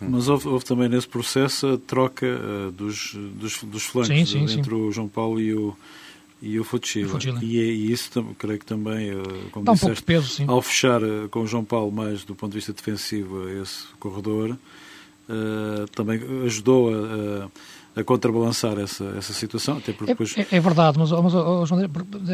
Mas 0.00 0.28
houve, 0.28 0.48
houve 0.48 0.64
também 0.64 0.88
nesse 0.88 1.08
processo 1.08 1.66
a 1.66 1.78
troca 1.78 2.26
uh, 2.26 2.70
dos, 2.72 3.14
dos, 3.14 3.62
dos 3.64 3.82
flancos 3.84 4.08
sim, 4.08 4.26
sim, 4.26 4.58
entre 4.58 4.70
sim. 4.70 4.76
o 4.76 4.92
João 4.92 5.08
Paulo 5.08 5.40
e 5.40 5.54
o, 5.54 5.76
e 6.40 6.58
o 6.58 6.64
Fuchila. 6.64 7.18
E, 7.42 7.58
é, 7.58 7.64
e, 7.64 7.90
isso 7.90 8.10
creio 8.38 8.58
que 8.58 8.66
também, 8.66 9.12
uh, 9.12 9.22
como 9.50 9.64
Dá 9.64 9.72
disseste, 9.72 10.02
um 10.02 10.04
peso, 10.04 10.44
ao 10.46 10.62
fechar 10.62 11.02
uh, 11.02 11.28
com 11.30 11.40
o 11.40 11.46
João 11.46 11.64
Paulo 11.64 11.90
mais 11.90 12.24
do 12.24 12.34
ponto 12.34 12.52
de 12.52 12.58
vista 12.58 12.72
defensivo 12.72 13.48
esse 13.48 13.86
corredor, 13.98 14.56
também 15.94 16.20
ajudou 16.44 16.90
a 16.90 17.48
a 17.94 18.02
contrabalançar 18.02 18.78
essa, 18.78 19.04
essa 19.18 19.32
situação, 19.34 19.76
até 19.76 19.92
porque 19.92 20.12
é, 20.12 20.14
depois... 20.14 20.34
É, 20.36 20.56
é 20.56 20.60
verdade, 20.60 20.98
mas, 20.98 21.10
mas 21.10 21.34
oh, 21.34 21.66
João, 21.66 21.82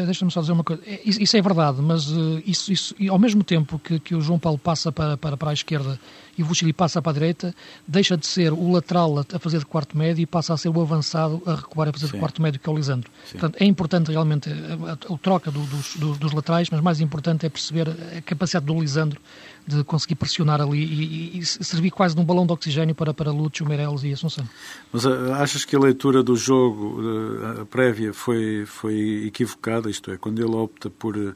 deixa-me 0.05 0.31
só 0.31 0.39
dizer 0.39 0.53
uma 0.53 0.63
coisa. 0.63 0.81
É, 0.85 1.01
isso 1.03 1.35
é 1.35 1.41
verdade, 1.41 1.81
mas 1.81 2.09
uh, 2.09 2.41
isso, 2.45 2.71
isso, 2.71 2.95
ao 3.09 3.19
mesmo 3.19 3.43
tempo 3.43 3.77
que, 3.77 3.99
que 3.99 4.15
o 4.15 4.21
João 4.21 4.39
Paulo 4.39 4.57
passa 4.57 4.91
para, 4.91 5.17
para, 5.17 5.35
para 5.35 5.49
a 5.49 5.53
esquerda 5.53 5.99
e 6.39 6.41
o 6.41 6.45
Vucili 6.45 6.71
passa 6.71 7.01
para 7.01 7.11
a 7.11 7.13
direita, 7.13 7.53
deixa 7.85 8.15
de 8.15 8.25
ser 8.25 8.53
o 8.53 8.71
lateral 8.71 9.19
a 9.19 9.39
fazer 9.39 9.59
de 9.59 9.65
quarto 9.65 9.97
médio 9.97 10.23
e 10.23 10.25
passa 10.25 10.53
a 10.53 10.57
ser 10.57 10.69
o 10.69 10.81
avançado 10.81 11.41
a 11.45 11.55
recuar 11.55 11.89
a 11.89 11.91
fazer 11.91 12.07
Sim. 12.07 12.13
de 12.13 12.19
quarto 12.19 12.41
médio, 12.41 12.61
que 12.61 12.69
é 12.69 12.71
o 12.71 12.75
Lisandro. 12.77 13.11
Sim. 13.25 13.37
Portanto, 13.37 13.61
é 13.61 13.65
importante 13.65 14.09
realmente 14.09 14.49
a, 14.49 14.91
a, 14.91 15.13
a 15.13 15.17
troca 15.17 15.51
do, 15.51 15.59
dos, 15.65 15.97
do, 15.97 16.15
dos 16.15 16.31
laterais, 16.31 16.69
mas 16.69 16.79
mais 16.79 17.01
importante 17.01 17.45
é 17.45 17.49
perceber 17.49 17.89
a 17.89 18.21
capacidade 18.21 18.65
do 18.65 18.79
Lisandro 18.79 19.19
de 19.67 19.83
conseguir 19.83 20.15
pressionar 20.15 20.61
ali 20.61 20.81
e, 20.81 21.35
e, 21.35 21.39
e 21.39 21.45
servir 21.45 21.91
quase 21.91 22.15
de 22.15 22.21
um 22.21 22.23
balão 22.23 22.47
de 22.47 22.53
oxigênio 22.53 22.95
para, 22.95 23.13
para 23.13 23.31
Lúcio, 23.31 23.67
Meireles 23.67 24.03
e 24.03 24.13
Assunção. 24.13 24.47
Mas 24.93 25.03
uh, 25.03 25.33
achas 25.33 25.65
que 25.65 25.75
a 25.75 25.79
leitura 25.79 26.23
do 26.23 26.37
jogo 26.37 27.01
uh, 27.01 27.65
prévia 27.65 28.13
foi, 28.13 28.65
foi 28.65 29.25
equivocada? 29.25 29.89
Isto 29.89 30.09
é, 30.11 30.17
quando 30.17 30.39
ele 30.39 30.55
opta 30.55 30.89
por 30.89 31.35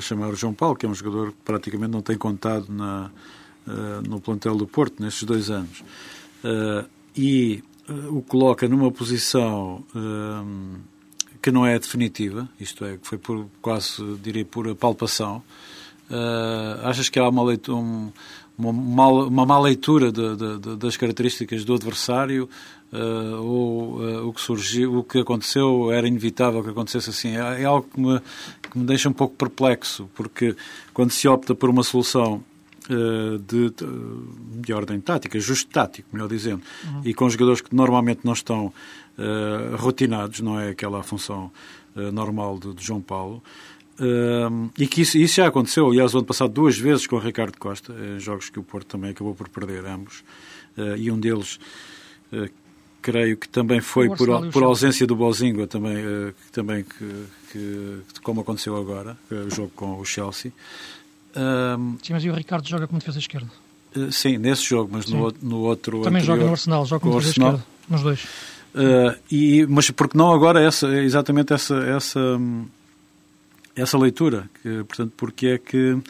chamar 0.00 0.28
o 0.28 0.34
João 0.34 0.52
Paulo, 0.52 0.74
que 0.74 0.84
é 0.84 0.88
um 0.88 0.94
jogador 0.94 1.30
que 1.30 1.38
praticamente 1.44 1.92
não 1.92 2.02
tem 2.02 2.18
contado 2.18 2.66
na, 2.68 3.12
no 4.08 4.20
plantel 4.20 4.56
do 4.56 4.66
Porto 4.66 5.02
nestes 5.02 5.24
dois 5.24 5.50
anos, 5.50 5.82
e 7.16 7.62
o 8.10 8.22
coloca 8.22 8.68
numa 8.68 8.90
posição 8.90 9.84
que 11.40 11.50
não 11.50 11.66
é 11.66 11.78
definitiva, 11.78 12.48
isto 12.60 12.84
é, 12.84 12.96
que 12.96 13.06
foi 13.06 13.18
por 13.18 13.46
quase, 13.60 14.02
diria, 14.22 14.44
por 14.44 14.74
palpação, 14.74 15.42
achas 16.82 17.08
que 17.08 17.18
há 17.18 17.28
uma, 17.28 17.44
leitura, 17.44 17.76
um, 17.76 18.10
uma, 18.58 19.08
uma, 19.08 19.46
má 19.46 19.60
leitura 19.60 20.10
de, 20.10 20.36
de, 20.36 20.76
das 20.76 20.96
características 20.96 21.64
do 21.64 21.74
adversário 21.74 22.48
uh, 22.92 23.40
ou 23.40 24.00
uh, 24.00 24.28
o 24.28 24.32
que 24.32 24.40
surgiu, 24.40 24.98
o 24.98 25.04
que 25.04 25.18
aconteceu 25.20 25.92
era 25.92 26.08
inevitável 26.08 26.62
que 26.62 26.70
acontecesse 26.70 27.10
assim? 27.10 27.36
É, 27.36 27.62
é 27.62 27.64
algo 27.64 27.88
que 27.88 28.00
me, 28.00 28.20
que 28.70 28.78
me 28.78 28.84
deixa 28.84 29.08
um 29.08 29.12
pouco 29.12 29.34
perplexo, 29.36 30.10
porque 30.14 30.56
quando 30.92 31.10
se 31.12 31.28
opta 31.28 31.54
por 31.54 31.70
uma 31.70 31.84
solução 31.84 32.42
de, 33.46 33.70
de, 33.70 33.86
de, 34.60 34.72
ordem 34.72 35.00
tática, 35.00 35.38
justo 35.38 35.70
tático, 35.70 36.08
melhor 36.12 36.28
dizendo, 36.28 36.62
uhum. 36.84 37.02
e 37.04 37.12
com 37.12 37.28
jogadores 37.28 37.60
que 37.60 37.74
normalmente 37.74 38.20
não 38.24 38.32
estão 38.32 38.72
rotinados, 39.76 40.40
não 40.40 40.58
é 40.58 40.70
aquela 40.70 41.02
função 41.02 41.50
normal 42.12 42.58
de, 42.58 42.72
de 42.72 42.84
João 42.84 43.00
Paulo, 43.00 43.42
Uh, 43.98 44.70
e 44.78 44.86
que 44.86 45.00
isso, 45.00 45.18
isso, 45.18 45.34
já 45.34 45.48
aconteceu, 45.48 45.88
aliás, 45.88 46.14
o 46.14 46.18
ano 46.18 46.26
passado 46.26 46.52
duas 46.52 46.78
vezes 46.78 47.04
com 47.04 47.16
o 47.16 47.18
Ricardo 47.18 47.58
Costa, 47.58 47.92
uh, 47.92 48.20
jogos 48.20 48.48
que 48.48 48.58
o 48.58 48.62
Porto 48.62 48.86
também 48.86 49.10
acabou 49.10 49.34
por 49.34 49.48
perder 49.48 49.84
ambos, 49.86 50.22
uh, 50.76 50.96
e 50.96 51.10
um 51.10 51.18
deles, 51.18 51.58
eh, 52.32 52.48
creio 53.02 53.36
que 53.36 53.48
também 53.48 53.80
foi 53.80 54.08
por, 54.08 54.50
por 54.52 54.62
ausência 54.62 55.04
do 55.04 55.16
Bozinga, 55.16 55.66
também, 55.66 55.96
que, 55.96 56.52
também 56.52 56.84
que, 56.84 57.24
que, 57.50 58.20
como 58.22 58.42
aconteceu 58.42 58.76
agora, 58.76 59.16
o 59.30 59.52
jogo 59.52 59.72
com 59.74 59.98
o 59.98 60.04
Chelsea. 60.04 60.52
Sim, 62.02 62.12
mas 62.12 62.24
e 62.24 62.30
o 62.30 62.34
Ricardo 62.34 62.68
joga 62.68 62.86
como 62.86 62.98
defesa 62.98 63.18
esquerda? 63.18 63.48
sim, 64.10 64.38
nesse 64.38 64.64
jogo, 64.64 64.90
mas 64.92 65.06
no, 65.06 65.32
no 65.42 65.60
outro. 65.60 66.02
Também 66.02 66.20
anterior, 66.22 66.36
joga 66.36 66.44
no 66.44 66.50
Arsenal, 66.50 66.86
joga 66.86 67.00
como 67.00 67.14
defesa 67.14 67.30
esquerda, 67.30 67.64
nos 67.88 68.02
dois. 68.02 68.26
e, 69.30 69.66
mas 69.68 69.90
porque 69.90 70.16
não 70.16 70.32
agora 70.32 70.62
essa, 70.62 70.86
exatamente 70.98 71.52
essa, 71.52 71.74
essa 71.76 72.38
essa 73.82 73.96
leitura, 73.96 74.48
que, 74.62 74.84
portanto, 74.84 75.12
porque 75.16 75.46
é 75.46 75.58
que 75.58 75.92
uh, 75.92 76.02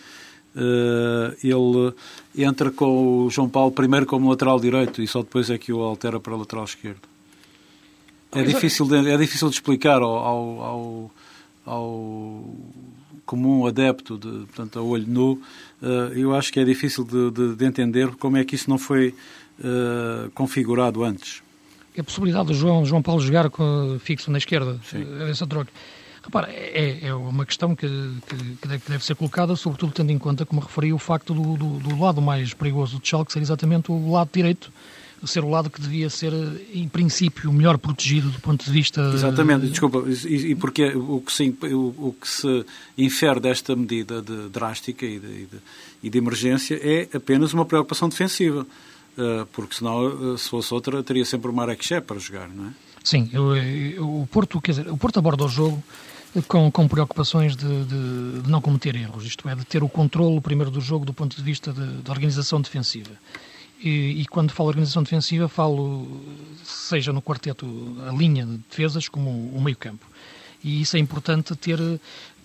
ele 1.43 1.95
entra 2.37 2.71
com 2.71 3.27
o 3.27 3.31
João 3.31 3.49
Paulo 3.49 3.71
primeiro 3.73 4.07
como 4.07 4.31
lateral 4.31 4.59
direito 4.59 5.03
e 5.03 5.07
só 5.07 5.21
depois 5.21 5.51
é 5.51 5.59
que 5.59 5.73
o 5.73 5.81
altera 5.83 6.19
para 6.19 6.35
lateral 6.35 6.65
esquerdo. 6.65 7.03
É 8.33 8.43
difícil 8.43 8.87
de, 8.87 9.11
é 9.11 9.17
difícil 9.17 9.49
de 9.49 9.55
explicar 9.55 10.03
ao, 10.03 10.19
ao, 10.19 10.63
ao, 10.63 11.11
ao 11.65 12.45
comum 13.29 13.67
adepto, 13.67 14.17
de, 14.17 14.47
portanto, 14.47 14.79
a 14.79 14.83
olho 14.83 15.07
nu. 15.07 15.33
Uh, 15.83 16.17
eu 16.17 16.35
acho 16.35 16.51
que 16.51 16.59
é 16.59 16.65
difícil 16.65 17.05
de, 17.05 17.31
de, 17.31 17.57
de, 17.57 17.65
entender 17.67 18.09
como 18.17 18.39
é 18.39 18.45
que 18.45 18.55
isso 18.55 18.71
não 18.71 18.79
foi 18.79 19.15
uh, 19.61 20.31
configurado 20.31 21.05
antes. 21.05 21.43
A 21.97 22.03
possibilidade 22.03 22.47
do 22.47 22.55
João, 22.55 22.87
João 22.87 23.03
Paulo 23.03 23.21
jogar 23.21 23.51
com, 23.51 23.99
fixo 24.01 24.31
na 24.31 24.39
esquerda, 24.39 24.81
Sim. 24.83 25.05
essa 25.29 25.47
troca. 25.47 25.71
Repara, 26.23 26.49
é, 26.51 27.07
é 27.07 27.15
uma 27.15 27.45
questão 27.45 27.77
que, 27.77 27.87
que, 28.27 28.69
deve 28.69 29.05
ser 29.05 29.15
colocada, 29.15 29.55
sobretudo 29.57 29.93
tendo 29.93 30.11
em 30.11 30.19
conta, 30.19 30.47
como 30.47 30.61
referi, 30.61 30.93
o 30.93 30.99
facto 30.99 31.35
do, 31.35 31.57
do, 31.57 31.79
do 31.81 32.01
lado 32.01 32.23
mais 32.23 32.55
perigoso 32.55 32.99
do 32.99 33.07
Schalke 33.07 33.33
ser 33.33 33.41
exatamente 33.41 33.91
o 33.93 34.11
lado 34.11 34.31
direito, 34.33 34.73
ser 35.27 35.45
o 35.45 35.49
lado 35.49 35.71
que 35.71 35.81
devia 35.81 36.09
ser, 36.09 36.33
em 36.73 36.89
princípio, 36.89 37.53
melhor 37.53 37.79
protegido 37.79 38.31
do 38.31 38.41
ponto 38.41 38.65
de 38.65 38.71
vista... 38.71 39.01
Exatamente, 39.15 39.67
desculpa, 39.67 40.05
e, 40.09 40.53
e 40.53 40.55
porque 40.55 40.87
o 40.89 41.21
que, 41.21 41.33
se, 41.33 41.57
o, 41.73 42.09
o, 42.09 42.17
que 42.19 42.29
se 42.29 42.65
infere 42.97 43.41
desta 43.41 43.75
medida 43.75 44.23
de, 44.23 44.49
drástica 44.49 45.05
e 45.05 45.19
de, 45.19 45.47
de, 45.47 45.59
e 46.03 46.11
de 46.11 46.19
emergência 46.19 46.79
é 46.83 47.09
apenas 47.17 47.53
uma 47.53 47.65
preocupação 47.65 48.09
defensiva, 48.09 48.67
eh, 49.17 49.47
porque 49.53 49.75
senão, 49.75 50.35
eh, 50.35 50.37
se 50.39 50.49
fosse 50.49 50.73
outra, 50.73 51.03
teria 51.03 51.25
sempre 51.25 51.51
o 51.51 51.53
Marek 51.53 52.01
para 52.03 52.19
jogar, 52.19 52.49
não 52.49 52.67
é? 52.67 52.71
Sim, 53.03 53.29
eu, 53.33 53.57
eu, 53.57 54.21
o 54.23 54.27
Porto, 54.31 54.61
quer 54.61 54.73
dizer, 54.73 54.89
o 54.89 54.97
Porto 54.97 55.19
aborda 55.19 55.45
o 55.45 55.49
jogo 55.49 55.83
com, 56.47 56.71
com 56.71 56.87
preocupações 56.87 57.57
de, 57.57 57.85
de, 57.85 58.43
de, 58.43 58.51
não 58.51 58.61
cometer 58.61 58.95
erros, 58.95 59.25
isto 59.25 59.49
é, 59.49 59.55
de 59.55 59.65
ter 59.65 59.83
o 59.83 59.89
controle 59.89 60.41
primeiro 60.41 60.71
do 60.71 60.81
jogo 60.81 61.05
do 61.05 61.13
ponto 61.13 61.37
de 61.37 61.43
vista 61.43 61.73
de, 61.73 62.03
de 62.03 62.11
organização 62.11 62.61
defensiva. 62.61 63.11
E, 63.81 64.23
e, 64.23 64.27
quando 64.27 64.51
falo 64.51 64.69
organização 64.69 65.03
defensiva, 65.03 65.49
falo 65.49 66.07
seja 66.65 67.13
no 67.13 67.23
quarteto 67.23 67.67
a 68.09 68.13
linha 68.13 68.45
de 68.45 68.59
defesas 68.69 69.09
como 69.09 69.31
o 69.31 69.61
meio 69.61 69.77
campo. 69.77 70.05
E 70.65 70.81
isso 70.81 70.97
é 70.97 71.01
importante 71.01 71.55
ter 71.55 71.79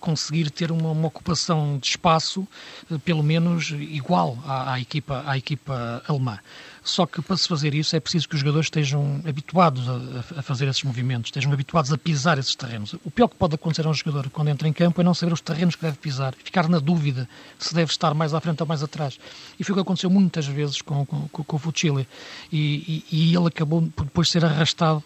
conseguir 0.04 0.52
ter 0.52 0.69
uma, 0.69 0.91
uma 0.91 1.08
ocupação 1.08 1.78
de 1.78 1.88
espaço 1.88 2.46
eh, 2.91 2.98
pelo 3.06 3.24
menos 3.24 3.69
igual 3.69 4.38
à, 4.46 4.74
à, 4.74 4.80
equipa, 4.82 5.24
à 5.26 5.38
equipa 5.38 6.04
alemã. 6.06 6.38
Só 6.84 7.06
que 7.06 7.22
para 7.22 7.38
se 7.38 7.48
fazer 7.48 7.74
isso 7.74 7.96
é 7.96 8.00
preciso 8.00 8.28
que 8.28 8.36
os 8.36 8.41
jogadores 8.41 8.65
estejam 8.65 9.22
habituados 9.26 9.88
a, 9.88 10.39
a, 10.39 10.41
fazer 10.41 10.67
esses 10.67 10.84
movimentos, 10.84 11.30
estejam 11.30 11.52
habituados 11.54 11.93
a 11.93 11.98
pisar 11.98 12.38
esses 12.38 12.56
terrenos. 12.56 12.93
O 13.06 13.10
pior 13.10 13.30
que 13.30 13.36
pode 13.36 13.56
acontecer 13.56 13.88
a 13.88 13.89
um 13.89 13.93
jogador 13.93 14.30
quando 14.30 14.50
entra 14.50 14.67
em 14.67 14.74
campo 14.74 15.00
é 15.00 15.04
não 15.04 15.13
saber 15.13 15.32
os 15.32 15.39
terrenos 15.39 15.76
que 15.76 15.82
deve 15.82 15.98
pisar, 15.98 16.36
ficar 16.43 16.67
na 16.67 16.80
dúvida 16.80 17.28
se 17.58 17.74
deve 17.74 17.89
estar 17.89 18.13
mais 18.13 18.34
à 18.34 18.41
frente 18.41 18.62
ou 18.62 18.67
mais 18.67 18.84
atrás. 18.84 19.17
E 19.58 19.63
foi 19.63 19.72
o 19.72 19.76
que 19.78 19.82
aconteceu 19.82 20.10
muitas 20.10 20.46
vezes 20.46 20.82
com, 20.82 21.06
com, 21.06 21.28
com 21.30 21.56
o 21.56 21.60
Fuchile. 21.60 22.06
E, 22.52 23.04
e, 23.10 23.32
e 23.32 23.36
ele 23.36 23.48
acabou 23.48 23.82
por 23.96 24.04
depois 24.04 24.30
ser 24.30 24.43
arrastado 24.43 25.02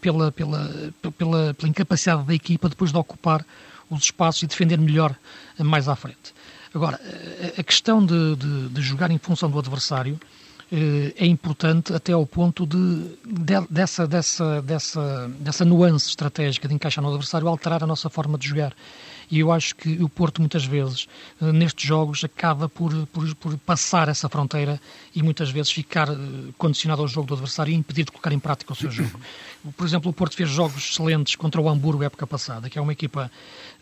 pela, 0.00 0.30
pela, 0.30 0.92
pela, 1.16 1.54
pela 1.54 1.68
incapacidade 1.68 2.24
da 2.24 2.34
equipa 2.34 2.68
depois 2.68 2.92
de 2.92 2.98
ocupar 2.98 3.44
os 3.88 4.04
espaços 4.04 4.42
e 4.42 4.46
defender 4.46 4.78
melhor 4.78 5.16
mais 5.58 5.88
à 5.88 5.96
frente. 5.96 6.34
Agora, 6.74 7.00
a 7.56 7.62
questão 7.62 8.04
de, 8.04 8.36
de, 8.36 8.68
de 8.68 8.82
jogar 8.82 9.10
em 9.10 9.18
função 9.18 9.50
do 9.50 9.58
adversário 9.58 10.20
é 11.16 11.26
importante 11.26 11.92
até 11.92 12.12
ao 12.12 12.26
ponto 12.26 12.66
de, 12.66 13.16
de, 13.24 13.54
dessa, 13.70 14.06
dessa, 14.06 14.62
dessa, 14.62 15.28
dessa 15.38 15.64
nuance 15.64 16.08
estratégica 16.08 16.66
de 16.66 16.74
encaixar 16.74 17.02
no 17.02 17.10
adversário 17.10 17.46
alterar 17.48 17.82
a 17.84 17.86
nossa 17.86 18.10
forma 18.10 18.36
de 18.36 18.48
jogar. 18.48 18.74
E 19.30 19.40
eu 19.40 19.50
acho 19.52 19.74
que 19.74 20.02
o 20.02 20.08
Porto, 20.08 20.40
muitas 20.40 20.64
vezes, 20.64 21.06
eh, 21.40 21.52
nestes 21.52 21.86
jogos, 21.86 22.24
acaba 22.24 22.68
por, 22.68 23.06
por, 23.06 23.34
por 23.36 23.58
passar 23.58 24.08
essa 24.08 24.28
fronteira 24.28 24.80
e 25.14 25.22
muitas 25.22 25.50
vezes 25.50 25.70
ficar 25.70 26.08
eh, 26.08 26.14
condicionado 26.58 27.02
ao 27.02 27.08
jogo 27.08 27.28
do 27.28 27.34
adversário 27.34 27.72
e 27.72 27.74
impedir 27.74 28.04
de 28.04 28.12
colocar 28.12 28.32
em 28.32 28.38
prática 28.38 28.72
o 28.72 28.76
seu 28.76 28.90
jogo. 28.92 29.18
Por 29.76 29.86
exemplo, 29.86 30.10
o 30.10 30.12
Porto 30.12 30.36
fez 30.36 30.48
jogos 30.48 30.90
excelentes 30.90 31.36
contra 31.36 31.60
o 31.60 31.68
Hamburgo 31.68 32.02
época 32.02 32.26
passada, 32.26 32.68
que 32.68 32.78
é 32.78 32.82
uma 32.82 32.92
equipa, 32.92 33.30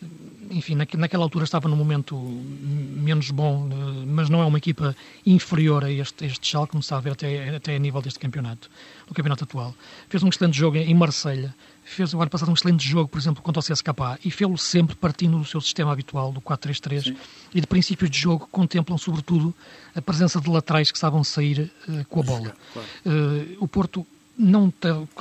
eh, 0.01 0.05
enfim, 0.51 0.75
naquela 0.75 1.23
altura 1.23 1.45
estava 1.45 1.67
num 1.67 1.75
momento 1.75 2.15
menos 2.15 3.31
bom, 3.31 3.69
mas 4.07 4.29
não 4.29 4.41
é 4.41 4.45
uma 4.45 4.57
equipa 4.57 4.95
inferior 5.25 5.83
a 5.83 5.91
este, 5.91 6.25
este 6.25 6.47
Schalke, 6.47 6.71
como 6.71 6.81
está 6.81 6.97
a 6.97 7.01
ver 7.01 7.13
até, 7.13 7.55
até 7.55 7.75
a 7.75 7.79
nível 7.79 8.01
deste 8.01 8.19
campeonato, 8.19 8.69
no 9.07 9.13
campeonato 9.13 9.43
atual. 9.43 9.75
Fez 10.09 10.23
um 10.23 10.29
excelente 10.29 10.57
jogo 10.57 10.77
em 10.77 10.93
Marselha 10.93 11.53
fez 11.83 12.13
o 12.13 12.21
ano 12.21 12.29
passado 12.29 12.49
um 12.49 12.53
excelente 12.53 12.87
jogo, 12.87 13.09
por 13.09 13.19
exemplo, 13.19 13.41
contra 13.41 13.59
o 13.59 13.63
CSKA, 13.63 14.19
e 14.23 14.31
fez-lo 14.31 14.57
sempre 14.57 14.95
partindo 14.95 15.37
do 15.37 15.45
seu 15.45 15.61
sistema 15.61 15.91
habitual, 15.91 16.31
do 16.31 16.41
4-3-3, 16.41 17.15
e 17.53 17.61
de 17.61 17.67
princípios 17.67 18.09
de 18.09 18.19
jogo 18.19 18.47
contemplam, 18.51 18.97
sobretudo, 18.97 19.53
a 19.95 20.01
presença 20.01 20.39
de 20.39 20.49
laterais 20.49 20.91
que 20.91 21.05
a 21.05 21.23
sair 21.23 21.71
uh, 21.87 22.05
com 22.05 22.21
a 22.21 22.23
bola. 22.23 22.55
Claro. 22.73 22.87
Uh, 23.05 23.57
o 23.59 23.67
Porto, 23.67 24.07
não 24.37 24.73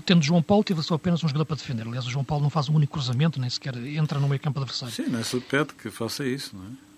tendo 0.06 0.22
João 0.22 0.42
Paulo, 0.42 0.64
teve 0.64 0.82
só 0.82 0.94
apenas 0.94 1.22
um 1.22 1.28
jogador 1.28 1.44
para 1.44 1.56
defender. 1.56 1.86
Aliás, 1.86 2.06
o 2.06 2.10
João 2.10 2.24
Paulo 2.24 2.42
não 2.42 2.50
faz 2.50 2.68
um 2.68 2.74
único 2.74 2.92
cruzamento, 2.92 3.40
nem 3.40 3.50
sequer 3.50 3.76
entra 3.76 4.18
no 4.18 4.28
meio 4.28 4.40
campo 4.40 4.60
adversário. 4.60 4.94
Sim, 4.94 5.06
nem 5.08 5.22
se 5.22 5.38
pede 5.40 5.74
que 5.74 5.90
faça 5.90 6.24
isso, 6.24 6.56
não 6.56 6.64
é? 6.64 6.91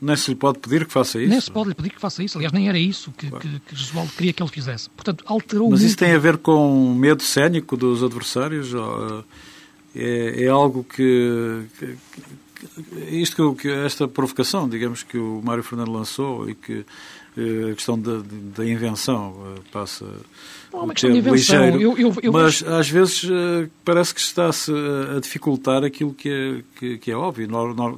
Nem 0.00 0.16
se 0.16 0.30
lhe 0.30 0.36
pode 0.36 0.58
pedir 0.60 0.86
que 0.86 0.92
faça 0.92 1.20
isso. 1.20 1.28
Nem 1.28 1.40
se 1.40 1.50
pode 1.50 1.70
lhe 1.70 1.74
pedir 1.74 1.90
que 1.90 2.00
faça 2.00 2.22
isso. 2.22 2.38
Aliás, 2.38 2.52
nem 2.52 2.68
era 2.68 2.78
isso 2.78 3.12
que, 3.12 3.28
claro. 3.28 3.42
que, 3.42 3.74
que 3.74 4.16
queria 4.16 4.32
que 4.32 4.42
ele 4.42 4.50
fizesse. 4.50 4.88
Portanto, 4.90 5.24
alterou 5.26 5.70
Mas 5.70 5.80
muito... 5.80 5.88
isso 5.88 5.98
tem 5.98 6.12
a 6.12 6.18
ver 6.18 6.38
com 6.38 6.94
medo 6.94 7.22
cénico 7.22 7.76
dos 7.76 8.02
adversários? 8.02 8.72
É, 9.94 10.44
é 10.44 10.48
algo 10.48 10.84
que, 10.84 11.64
que, 11.78 11.96
isto 13.10 13.54
que, 13.54 13.68
esta 13.68 14.06
provocação, 14.06 14.68
digamos, 14.68 15.02
que 15.02 15.18
o 15.18 15.40
Mário 15.42 15.62
Fernando 15.62 15.90
lançou 15.90 16.48
e 16.48 16.54
que 16.54 16.80
eh, 16.80 16.84
a 17.36 17.74
questão 17.74 17.98
da, 18.00 18.22
da 18.56 18.64
invenção 18.64 19.34
eh, 19.56 19.60
passa 19.70 20.06
não 20.72 20.90
é 20.90 20.94
de 20.94 21.06
invenção. 21.06 21.80
Eu, 21.80 21.96
eu, 21.98 22.14
eu 22.22 22.32
mas 22.32 22.60
vejo... 22.60 22.74
às 22.74 22.88
vezes 22.88 23.24
uh, 23.24 23.70
parece 23.84 24.14
que 24.14 24.20
está-se 24.20 24.72
a 25.16 25.20
dificultar 25.20 25.84
aquilo 25.84 26.12
que 26.12 26.28
é, 26.28 26.62
que, 26.78 26.98
que 26.98 27.10
é 27.10 27.16
óbvio, 27.16 27.48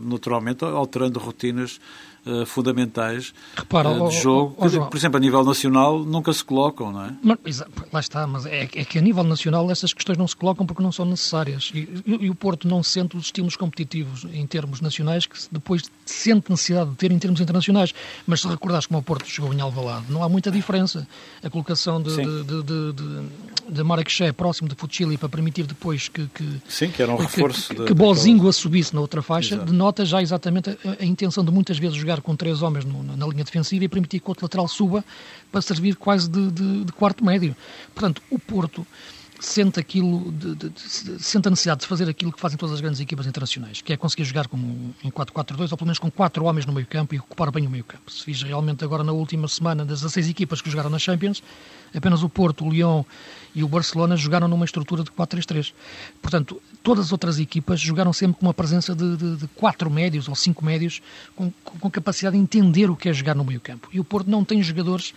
naturalmente 0.01 0.65
alterando 0.65 1.19
rotinas 1.19 1.81
uh, 2.27 2.47
fundamentais 2.47 3.33
Repara, 3.57 3.91
uh, 3.91 4.09
de 4.09 4.21
jogo, 4.21 4.55
oh, 4.59 4.67
oh, 4.67 4.87
por 4.87 4.97
exemplo, 4.97 5.17
a 5.17 5.21
nível 5.21 5.45
nacional 5.45 5.99
nunca 6.01 6.33
se 6.33 6.45
colocam, 6.45 6.93
não 6.93 7.05
é? 7.05 7.15
Mas, 7.23 7.63
lá 7.93 8.01
está, 8.01 8.27
mas 8.27 8.47
é, 8.47 8.63
é, 8.63 8.67
que 8.67 8.99
a 8.99 9.03
nível 9.03 9.25
nacional 9.25 9.71
essas 9.71 9.93
questões 9.93 10.19
não 10.19 10.27
se 10.27 10.37
colocam 10.37 10.67
porque 10.67 10.83
não 10.83 10.93
são 10.93 11.05
necessárias. 11.05 11.71
E, 11.75 11.89
e, 12.07 12.27
e 12.27 12.31
o 12.31 12.35
Porto 12.35 12.67
não 12.69 12.83
sente 12.83 13.17
os 13.17 13.27
estímulos 13.27 13.57
competitivos 13.57 14.27
em 14.33 14.47
termos 14.47 14.81
nacionais 14.81 15.27
que 15.27 15.37
depois 15.51 15.83
sente 16.05 16.51
necessidade 16.51 16.91
de 16.91 16.97
ter 16.97 17.13
em 17.13 17.19
termos 17.19 17.41
internacionais. 17.41 17.95
Mas 18.27 18.41
se 18.41 18.49
recordares 18.49 18.87
como 18.87 18.99
o 19.01 19.03
Porto 19.03 19.27
chegou 19.27 19.53
em 19.53 19.61
Alvalade, 19.61 20.07
não 20.09 20.23
há 20.23 20.29
muita 20.29 20.51
diferença. 20.51 21.07
A 21.43 21.51
colocação 21.51 22.03
de, 22.03 22.17
de, 22.17 22.45
de, 22.45 22.93
de, 22.93 23.29
de 23.71 23.83
Marrakech 23.83 24.33
próximo 24.33 24.69
de 24.69 24.75
Fuchili 24.75 25.17
para 25.17 25.29
permitir 25.29 25.67
depois 25.67 26.09
que, 26.09 26.27
que, 26.29 26.61
Sim, 26.69 26.91
que, 26.91 27.03
era 27.03 27.13
um 27.13 27.17
reforço 27.17 27.69
que, 27.69 27.77
que, 27.77 27.85
que 27.87 27.95
Bozingo 27.95 28.49
a 28.49 28.53
subisse 28.53 28.95
na 28.95 29.01
outra 29.01 29.23
faixa, 29.23 29.55
Exato. 29.55 29.71
denota 29.71 30.05
já 30.05 30.23
exatamente 30.23 30.71
a, 30.71 31.03
a 31.03 31.05
intenção 31.05 31.45
de 31.45 31.51
muitas 31.51 31.79
vezes 31.79 31.97
jogar 32.09 32.23
com 32.23 32.35
três 32.35 32.63
homens 32.63 32.85
no, 32.85 33.03
na 33.03 33.27
linha 33.27 33.45
defensiva 33.45 33.85
e 33.85 33.89
permitir 33.89 34.21
que 34.21 34.27
o 34.27 34.31
outro 34.31 34.45
lateral 34.47 34.67
suba 34.67 35.05
para 35.53 35.61
servir 35.61 35.95
quase 35.97 36.29
de, 36.29 36.51
de, 36.51 36.85
de 36.85 36.93
quarto 36.93 37.25
médio. 37.25 37.55
Portanto, 37.95 38.23
o 38.31 38.39
Porto 38.39 38.87
sente 39.41 39.79
aquilo, 39.79 40.33
de, 40.33 40.55
de, 40.55 40.69
de, 40.69 41.23
sente 41.23 41.49
a 41.49 41.51
necessidade 41.51 41.81
de 41.83 41.87
fazer 41.87 42.09
aquilo 42.09 42.33
que 42.33 42.41
fazem 42.41 42.59
todas 42.59 42.75
as 42.75 42.81
grandes 42.81 43.01
equipas 43.01 43.27
internacionais, 43.27 43.81
que 43.81 43.93
é 43.93 43.97
conseguir 43.97 44.25
jogar 44.25 44.49
como 44.49 44.95
em 45.03 45.11
4-4-2, 45.11 45.71
ou 45.71 45.77
pelo 45.77 45.87
menos 45.87 45.99
com 45.99 46.11
quatro 46.11 46.45
homens 46.45 46.67
no 46.67 46.73
meio 46.73 46.87
campo 46.87 47.15
e 47.15 47.19
ocupar 47.19 47.51
bem 47.51 47.67
o 47.67 47.71
meio 47.71 47.85
campo. 47.85 48.11
Se 48.11 48.25
fiz 48.25 48.43
realmente 48.43 48.85
agora 48.85 49.05
na 49.05 49.13
última 49.13 49.47
semana 49.47 49.85
das 49.85 50.01
16 50.01 50.29
equipas 50.29 50.61
que 50.61 50.71
jogaram 50.71 50.91
na 50.91 50.99
Champions, 50.99 51.43
apenas 51.95 52.23
o 52.23 52.29
Porto, 52.29 52.65
o 52.65 52.71
Lyon 52.71 53.05
e 53.55 53.63
o 53.63 53.69
Barcelona 53.69 54.17
jogaram 54.17 54.49
numa 54.49 54.65
estrutura 54.65 55.05
de 55.05 55.11
4-3-3. 55.11 55.73
Portanto, 56.21 56.61
todas 56.83 57.07
as 57.07 57.13
outras 57.13 57.39
equipas 57.39 57.81
jogaram 57.81 58.13
sempre 58.13 58.39
com 58.39 58.47
uma 58.47 58.55
presença 58.55 58.95
de, 58.95 59.17
de, 59.17 59.37
de 59.37 59.49
quatro 59.49 59.91
médios 59.91 60.29
ou 60.29 60.35
cinco 60.35 60.65
médios 60.65 61.01
com, 61.37 61.53
com, 61.65 61.91
capacidade 61.91 62.37
de 62.37 62.43
entender 62.43 62.91
o 62.91 62.97
que 62.97 63.09
é 63.09 63.13
jogar 63.13 63.35
no 63.35 63.45
meio 63.45 63.61
campo. 63.61 63.89
E 63.93 64.01
o 64.01 64.05
Porto 64.05 64.29
não 64.31 64.45
tem 64.45 64.63
jogadores 64.63 65.15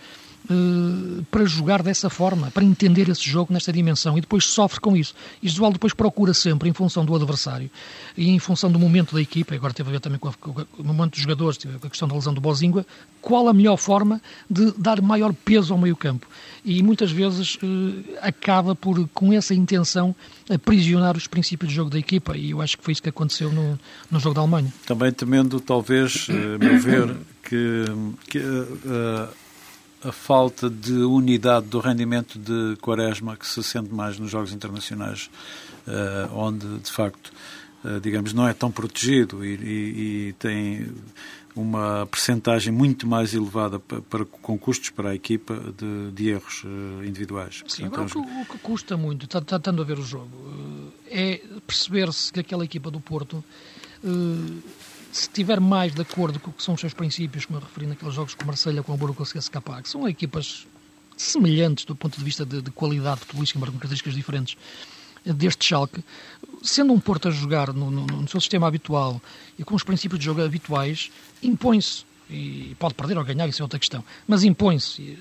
uh, 0.50 1.24
para 1.30 1.44
jogar 1.44 1.82
dessa 1.82 2.08
forma, 2.10 2.50
para 2.50 2.64
entender 2.64 3.08
esse 3.08 3.28
jogo 3.28 3.52
nesta 3.52 3.72
dimensão 3.72 4.16
e 4.16 4.20
depois 4.20 4.44
sofre 4.44 4.80
com 4.80 4.96
isso. 4.96 5.14
E 5.42 5.48
Josualdo 5.48 5.74
depois 5.74 5.92
procura 5.92 6.34
sempre, 6.34 6.68
em 6.68 6.72
função 6.72 7.04
do 7.04 7.14
adversário 7.14 7.70
e 8.16 8.30
em 8.30 8.38
função 8.38 8.70
do 8.70 8.78
momento 8.78 9.14
da 9.14 9.20
equipa, 9.20 9.54
agora 9.54 9.72
teve 9.72 9.88
a 9.88 9.92
ver 9.92 10.00
também 10.00 10.18
com, 10.18 10.28
a, 10.28 10.32
com 10.32 10.64
o 10.78 10.84
momento 10.84 11.12
dos 11.12 11.20
jogadores, 11.20 11.56
teve 11.56 11.78
com 11.78 11.86
a 11.86 11.90
questão 11.90 12.08
da 12.08 12.14
lesão 12.14 12.34
do 12.34 12.40
Bozingua, 12.40 12.86
qual 13.20 13.48
a 13.48 13.52
melhor 13.52 13.76
forma 13.76 14.20
de 14.50 14.72
dar 14.76 15.00
maior 15.00 15.32
peso 15.32 15.72
ao 15.72 15.78
meio 15.78 15.96
campo. 15.96 16.26
E 16.64 16.82
muitas 16.82 17.10
vezes 17.10 17.56
uh, 17.56 17.58
acaba 18.20 18.74
por, 18.74 19.08
com 19.14 19.32
essa 19.32 19.54
intenção, 19.54 20.14
aprisionar 20.50 21.16
os 21.16 21.26
princípios 21.26 21.70
de 21.70 21.76
jogo 21.76 21.90
da 21.90 21.98
equipa 21.98 22.36
e 22.36 22.50
eu 22.50 22.60
acho 22.60 22.76
que 22.76 22.84
foi 22.84 22.92
isso 22.92 23.02
que 23.02 23.08
aconteceu 23.08 23.50
no, 23.52 23.78
no 24.10 24.20
jogo 24.20 24.34
da 24.34 24.40
Alemanha. 24.40 24.72
Também 24.86 25.12
temendo, 25.12 25.60
talvez, 25.60 26.28
uh, 26.28 26.58
meu 26.58 26.78
ver, 26.78 27.16
que, 27.42 27.84
que 28.28 28.38
uh, 28.38 29.28
a 30.04 30.12
falta 30.12 30.68
de 30.68 30.92
unidade 30.92 31.66
do 31.66 31.78
rendimento 31.78 32.38
de 32.38 32.76
Quaresma 32.80 33.36
que 33.36 33.46
se 33.46 33.62
sente 33.62 33.92
mais 33.92 34.18
nos 34.18 34.30
jogos 34.30 34.52
internacionais, 34.52 35.30
uh, 35.86 36.36
onde 36.36 36.78
de 36.78 36.90
facto, 36.90 37.32
uh, 37.84 38.00
digamos, 38.00 38.32
não 38.32 38.46
é 38.46 38.52
tão 38.52 38.70
protegido 38.70 39.44
e, 39.44 39.54
e, 39.54 40.28
e 40.28 40.32
tem 40.34 40.92
uma 41.54 42.06
percentagem 42.06 42.72
muito 42.72 43.06
mais 43.06 43.34
elevada 43.34 43.78
para, 43.78 44.00
para, 44.00 44.24
com 44.24 44.58
custos 44.58 44.90
para 44.90 45.10
a 45.10 45.14
equipa 45.14 45.54
de, 45.76 46.10
de 46.10 46.30
erros 46.30 46.64
uh, 46.64 47.04
individuais. 47.04 47.62
Sim, 47.68 47.88
Portanto, 47.88 48.18
agora, 48.18 48.40
o, 48.40 48.44
que, 48.44 48.52
o, 48.52 48.56
que, 48.56 48.62
custa 48.62 48.96
muito, 48.96 49.24
estando 49.24 49.82
a 49.82 49.84
ver 49.84 49.98
o 49.98 50.02
jogo, 50.02 50.30
é 51.08 51.40
perceber-se 51.66 52.32
que 52.32 52.40
aquela 52.40 52.64
equipa 52.64 52.90
do 52.90 53.00
Porto 53.00 53.44
se 55.12 55.28
estiver 55.28 55.60
mais 55.60 55.94
de 55.94 56.00
acordo 56.00 56.40
com 56.40 56.50
o 56.50 56.54
que 56.54 56.62
são 56.62 56.72
os 56.74 56.80
seus 56.80 56.94
princípios, 56.94 57.44
como 57.44 57.58
eu 57.58 57.62
referi 57.62 57.86
naqueles 57.86 58.14
jogos 58.14 58.34
com 58.34 58.46
Marselha, 58.46 58.82
com 58.82 58.92
o 58.92 58.94
Hamburgo, 58.94 59.14
com 59.14 59.22
o 59.22 59.26
CSKA, 59.26 59.82
que 59.82 59.88
são 59.88 60.08
equipas 60.08 60.66
semelhantes 61.16 61.84
do 61.84 61.94
ponto 61.94 62.18
de 62.18 62.24
vista 62.24 62.46
de, 62.46 62.62
de 62.62 62.70
qualidade 62.70 63.20
futebolística, 63.20 63.60
mas 63.60 63.68
com 63.68 63.76
características 63.76 64.14
diferentes 64.14 64.56
deste 65.24 65.66
Schalke, 65.66 66.02
sendo 66.62 66.92
um 66.92 66.98
Porto 66.98 67.28
a 67.28 67.30
jogar 67.30 67.72
no, 67.74 67.90
no, 67.90 68.06
no 68.06 68.28
seu 68.28 68.40
sistema 68.40 68.66
habitual 68.66 69.20
e 69.58 69.62
com 69.62 69.74
os 69.74 69.84
princípios 69.84 70.18
de 70.18 70.24
jogo 70.24 70.42
habituais, 70.42 71.10
impõe-se. 71.42 72.04
E 72.30 72.74
pode 72.78 72.94
perder 72.94 73.18
ou 73.18 73.24
ganhar, 73.24 73.46
isso 73.46 73.60
é 73.60 73.64
outra 73.64 73.78
questão. 73.78 74.02
Mas 74.26 74.42
impõe-se. 74.42 75.18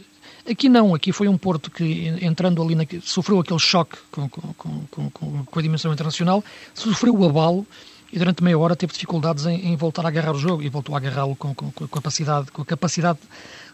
Aqui 0.49 0.69
não, 0.69 0.95
aqui 0.95 1.11
foi 1.11 1.27
um 1.27 1.37
Porto 1.37 1.69
que, 1.69 2.07
entrando 2.21 2.63
ali, 2.63 2.73
na, 2.73 2.85
sofreu 3.03 3.39
aquele 3.39 3.59
choque 3.59 3.97
com, 4.09 4.29
com, 4.29 4.53
com, 4.89 5.11
com, 5.45 5.59
a 5.59 5.61
dimensão 5.61 5.91
internacional, 5.91 6.43
sofreu 6.73 7.15
o 7.15 7.25
abalo 7.27 7.67
e 8.11 8.19
durante 8.19 8.43
meia 8.43 8.57
hora 8.57 8.75
teve 8.75 8.93
dificuldades 8.93 9.45
em, 9.45 9.67
em 9.67 9.75
voltar 9.75 10.05
a 10.05 10.09
agarrar 10.09 10.33
o 10.33 10.39
jogo 10.39 10.61
e 10.61 10.69
voltou 10.69 10.95
a 10.95 10.97
agarrá-lo 10.97 11.35
com, 11.35 11.53
com, 11.55 11.71
com, 11.71 11.85
a 11.85 11.87
capacidade, 11.87 12.51
com 12.51 12.61
a 12.61 12.65
capacidade 12.65 13.19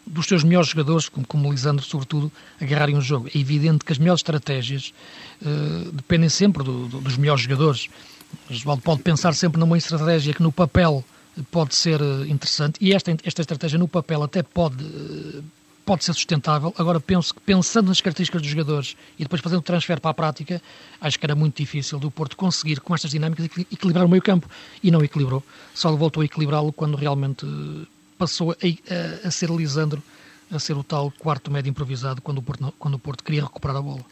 dos 0.06 0.26
seus 0.26 0.44
melhores 0.44 0.70
jogadores, 0.70 1.10
como, 1.10 1.26
como 1.26 1.52
Lisandro, 1.52 1.84
sobretudo, 1.84 2.32
agarrarem 2.62 2.96
o 2.96 3.02
jogo. 3.02 3.28
É 3.34 3.38
evidente 3.38 3.84
que 3.84 3.92
as 3.92 3.98
melhores 3.98 4.20
estratégias 4.20 4.94
uh, 5.42 5.92
dependem 5.92 6.30
sempre 6.30 6.64
do, 6.64 6.88
do, 6.88 7.02
dos 7.02 7.18
melhores 7.18 7.42
jogadores. 7.42 7.90
Oswaldo 8.50 8.82
pode 8.82 9.02
pensar 9.02 9.34
sempre 9.34 9.60
numa 9.60 9.78
estratégia 9.78 10.34
que 10.34 10.44
no 10.44 10.52
papel 10.52 11.04
pode 11.52 11.76
ser 11.76 12.02
eh, 12.02 12.28
interessante 12.28 12.78
e 12.82 12.94
esta, 12.94 13.16
esta 13.24 13.42
estratégia 13.42 13.78
no 13.78 13.88
papel 13.88 14.24
até 14.24 14.42
pode 14.42 14.84
pode 15.88 16.04
ser 16.04 16.14
sustentável. 16.14 16.76
Agora, 16.78 17.00
penso 17.00 17.34
que 17.34 17.40
pensando 17.40 17.88
nas 17.88 18.02
características 18.02 18.42
dos 18.42 18.52
jogadores 18.52 18.98
e 19.18 19.24
depois 19.24 19.42
fazendo 19.42 19.60
o 19.60 19.62
transfer 19.62 20.02
para 20.02 20.12
a 20.12 20.14
prática, 20.14 20.62
acho 21.00 21.18
que 21.18 21.26
era 21.26 21.34
muito 21.34 21.56
difícil 21.56 21.98
do 21.98 22.12
Porto 22.12 22.36
conseguir, 22.36 22.82
com 22.82 22.94
estas 22.94 23.10
dinâmicas, 23.10 23.46
equilibrar 23.72 24.06
o 24.06 24.10
meio 24.10 24.22
campo. 24.22 24.50
E 24.84 24.92
não 24.92 25.02
equilibrou. 25.02 25.42
Só 25.74 25.90
voltou 25.96 26.22
a 26.22 26.26
equilibrá-lo 26.26 26.74
quando 26.74 26.98
realmente 26.98 27.48
passou 28.18 28.52
a, 28.52 28.56
a, 28.56 29.28
a, 29.30 29.32
ser 29.32 29.50
Lisandro, 29.50 30.04
a 30.52 30.60
ser 30.60 30.74
o 30.74 30.84
tal 30.84 31.10
quarto 31.18 31.50
médio 31.50 31.70
improvisado, 31.70 32.22
quando 32.22 32.40
o 32.40 32.42
Porto, 32.42 32.74
quando 32.78 32.96
o 32.96 33.00
Porto 33.00 33.24
queria 33.24 33.44
recuperar 33.44 33.78
a 33.78 33.82
bola. 33.82 34.06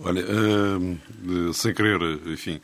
Olha, 0.00 0.22
uh, 0.22 1.54
sem 1.54 1.72
querer, 1.72 2.00
enfim 2.26 2.60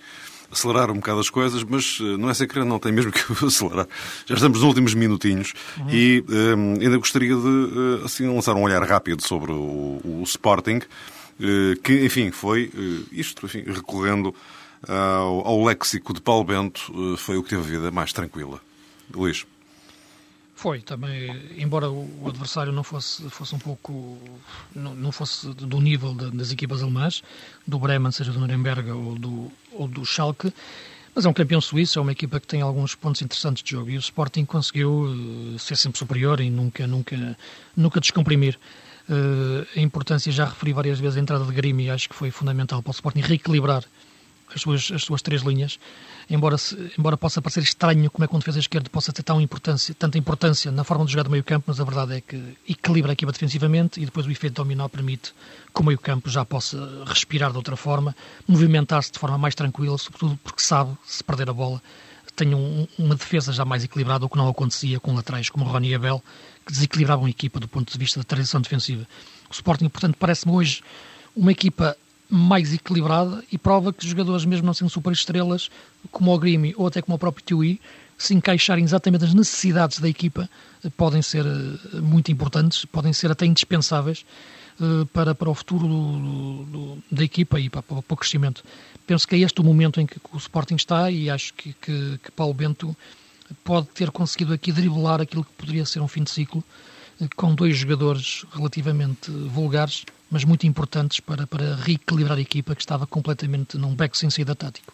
acelerar 0.55 0.91
um 0.91 0.95
bocado 0.95 1.21
as 1.21 1.29
coisas, 1.29 1.63
mas 1.65 1.99
eh, 2.01 2.17
não 2.17 2.31
é 2.31 2.35
sem 2.35 2.49
não, 2.65 2.79
tem 2.79 2.93
mesmo 2.93 3.13
que 3.13 3.21
acelerar. 3.45 3.87
Já 4.25 4.35
estamos 4.35 4.59
nos 4.59 4.67
últimos 4.67 4.95
minutinhos 4.95 5.53
uhum. 5.79 5.91
e 5.91 6.25
um, 6.29 6.75
eh, 6.75 6.85
ainda 6.85 6.97
gostaria 6.97 7.35
de 7.35 8.01
eh, 8.01 8.05
assim, 8.05 8.27
lançar 8.27 8.55
um 8.55 8.63
olhar 8.63 8.83
rápido 8.83 9.23
sobre 9.23 9.53
o, 9.53 10.01
o 10.05 10.23
Sporting, 10.25 10.81
que, 11.83 12.05
enfim, 12.05 12.31
foi 12.31 12.71
isto, 13.11 13.45
enfim, 13.45 13.65
recorrendo 13.67 14.33
ao, 14.87 15.49
ao 15.49 15.65
léxico 15.65 16.15
de 16.15 16.21
Paulo 16.21 16.45
Bento, 16.45 17.17
foi 17.17 17.37
o 17.37 17.43
que 17.43 17.49
teve 17.49 17.63
a 17.63 17.65
vida 17.65 17.91
mais 17.91 18.13
tranquila. 18.13 18.61
Luís. 19.13 19.45
Foi, 20.55 20.81
também, 20.81 21.31
embora 21.59 21.91
o 21.91 22.27
adversário 22.29 22.73
não 22.73 22.85
fosse, 22.85 23.29
fosse 23.29 23.55
um 23.55 23.59
pouco, 23.59 24.17
não, 24.75 24.95
não 24.95 25.11
fosse 25.11 25.49
do 25.53 25.81
nível 25.81 26.15
das 26.15 26.53
equipas 26.53 26.81
alemãs, 26.81 27.23
do 27.67 27.79
Bremen, 27.79 28.13
seja 28.13 28.33
do 28.33 28.39
Nuremberg 28.39 28.89
ou 28.91 29.19
do, 29.19 29.53
ou 29.75 29.89
do 29.89 30.05
Schalke, 30.05 30.53
mas 31.15 31.25
é 31.25 31.29
um 31.29 31.33
campeão 31.33 31.61
suíço, 31.61 31.99
é 31.99 32.03
uma 32.03 32.13
equipa 32.13 32.41
que 32.41 32.47
tem 32.47 32.61
alguns 32.61 32.95
pontos 32.95 33.23
interessantes 33.23 33.63
de 33.63 33.71
jogo 33.71 33.91
e 33.91 33.97
o 33.97 34.01
Sporting 34.01 34.45
conseguiu 34.45 34.91
uh, 34.91 35.59
ser 35.59 35.77
sempre 35.77 35.99
superior 35.99 36.41
e 36.41 36.51
nunca, 36.51 36.87
nunca, 36.87 37.39
nunca 37.77 38.01
descomprimir. 38.01 38.59
Uh, 39.09 39.67
a 39.77 39.81
importância, 39.81 40.33
já 40.33 40.47
referi 40.47 40.73
várias 40.73 40.99
vezes, 40.99 41.17
a 41.17 41.21
entrada 41.21 41.45
de 41.45 41.53
Grimi, 41.53 41.91
acho 41.91 42.09
que 42.09 42.15
foi 42.15 42.31
fundamental 42.31 42.83
para 42.83 42.91
o 42.91 42.95
Sporting 42.95 43.21
reequilibrar 43.21 43.85
as 44.55 44.61
suas, 44.61 44.91
as 44.93 45.05
suas 45.05 45.23
três 45.23 45.43
linhas 45.43 45.79
embora, 46.29 46.57
se, 46.57 46.93
embora 46.99 47.17
possa 47.17 47.41
parecer 47.43 47.63
estranho 47.63 48.11
como 48.11 48.25
é 48.25 48.29
que 48.29 48.35
um 48.35 48.39
defesa 48.39 48.59
esquerdo 48.59 48.89
possa 48.91 49.13
ter 49.13 49.23
tão 49.23 49.41
importância, 49.41 49.95
tanta 49.95 50.19
importância 50.19 50.71
na 50.71 50.85
forma 50.85 51.05
de 51.05 51.13
jogar 51.13 51.25
do 51.25 51.31
meio 51.31 51.45
campo, 51.45 51.65
mas 51.69 51.81
a 51.81 51.85
verdade 51.85 52.15
é 52.15 52.21
que 52.21 52.57
equilibra 52.69 53.13
a 53.13 53.15
equipa 53.15 53.33
defensivamente 53.33 54.01
e 54.01 54.05
depois 54.05 54.27
o 54.27 54.31
efeito 54.31 54.55
dominó 54.55 54.89
permite 54.89 55.35
que 55.75 55.81
o 55.81 55.85
meio 55.85 55.99
campo 55.99 56.31
já 56.31 56.45
possa 56.45 57.05
respirar 57.07 57.51
de 57.51 57.57
outra 57.57 57.77
forma, 57.77 58.15
movimentar-se 58.47 59.13
de 59.13 59.19
forma 59.19 59.39
mais 59.39 59.55
tranquila, 59.55 59.99
sobretudo 59.99 60.39
porque 60.43 60.63
sabe, 60.63 60.97
se 61.05 61.23
perder 61.23 61.51
a 61.51 61.53
bola, 61.53 61.83
tem 62.37 62.55
um, 62.55 62.87
uma 62.99 63.15
defesa 63.15 63.53
já 63.53 63.65
mais 63.65 63.85
equilibrada, 63.85 64.27
o 64.27 64.29
que 64.29 64.37
não 64.37 64.49
acontecia 64.49 64.99
com 64.99 65.15
laterais 65.15 65.49
como 65.49 65.65
Rony 65.65 65.91
e 65.91 65.95
Abel, 65.95 66.23
que 66.67 66.73
desequilibravam 66.73 67.27
a 67.27 67.31
equipa 67.31 67.61
do 67.61 67.69
ponto 67.69 67.93
de 67.93 67.99
vista 67.99 68.19
da 68.19 68.25
tradição 68.25 68.61
defensiva. 68.61 69.07
O 69.49 69.53
Sporting, 69.53 69.89
portanto, 69.89 70.17
parece-me 70.19 70.53
hoje 70.53 70.83
uma 71.37 71.53
equipa 71.53 71.97
mais 72.29 72.73
equilibrada 72.73 73.45
e 73.51 73.59
prova 73.59 73.93
que 73.93 74.05
os 74.05 74.11
jogadores, 74.11 74.45
mesmo 74.45 74.67
não 74.67 74.75
sendo 74.75 74.91
super 74.91 75.13
estrelas, 75.13 75.71
como 76.11 76.35
o 76.35 76.39
Grimi 76.39 76.75
ou 76.77 76.87
até 76.87 77.03
como 77.03 77.17
o 77.17 77.19
próprio 77.19 77.45
Tui, 77.45 77.81
se 78.17 78.35
encaixarem 78.35 78.85
exatamente 78.85 79.25
as 79.25 79.35
necessidades 79.35 79.99
da 79.99 80.09
equipa, 80.09 80.49
eh, 80.85 80.91
podem 80.97 81.21
ser 81.21 81.45
eh, 81.45 82.01
muito 82.01 82.31
importantes, 82.31 82.85
podem 82.85 83.13
ser 83.13 83.31
até 83.31 83.45
indispensáveis 83.45 84.25
eh, 84.81 85.07
para, 85.13 85.35
para 85.35 85.51
o 85.51 85.55
futuro 85.55 85.87
do, 85.87 86.65
do, 86.65 86.99
da 87.11 87.25
equipa 87.25 87.59
e 87.59 87.69
para, 87.69 87.83
para, 87.83 87.99
o 87.99 88.17
crescimento. 88.17 88.65
Penso 89.07 89.27
que 89.27 89.35
é 89.35 89.39
este 89.39 89.61
o 89.61 89.65
momento 89.65 90.01
em 90.01 90.07
que 90.07 90.17
o 90.33 90.37
Sporting 90.37 90.77
está 90.77 91.11
e 91.11 91.29
acho 91.29 91.53
que, 91.55 91.75
que, 91.75 92.19
que 92.23 92.31
Paulo 92.31 92.55
Bento 92.55 92.97
pode 93.63 93.89
ter 93.89 94.11
conseguido 94.11 94.53
aqui 94.53 94.73
driblar 94.73 95.21
aquilo 95.21 95.45
que 95.45 95.53
poderia 95.53 95.85
ser 95.85 96.01
um 96.01 96.09
fim 96.09 96.23
de 96.23 96.31
ciclo 96.31 96.65
com 97.37 97.55
dois 97.55 97.77
jogadores 97.77 98.45
relativamente 98.53 99.31
vulgares, 99.31 100.05
mas 100.31 100.45
muito 100.45 100.67
importantes 100.67 101.21
para, 101.21 101.47
para 101.47 101.77
reequilibrar 101.77 102.39
a 102.39 102.41
equipa 102.41 102.75
que 102.75 102.83
estava 102.83 103.07
completamente 103.07 103.79
num 103.79 103.95
beco 103.95 104.17
sem 104.17 104.31
saída 104.31 104.55
tático. 104.55 104.93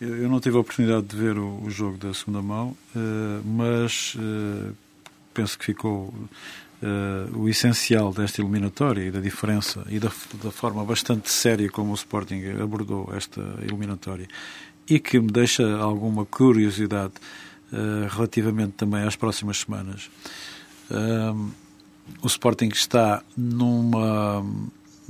Eu 0.00 0.28
não 0.28 0.40
tive 0.40 0.56
a 0.56 0.60
oportunidade 0.60 1.06
de 1.06 1.16
ver 1.16 1.38
o, 1.38 1.70
jogo 1.70 1.96
da 1.96 2.12
segunda 2.12 2.42
mão, 2.42 2.76
uh, 2.96 3.46
mas 3.46 4.16
uh, 4.16 4.74
penso 5.32 5.56
que 5.56 5.64
ficou 5.64 6.12
uh, 6.82 7.38
o 7.38 7.48
essencial 7.48 8.12
desta 8.12 8.40
eliminatória 8.40 9.02
e 9.02 9.10
da 9.12 9.20
diferença 9.20 9.84
e 9.88 10.00
da, 10.00 10.10
da, 10.42 10.50
forma 10.50 10.84
bastante 10.84 11.30
séria 11.30 11.70
como 11.70 11.92
o 11.92 11.94
Sporting 11.94 12.42
abordou 12.60 13.12
esta 13.14 13.40
eliminatória 13.62 14.26
e 14.88 14.98
que 14.98 15.20
me 15.20 15.30
deixa 15.30 15.76
alguma 15.76 16.26
curiosidade 16.26 17.12
relativamente 18.10 18.72
também 18.72 19.02
às 19.02 19.16
próximas 19.16 19.60
semanas 19.60 20.10
o 22.22 22.26
Sporting 22.26 22.68
está 22.68 23.22
numa 23.36 24.44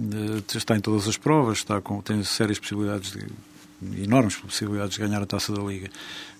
eh, 0.00 0.56
está 0.56 0.76
em 0.76 0.80
todas 0.80 1.06
as 1.06 1.16
provas, 1.16 1.58
está 1.58 1.80
com, 1.80 2.00
tem 2.00 2.22
sérias 2.24 2.58
possibilidades 2.58 3.12
de, 3.12 4.02
enormes 4.02 4.36
possibilidades 4.36 4.94
de 4.94 5.00
ganhar 5.00 5.22
a 5.22 5.26
Taça 5.26 5.52
da 5.52 5.62
Liga 5.62 5.90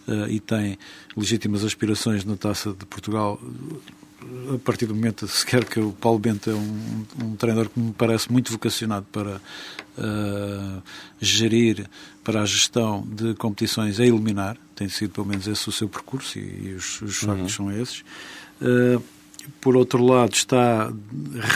uh, 0.07 0.29
e 0.29 0.41
tem 0.41 0.79
legítimas 1.17 1.65
aspirações 1.65 2.25
na 2.25 2.37
Taça 2.37 2.73
de 2.73 2.87
Portugal. 2.87 3.41
A 4.55 4.59
partir 4.59 4.87
do 4.87 4.95
momento 4.95 5.27
sequer 5.27 5.65
que 5.65 5.81
o 5.81 5.93
Paulo 5.93 6.21
Bento 6.21 6.49
é 6.49 6.55
um, 6.55 7.05
um 7.25 7.37
treinador 7.37 7.69
que 7.69 7.81
me 7.81 7.93
parece 7.93 8.31
muito 8.31 8.53
vocacionado 8.53 9.05
para 9.11 9.41
uh, 9.99 10.83
gerir 11.21 11.91
para 12.23 12.43
a 12.43 12.47
gestão 12.47 13.05
de 13.05 13.35
competições 13.35 13.99
a 13.99 14.07
eliminar. 14.07 14.57
Tem 14.77 14.89
sido 14.89 15.11
pelo 15.11 15.27
menos 15.27 15.49
esse 15.49 15.69
o 15.69 15.73
seu 15.73 15.89
percurso 15.89 16.39
e, 16.39 16.69
e 16.69 16.75
os, 16.75 17.03
os 17.03 17.17
factos 17.17 17.59
uhum. 17.59 17.71
são 17.71 17.73
esses. 17.73 18.05
Uh, 18.61 19.03
por 19.61 19.77
outro 19.77 20.05
lado, 20.05 20.33
está 20.33 20.93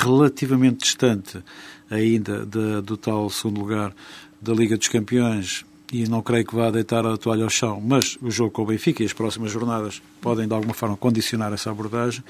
relativamente 0.02 0.78
distante 0.78 1.42
ainda 1.90 2.44
do 2.82 2.96
tal 2.96 3.30
segundo 3.30 3.60
lugar 3.60 3.94
da 4.40 4.52
Liga 4.52 4.76
dos 4.76 4.88
Campeões 4.88 5.64
e 5.92 6.08
não 6.08 6.20
creio 6.20 6.44
que 6.44 6.54
vá 6.54 6.70
deitar 6.70 7.06
a 7.06 7.16
toalha 7.16 7.44
ao 7.44 7.50
chão, 7.50 7.80
mas 7.80 8.18
o 8.20 8.30
jogo 8.30 8.50
com 8.50 8.62
o 8.62 8.66
Benfica 8.66 9.02
e 9.02 9.06
as 9.06 9.12
próximas 9.12 9.52
jornadas 9.52 10.02
podem 10.20 10.46
de 10.46 10.54
alguma 10.54 10.74
forma 10.74 10.96
condicionar 10.96 11.52
essa 11.52 11.70
abordagem. 11.70 12.24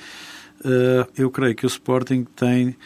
Eh, 0.64 1.06
eu 1.16 1.30
creio 1.30 1.54
que 1.54 1.64
o 1.64 1.68
Sporting 1.68 2.26
tem 2.36 2.76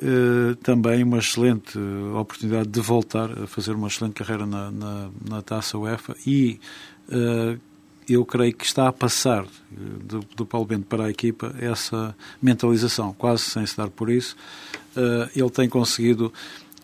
eh, 0.00 0.56
também 0.62 1.02
uma 1.02 1.18
excelente 1.18 1.78
oportunidade 2.18 2.68
de 2.68 2.80
voltar 2.80 3.30
a 3.42 3.46
fazer 3.46 3.72
uma 3.72 3.88
excelente 3.88 4.14
carreira 4.14 4.46
na, 4.46 4.70
na, 4.70 5.10
na 5.28 5.42
taça 5.42 5.76
UEFA 5.78 6.16
e 6.26 6.58
eh, 7.10 7.56
eu 8.08 8.24
creio 8.24 8.54
que 8.54 8.64
está 8.64 8.88
a 8.88 8.92
passar 8.92 9.44
eh, 9.44 9.76
do, 10.02 10.20
do 10.36 10.46
Paulo 10.46 10.66
Bento 10.66 10.86
para 10.86 11.04
a 11.04 11.10
equipa 11.10 11.54
essa 11.58 12.14
mentalização, 12.40 13.14
quase 13.14 13.44
sem 13.44 13.64
se 13.66 13.76
dar 13.76 13.88
por 13.88 14.10
isso. 14.10 14.36
Uh, 14.96 15.28
ele 15.34 15.50
tem 15.50 15.68
conseguido 15.68 16.26
uh, 16.26 16.32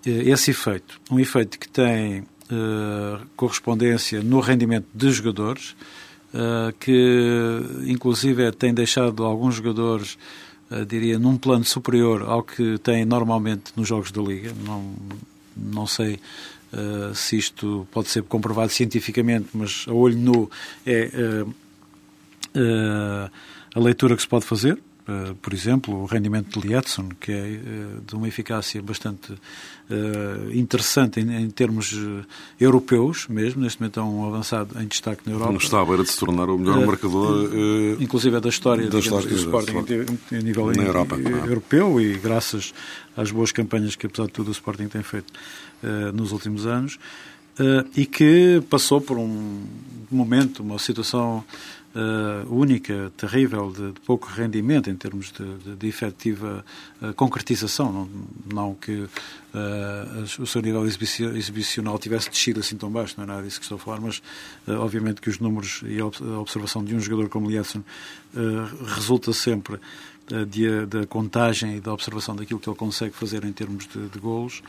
esse 0.04 0.50
efeito. 0.50 1.00
Um 1.10 1.18
efeito 1.20 1.58
que 1.58 1.68
tem 1.68 2.20
uh, 2.20 3.26
correspondência 3.36 4.22
no 4.22 4.40
rendimento 4.40 4.86
dos 4.94 5.16
jogadores, 5.16 5.76
que 6.78 7.60
inclusive 7.88 8.52
tem 8.52 8.72
deixado 8.72 9.24
alguns 9.24 9.56
jogadores, 9.56 10.16
diria, 10.86 11.18
num 11.18 11.36
plano 11.36 11.64
superior 11.64 12.22
ao 12.22 12.44
que 12.44 12.78
têm 12.78 13.04
normalmente 13.04 13.72
nos 13.74 13.88
jogos 13.88 14.12
da 14.12 14.22
Liga. 14.22 14.52
Não, 14.64 14.94
não 15.56 15.88
sei 15.88 16.20
Uh, 16.72 17.12
se 17.16 17.36
isto 17.36 17.86
pode 17.90 18.08
ser 18.08 18.22
comprovado 18.22 18.70
cientificamente, 18.70 19.48
mas 19.52 19.84
a 19.88 19.92
olho 19.92 20.16
nu 20.16 20.50
é 20.86 21.10
uh, 21.42 21.48
uh, 21.48 23.30
a 23.74 23.80
leitura 23.80 24.14
que 24.14 24.22
se 24.22 24.28
pode 24.28 24.44
fazer. 24.44 24.78
por 25.42 25.52
exemplo, 25.52 26.02
o 26.02 26.06
rendimento 26.06 26.60
de 26.60 26.68
Lietzson, 26.68 27.08
que 27.18 27.32
é 27.32 27.60
de 28.06 28.14
uma 28.14 28.28
eficácia 28.28 28.80
bastante 28.80 29.34
interessante 30.54 31.18
em, 31.18 31.34
em 31.34 31.50
termos 31.50 31.96
europeus, 32.60 33.26
mesmo, 33.26 33.62
neste 33.62 33.80
momento 33.80 33.98
é 33.98 34.02
um 34.04 34.24
avançado 34.24 34.80
em 34.80 34.86
destaque 34.86 35.22
na 35.26 35.32
Europa. 35.32 35.50
Não 35.50 35.58
está 35.58 35.80
à 35.80 35.84
beira 35.84 36.04
de 36.04 36.10
se 36.10 36.20
tornar 36.20 36.48
o 36.48 36.56
melhor 36.56 36.86
marcador. 36.86 37.50
inclusive 37.98 38.36
é 38.36 38.40
da 38.40 38.48
história, 38.48 38.88
da 38.88 39.00
digamos, 39.00 39.24
história 39.24 39.28
do 39.28 39.36
Sporting 39.36 40.06
em 40.30 40.42
nível 40.44 40.72
Europa, 40.72 41.16
europeu 41.18 42.00
e 42.00 42.16
graças 42.16 42.72
às 43.16 43.32
boas 43.32 43.50
campanhas 43.50 43.96
que, 43.96 44.06
apesar 44.06 44.26
de 44.26 44.32
tudo, 44.32 44.48
o 44.48 44.52
Sporting 44.52 44.86
tem 44.86 45.02
feito 45.02 45.32
nos 46.12 46.32
últimos 46.32 46.66
anos 46.66 46.98
uh, 47.60 47.88
e 47.94 48.06
que 48.06 48.62
passou 48.68 49.00
por 49.00 49.18
um 49.18 49.62
momento, 50.10 50.62
uma 50.62 50.78
situação 50.78 51.44
uh, 51.94 52.52
única, 52.54 53.12
terrível, 53.16 53.70
de, 53.70 53.92
de, 53.92 54.00
pouco 54.00 54.28
rendimento 54.28 54.90
em 54.90 54.96
termos 54.96 55.30
de, 55.30 55.44
de, 55.58 55.76
de 55.76 55.86
efetiva 55.86 56.64
concretização. 57.14 57.92
Não, 57.92 58.08
não 58.52 58.74
que 58.74 59.06
o 60.38 60.46
seu 60.46 60.62
nível 60.62 60.84
exibicional 60.86 61.98
tivesse 61.98 62.30
descido 62.30 62.60
assim 62.60 62.76
tão 62.76 62.90
baixo, 62.90 63.14
não 63.16 63.24
é 63.24 63.26
nada 63.26 63.42
disso 63.42 63.58
que 63.58 63.64
estou 63.64 63.76
a 63.76 63.80
falar, 63.80 64.00
mas 64.00 64.22
obviamente 64.66 65.20
que 65.20 65.28
os 65.28 65.38
números 65.38 65.82
e 65.86 65.98
a 66.00 66.06
observação 66.38 66.84
de 66.84 66.94
um 66.94 67.00
jogador 67.00 67.28
como 67.28 67.50
Lietzen 67.50 67.84
resulta 68.94 69.32
sempre 69.32 69.80
da 70.88 71.04
contagem 71.06 71.78
e 71.78 71.80
da 71.80 71.92
observação 71.92 72.36
daquilo 72.36 72.60
que 72.60 72.68
ele 72.68 72.76
consegue 72.76 73.14
fazer 73.14 73.44
em 73.44 73.52
termos 73.52 73.88
de 73.88 74.18
golos. 74.20 74.62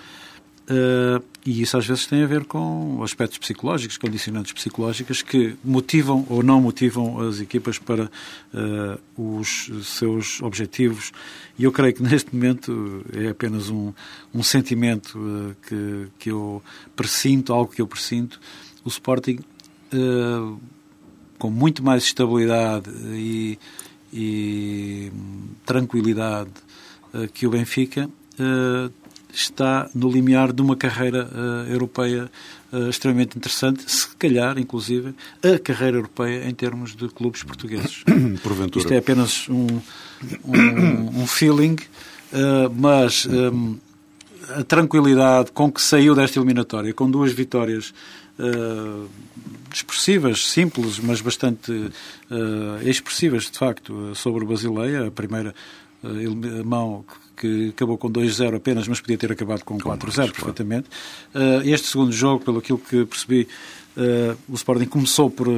Uh, 0.72 1.22
e 1.46 1.62
isso 1.62 1.76
às 1.76 1.86
vezes 1.86 2.06
tem 2.06 2.24
a 2.24 2.28
ver 2.28 2.46
com 2.46 3.04
aspectos 3.04 3.38
psicológicos, 3.38 3.98
condicionantes 3.98 4.54
psicológicos 4.54 5.22
que 5.22 5.56
motivam 5.66 6.26
ou 6.30 6.42
não 6.42 6.62
motivam 6.62 7.20
as 7.20 7.42
equipas 7.42 7.78
para 7.78 8.06
uh, 8.06 9.00
os 9.18 9.70
seus 9.84 10.42
objetivos. 10.42 11.12
E 11.60 11.66
eu 11.66 11.74
creio 11.74 11.94
que 11.94 12.02
neste 12.02 12.34
momento 12.34 13.04
é 13.12 13.28
apenas 13.28 13.70
um, 13.70 13.92
um 14.34 14.42
sentimento 14.42 15.20
uh, 15.20 15.56
que, 15.68 16.08
que 16.18 16.32
eu 16.32 16.64
presinto, 16.96 17.52
algo 17.52 17.74
que 17.74 17.82
eu 17.82 17.88
presinto. 17.88 18.40
O 18.86 18.90
Sporting, 18.90 19.40
com 21.38 21.52
muito 21.52 21.84
mais 21.84 22.04
estabilidade 22.04 22.90
e, 23.14 23.60
e 24.12 25.12
tranquilidade 25.66 26.50
que 27.32 27.46
o 27.46 27.52
Benfica, 27.52 28.10
está 29.34 29.90
no 29.94 30.10
limiar 30.10 30.52
de 30.52 30.62
uma 30.62 30.76
carreira 30.76 31.28
uh, 31.32 31.72
europeia 31.72 32.30
uh, 32.72 32.90
extremamente 32.90 33.38
interessante, 33.38 33.90
se 33.92 34.08
calhar, 34.16 34.58
inclusive, 34.58 35.14
a 35.44 35.60
carreira 35.60 35.98
europeia 35.98 36.48
em 36.48 36.54
termos 36.54 36.96
de 36.96 37.08
clubes 37.10 37.44
portugueses. 37.44 38.04
Porventura. 38.44 38.80
Isto 38.84 38.94
é 38.94 38.98
apenas 38.98 39.48
um, 39.50 39.68
um, 40.46 41.22
um 41.22 41.28
feeling, 41.28 41.76
uh, 42.34 42.74
mas 42.76 43.26
um, 43.26 43.78
a 44.56 44.64
tranquilidade 44.64 45.52
com 45.52 45.72
que 45.72 45.82
saiu 45.82 46.16
desta 46.16 46.40
eliminatória, 46.40 46.94
com 46.94 47.10
duas 47.10 47.32
vitórias 47.32 47.94
uh, 48.40 49.10
expressivas, 49.74 50.48
simples, 50.48 51.00
mas 51.00 51.22
bastante 51.22 51.72
uh, 51.72 52.88
expressivas, 52.88 53.50
de 53.50 53.58
facto, 53.58 54.14
sobre 54.16 54.44
o 54.44 54.48
Basileia. 54.48 55.08
A 55.08 55.12
primeira 55.12 55.54
uh, 56.04 56.66
mão 56.66 57.06
que 57.42 57.70
acabou 57.70 57.98
com 57.98 58.10
2-0 58.10 58.56
apenas, 58.56 58.88
mas 58.88 59.02
podia 59.02 59.18
ter 59.18 59.32
acabado 59.32 59.64
com 59.64 59.78
4-0 59.78 60.32
perfeitamente. 60.32 60.88
Uh, 61.34 61.66
este 61.66 61.88
segundo 61.88 62.12
jogo, 62.12 62.46
pelo 62.46 62.60
aquilo 62.60 62.78
que 62.78 63.04
percebi, 63.06 63.48
o 64.48 64.54
Sporting 64.54 64.86
começou 64.86 65.30
por 65.30 65.50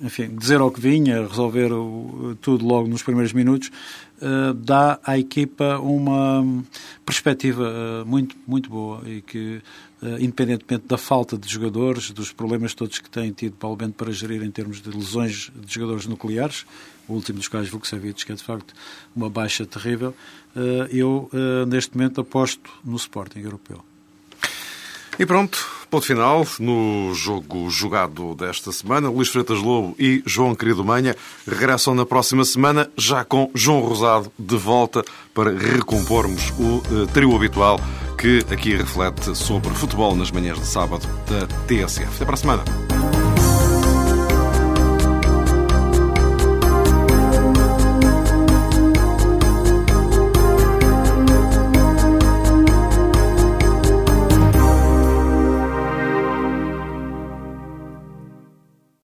enfim, 0.00 0.28
dizer 0.36 0.60
ao 0.60 0.70
que 0.70 0.78
vinha, 0.80 1.26
resolver 1.26 1.70
tudo 2.42 2.66
logo 2.66 2.86
nos 2.86 3.02
primeiros 3.02 3.32
minutos, 3.32 3.70
dá 4.54 5.00
à 5.02 5.18
equipa 5.18 5.78
uma 5.78 6.44
perspectiva 7.04 7.64
uh, 7.64 8.06
muito, 8.06 8.36
muito 8.46 8.68
boa 8.68 9.02
e 9.06 9.22
que, 9.22 9.62
independentemente 10.20 10.86
da 10.86 10.98
falta 10.98 11.36
de 11.38 11.48
jogadores, 11.48 12.10
dos 12.10 12.30
problemas 12.32 12.74
todos 12.74 12.98
que 12.98 13.08
tem 13.08 13.32
tido 13.32 13.56
Paulo 13.56 13.76
Bento 13.76 13.94
para 13.94 14.12
gerir 14.12 14.42
em 14.42 14.50
termos 14.50 14.82
de 14.82 14.90
lesões 14.90 15.50
de 15.54 15.74
jogadores 15.74 16.06
nucleares, 16.06 16.66
o 17.08 17.14
último 17.14 17.38
dos 17.38 17.48
quais 17.48 17.68
Vukcevic, 17.68 18.24
que 18.24 18.32
é 18.32 18.34
de 18.34 18.42
facto 18.42 18.74
uma 19.14 19.30
baixa 19.30 19.64
terrível, 19.66 20.14
eu 20.90 21.30
neste 21.68 21.96
momento 21.96 22.20
aposto 22.20 22.70
no 22.84 22.96
Sporting 22.96 23.40
europeu. 23.40 23.84
E 25.18 25.24
pronto, 25.24 25.58
ponto 25.90 26.04
final 26.04 26.46
no 26.60 27.14
jogo 27.14 27.70
jogado 27.70 28.34
desta 28.34 28.70
semana. 28.70 29.08
Luís 29.08 29.28
Freitas 29.28 29.58
Lobo 29.58 29.94
e 29.98 30.22
João 30.26 30.54
Querido 30.54 30.84
Manha 30.84 31.16
regressam 31.46 31.94
na 31.94 32.04
próxima 32.04 32.44
semana, 32.44 32.90
já 32.98 33.24
com 33.24 33.50
João 33.54 33.80
Rosado 33.80 34.30
de 34.38 34.56
volta 34.56 35.02
para 35.32 35.56
recompormos 35.56 36.50
o 36.58 36.78
uh, 36.78 37.06
trio 37.14 37.34
habitual 37.34 37.80
que 38.18 38.44
aqui 38.52 38.76
reflete 38.76 39.34
sobre 39.34 39.70
futebol 39.70 40.14
nas 40.14 40.30
manhãs 40.30 40.58
de 40.58 40.66
sábado 40.66 41.06
da 41.26 41.46
TSF. 41.66 42.14
Até 42.16 42.24
para 42.26 42.34
a 42.34 42.36
semana. 42.36 43.15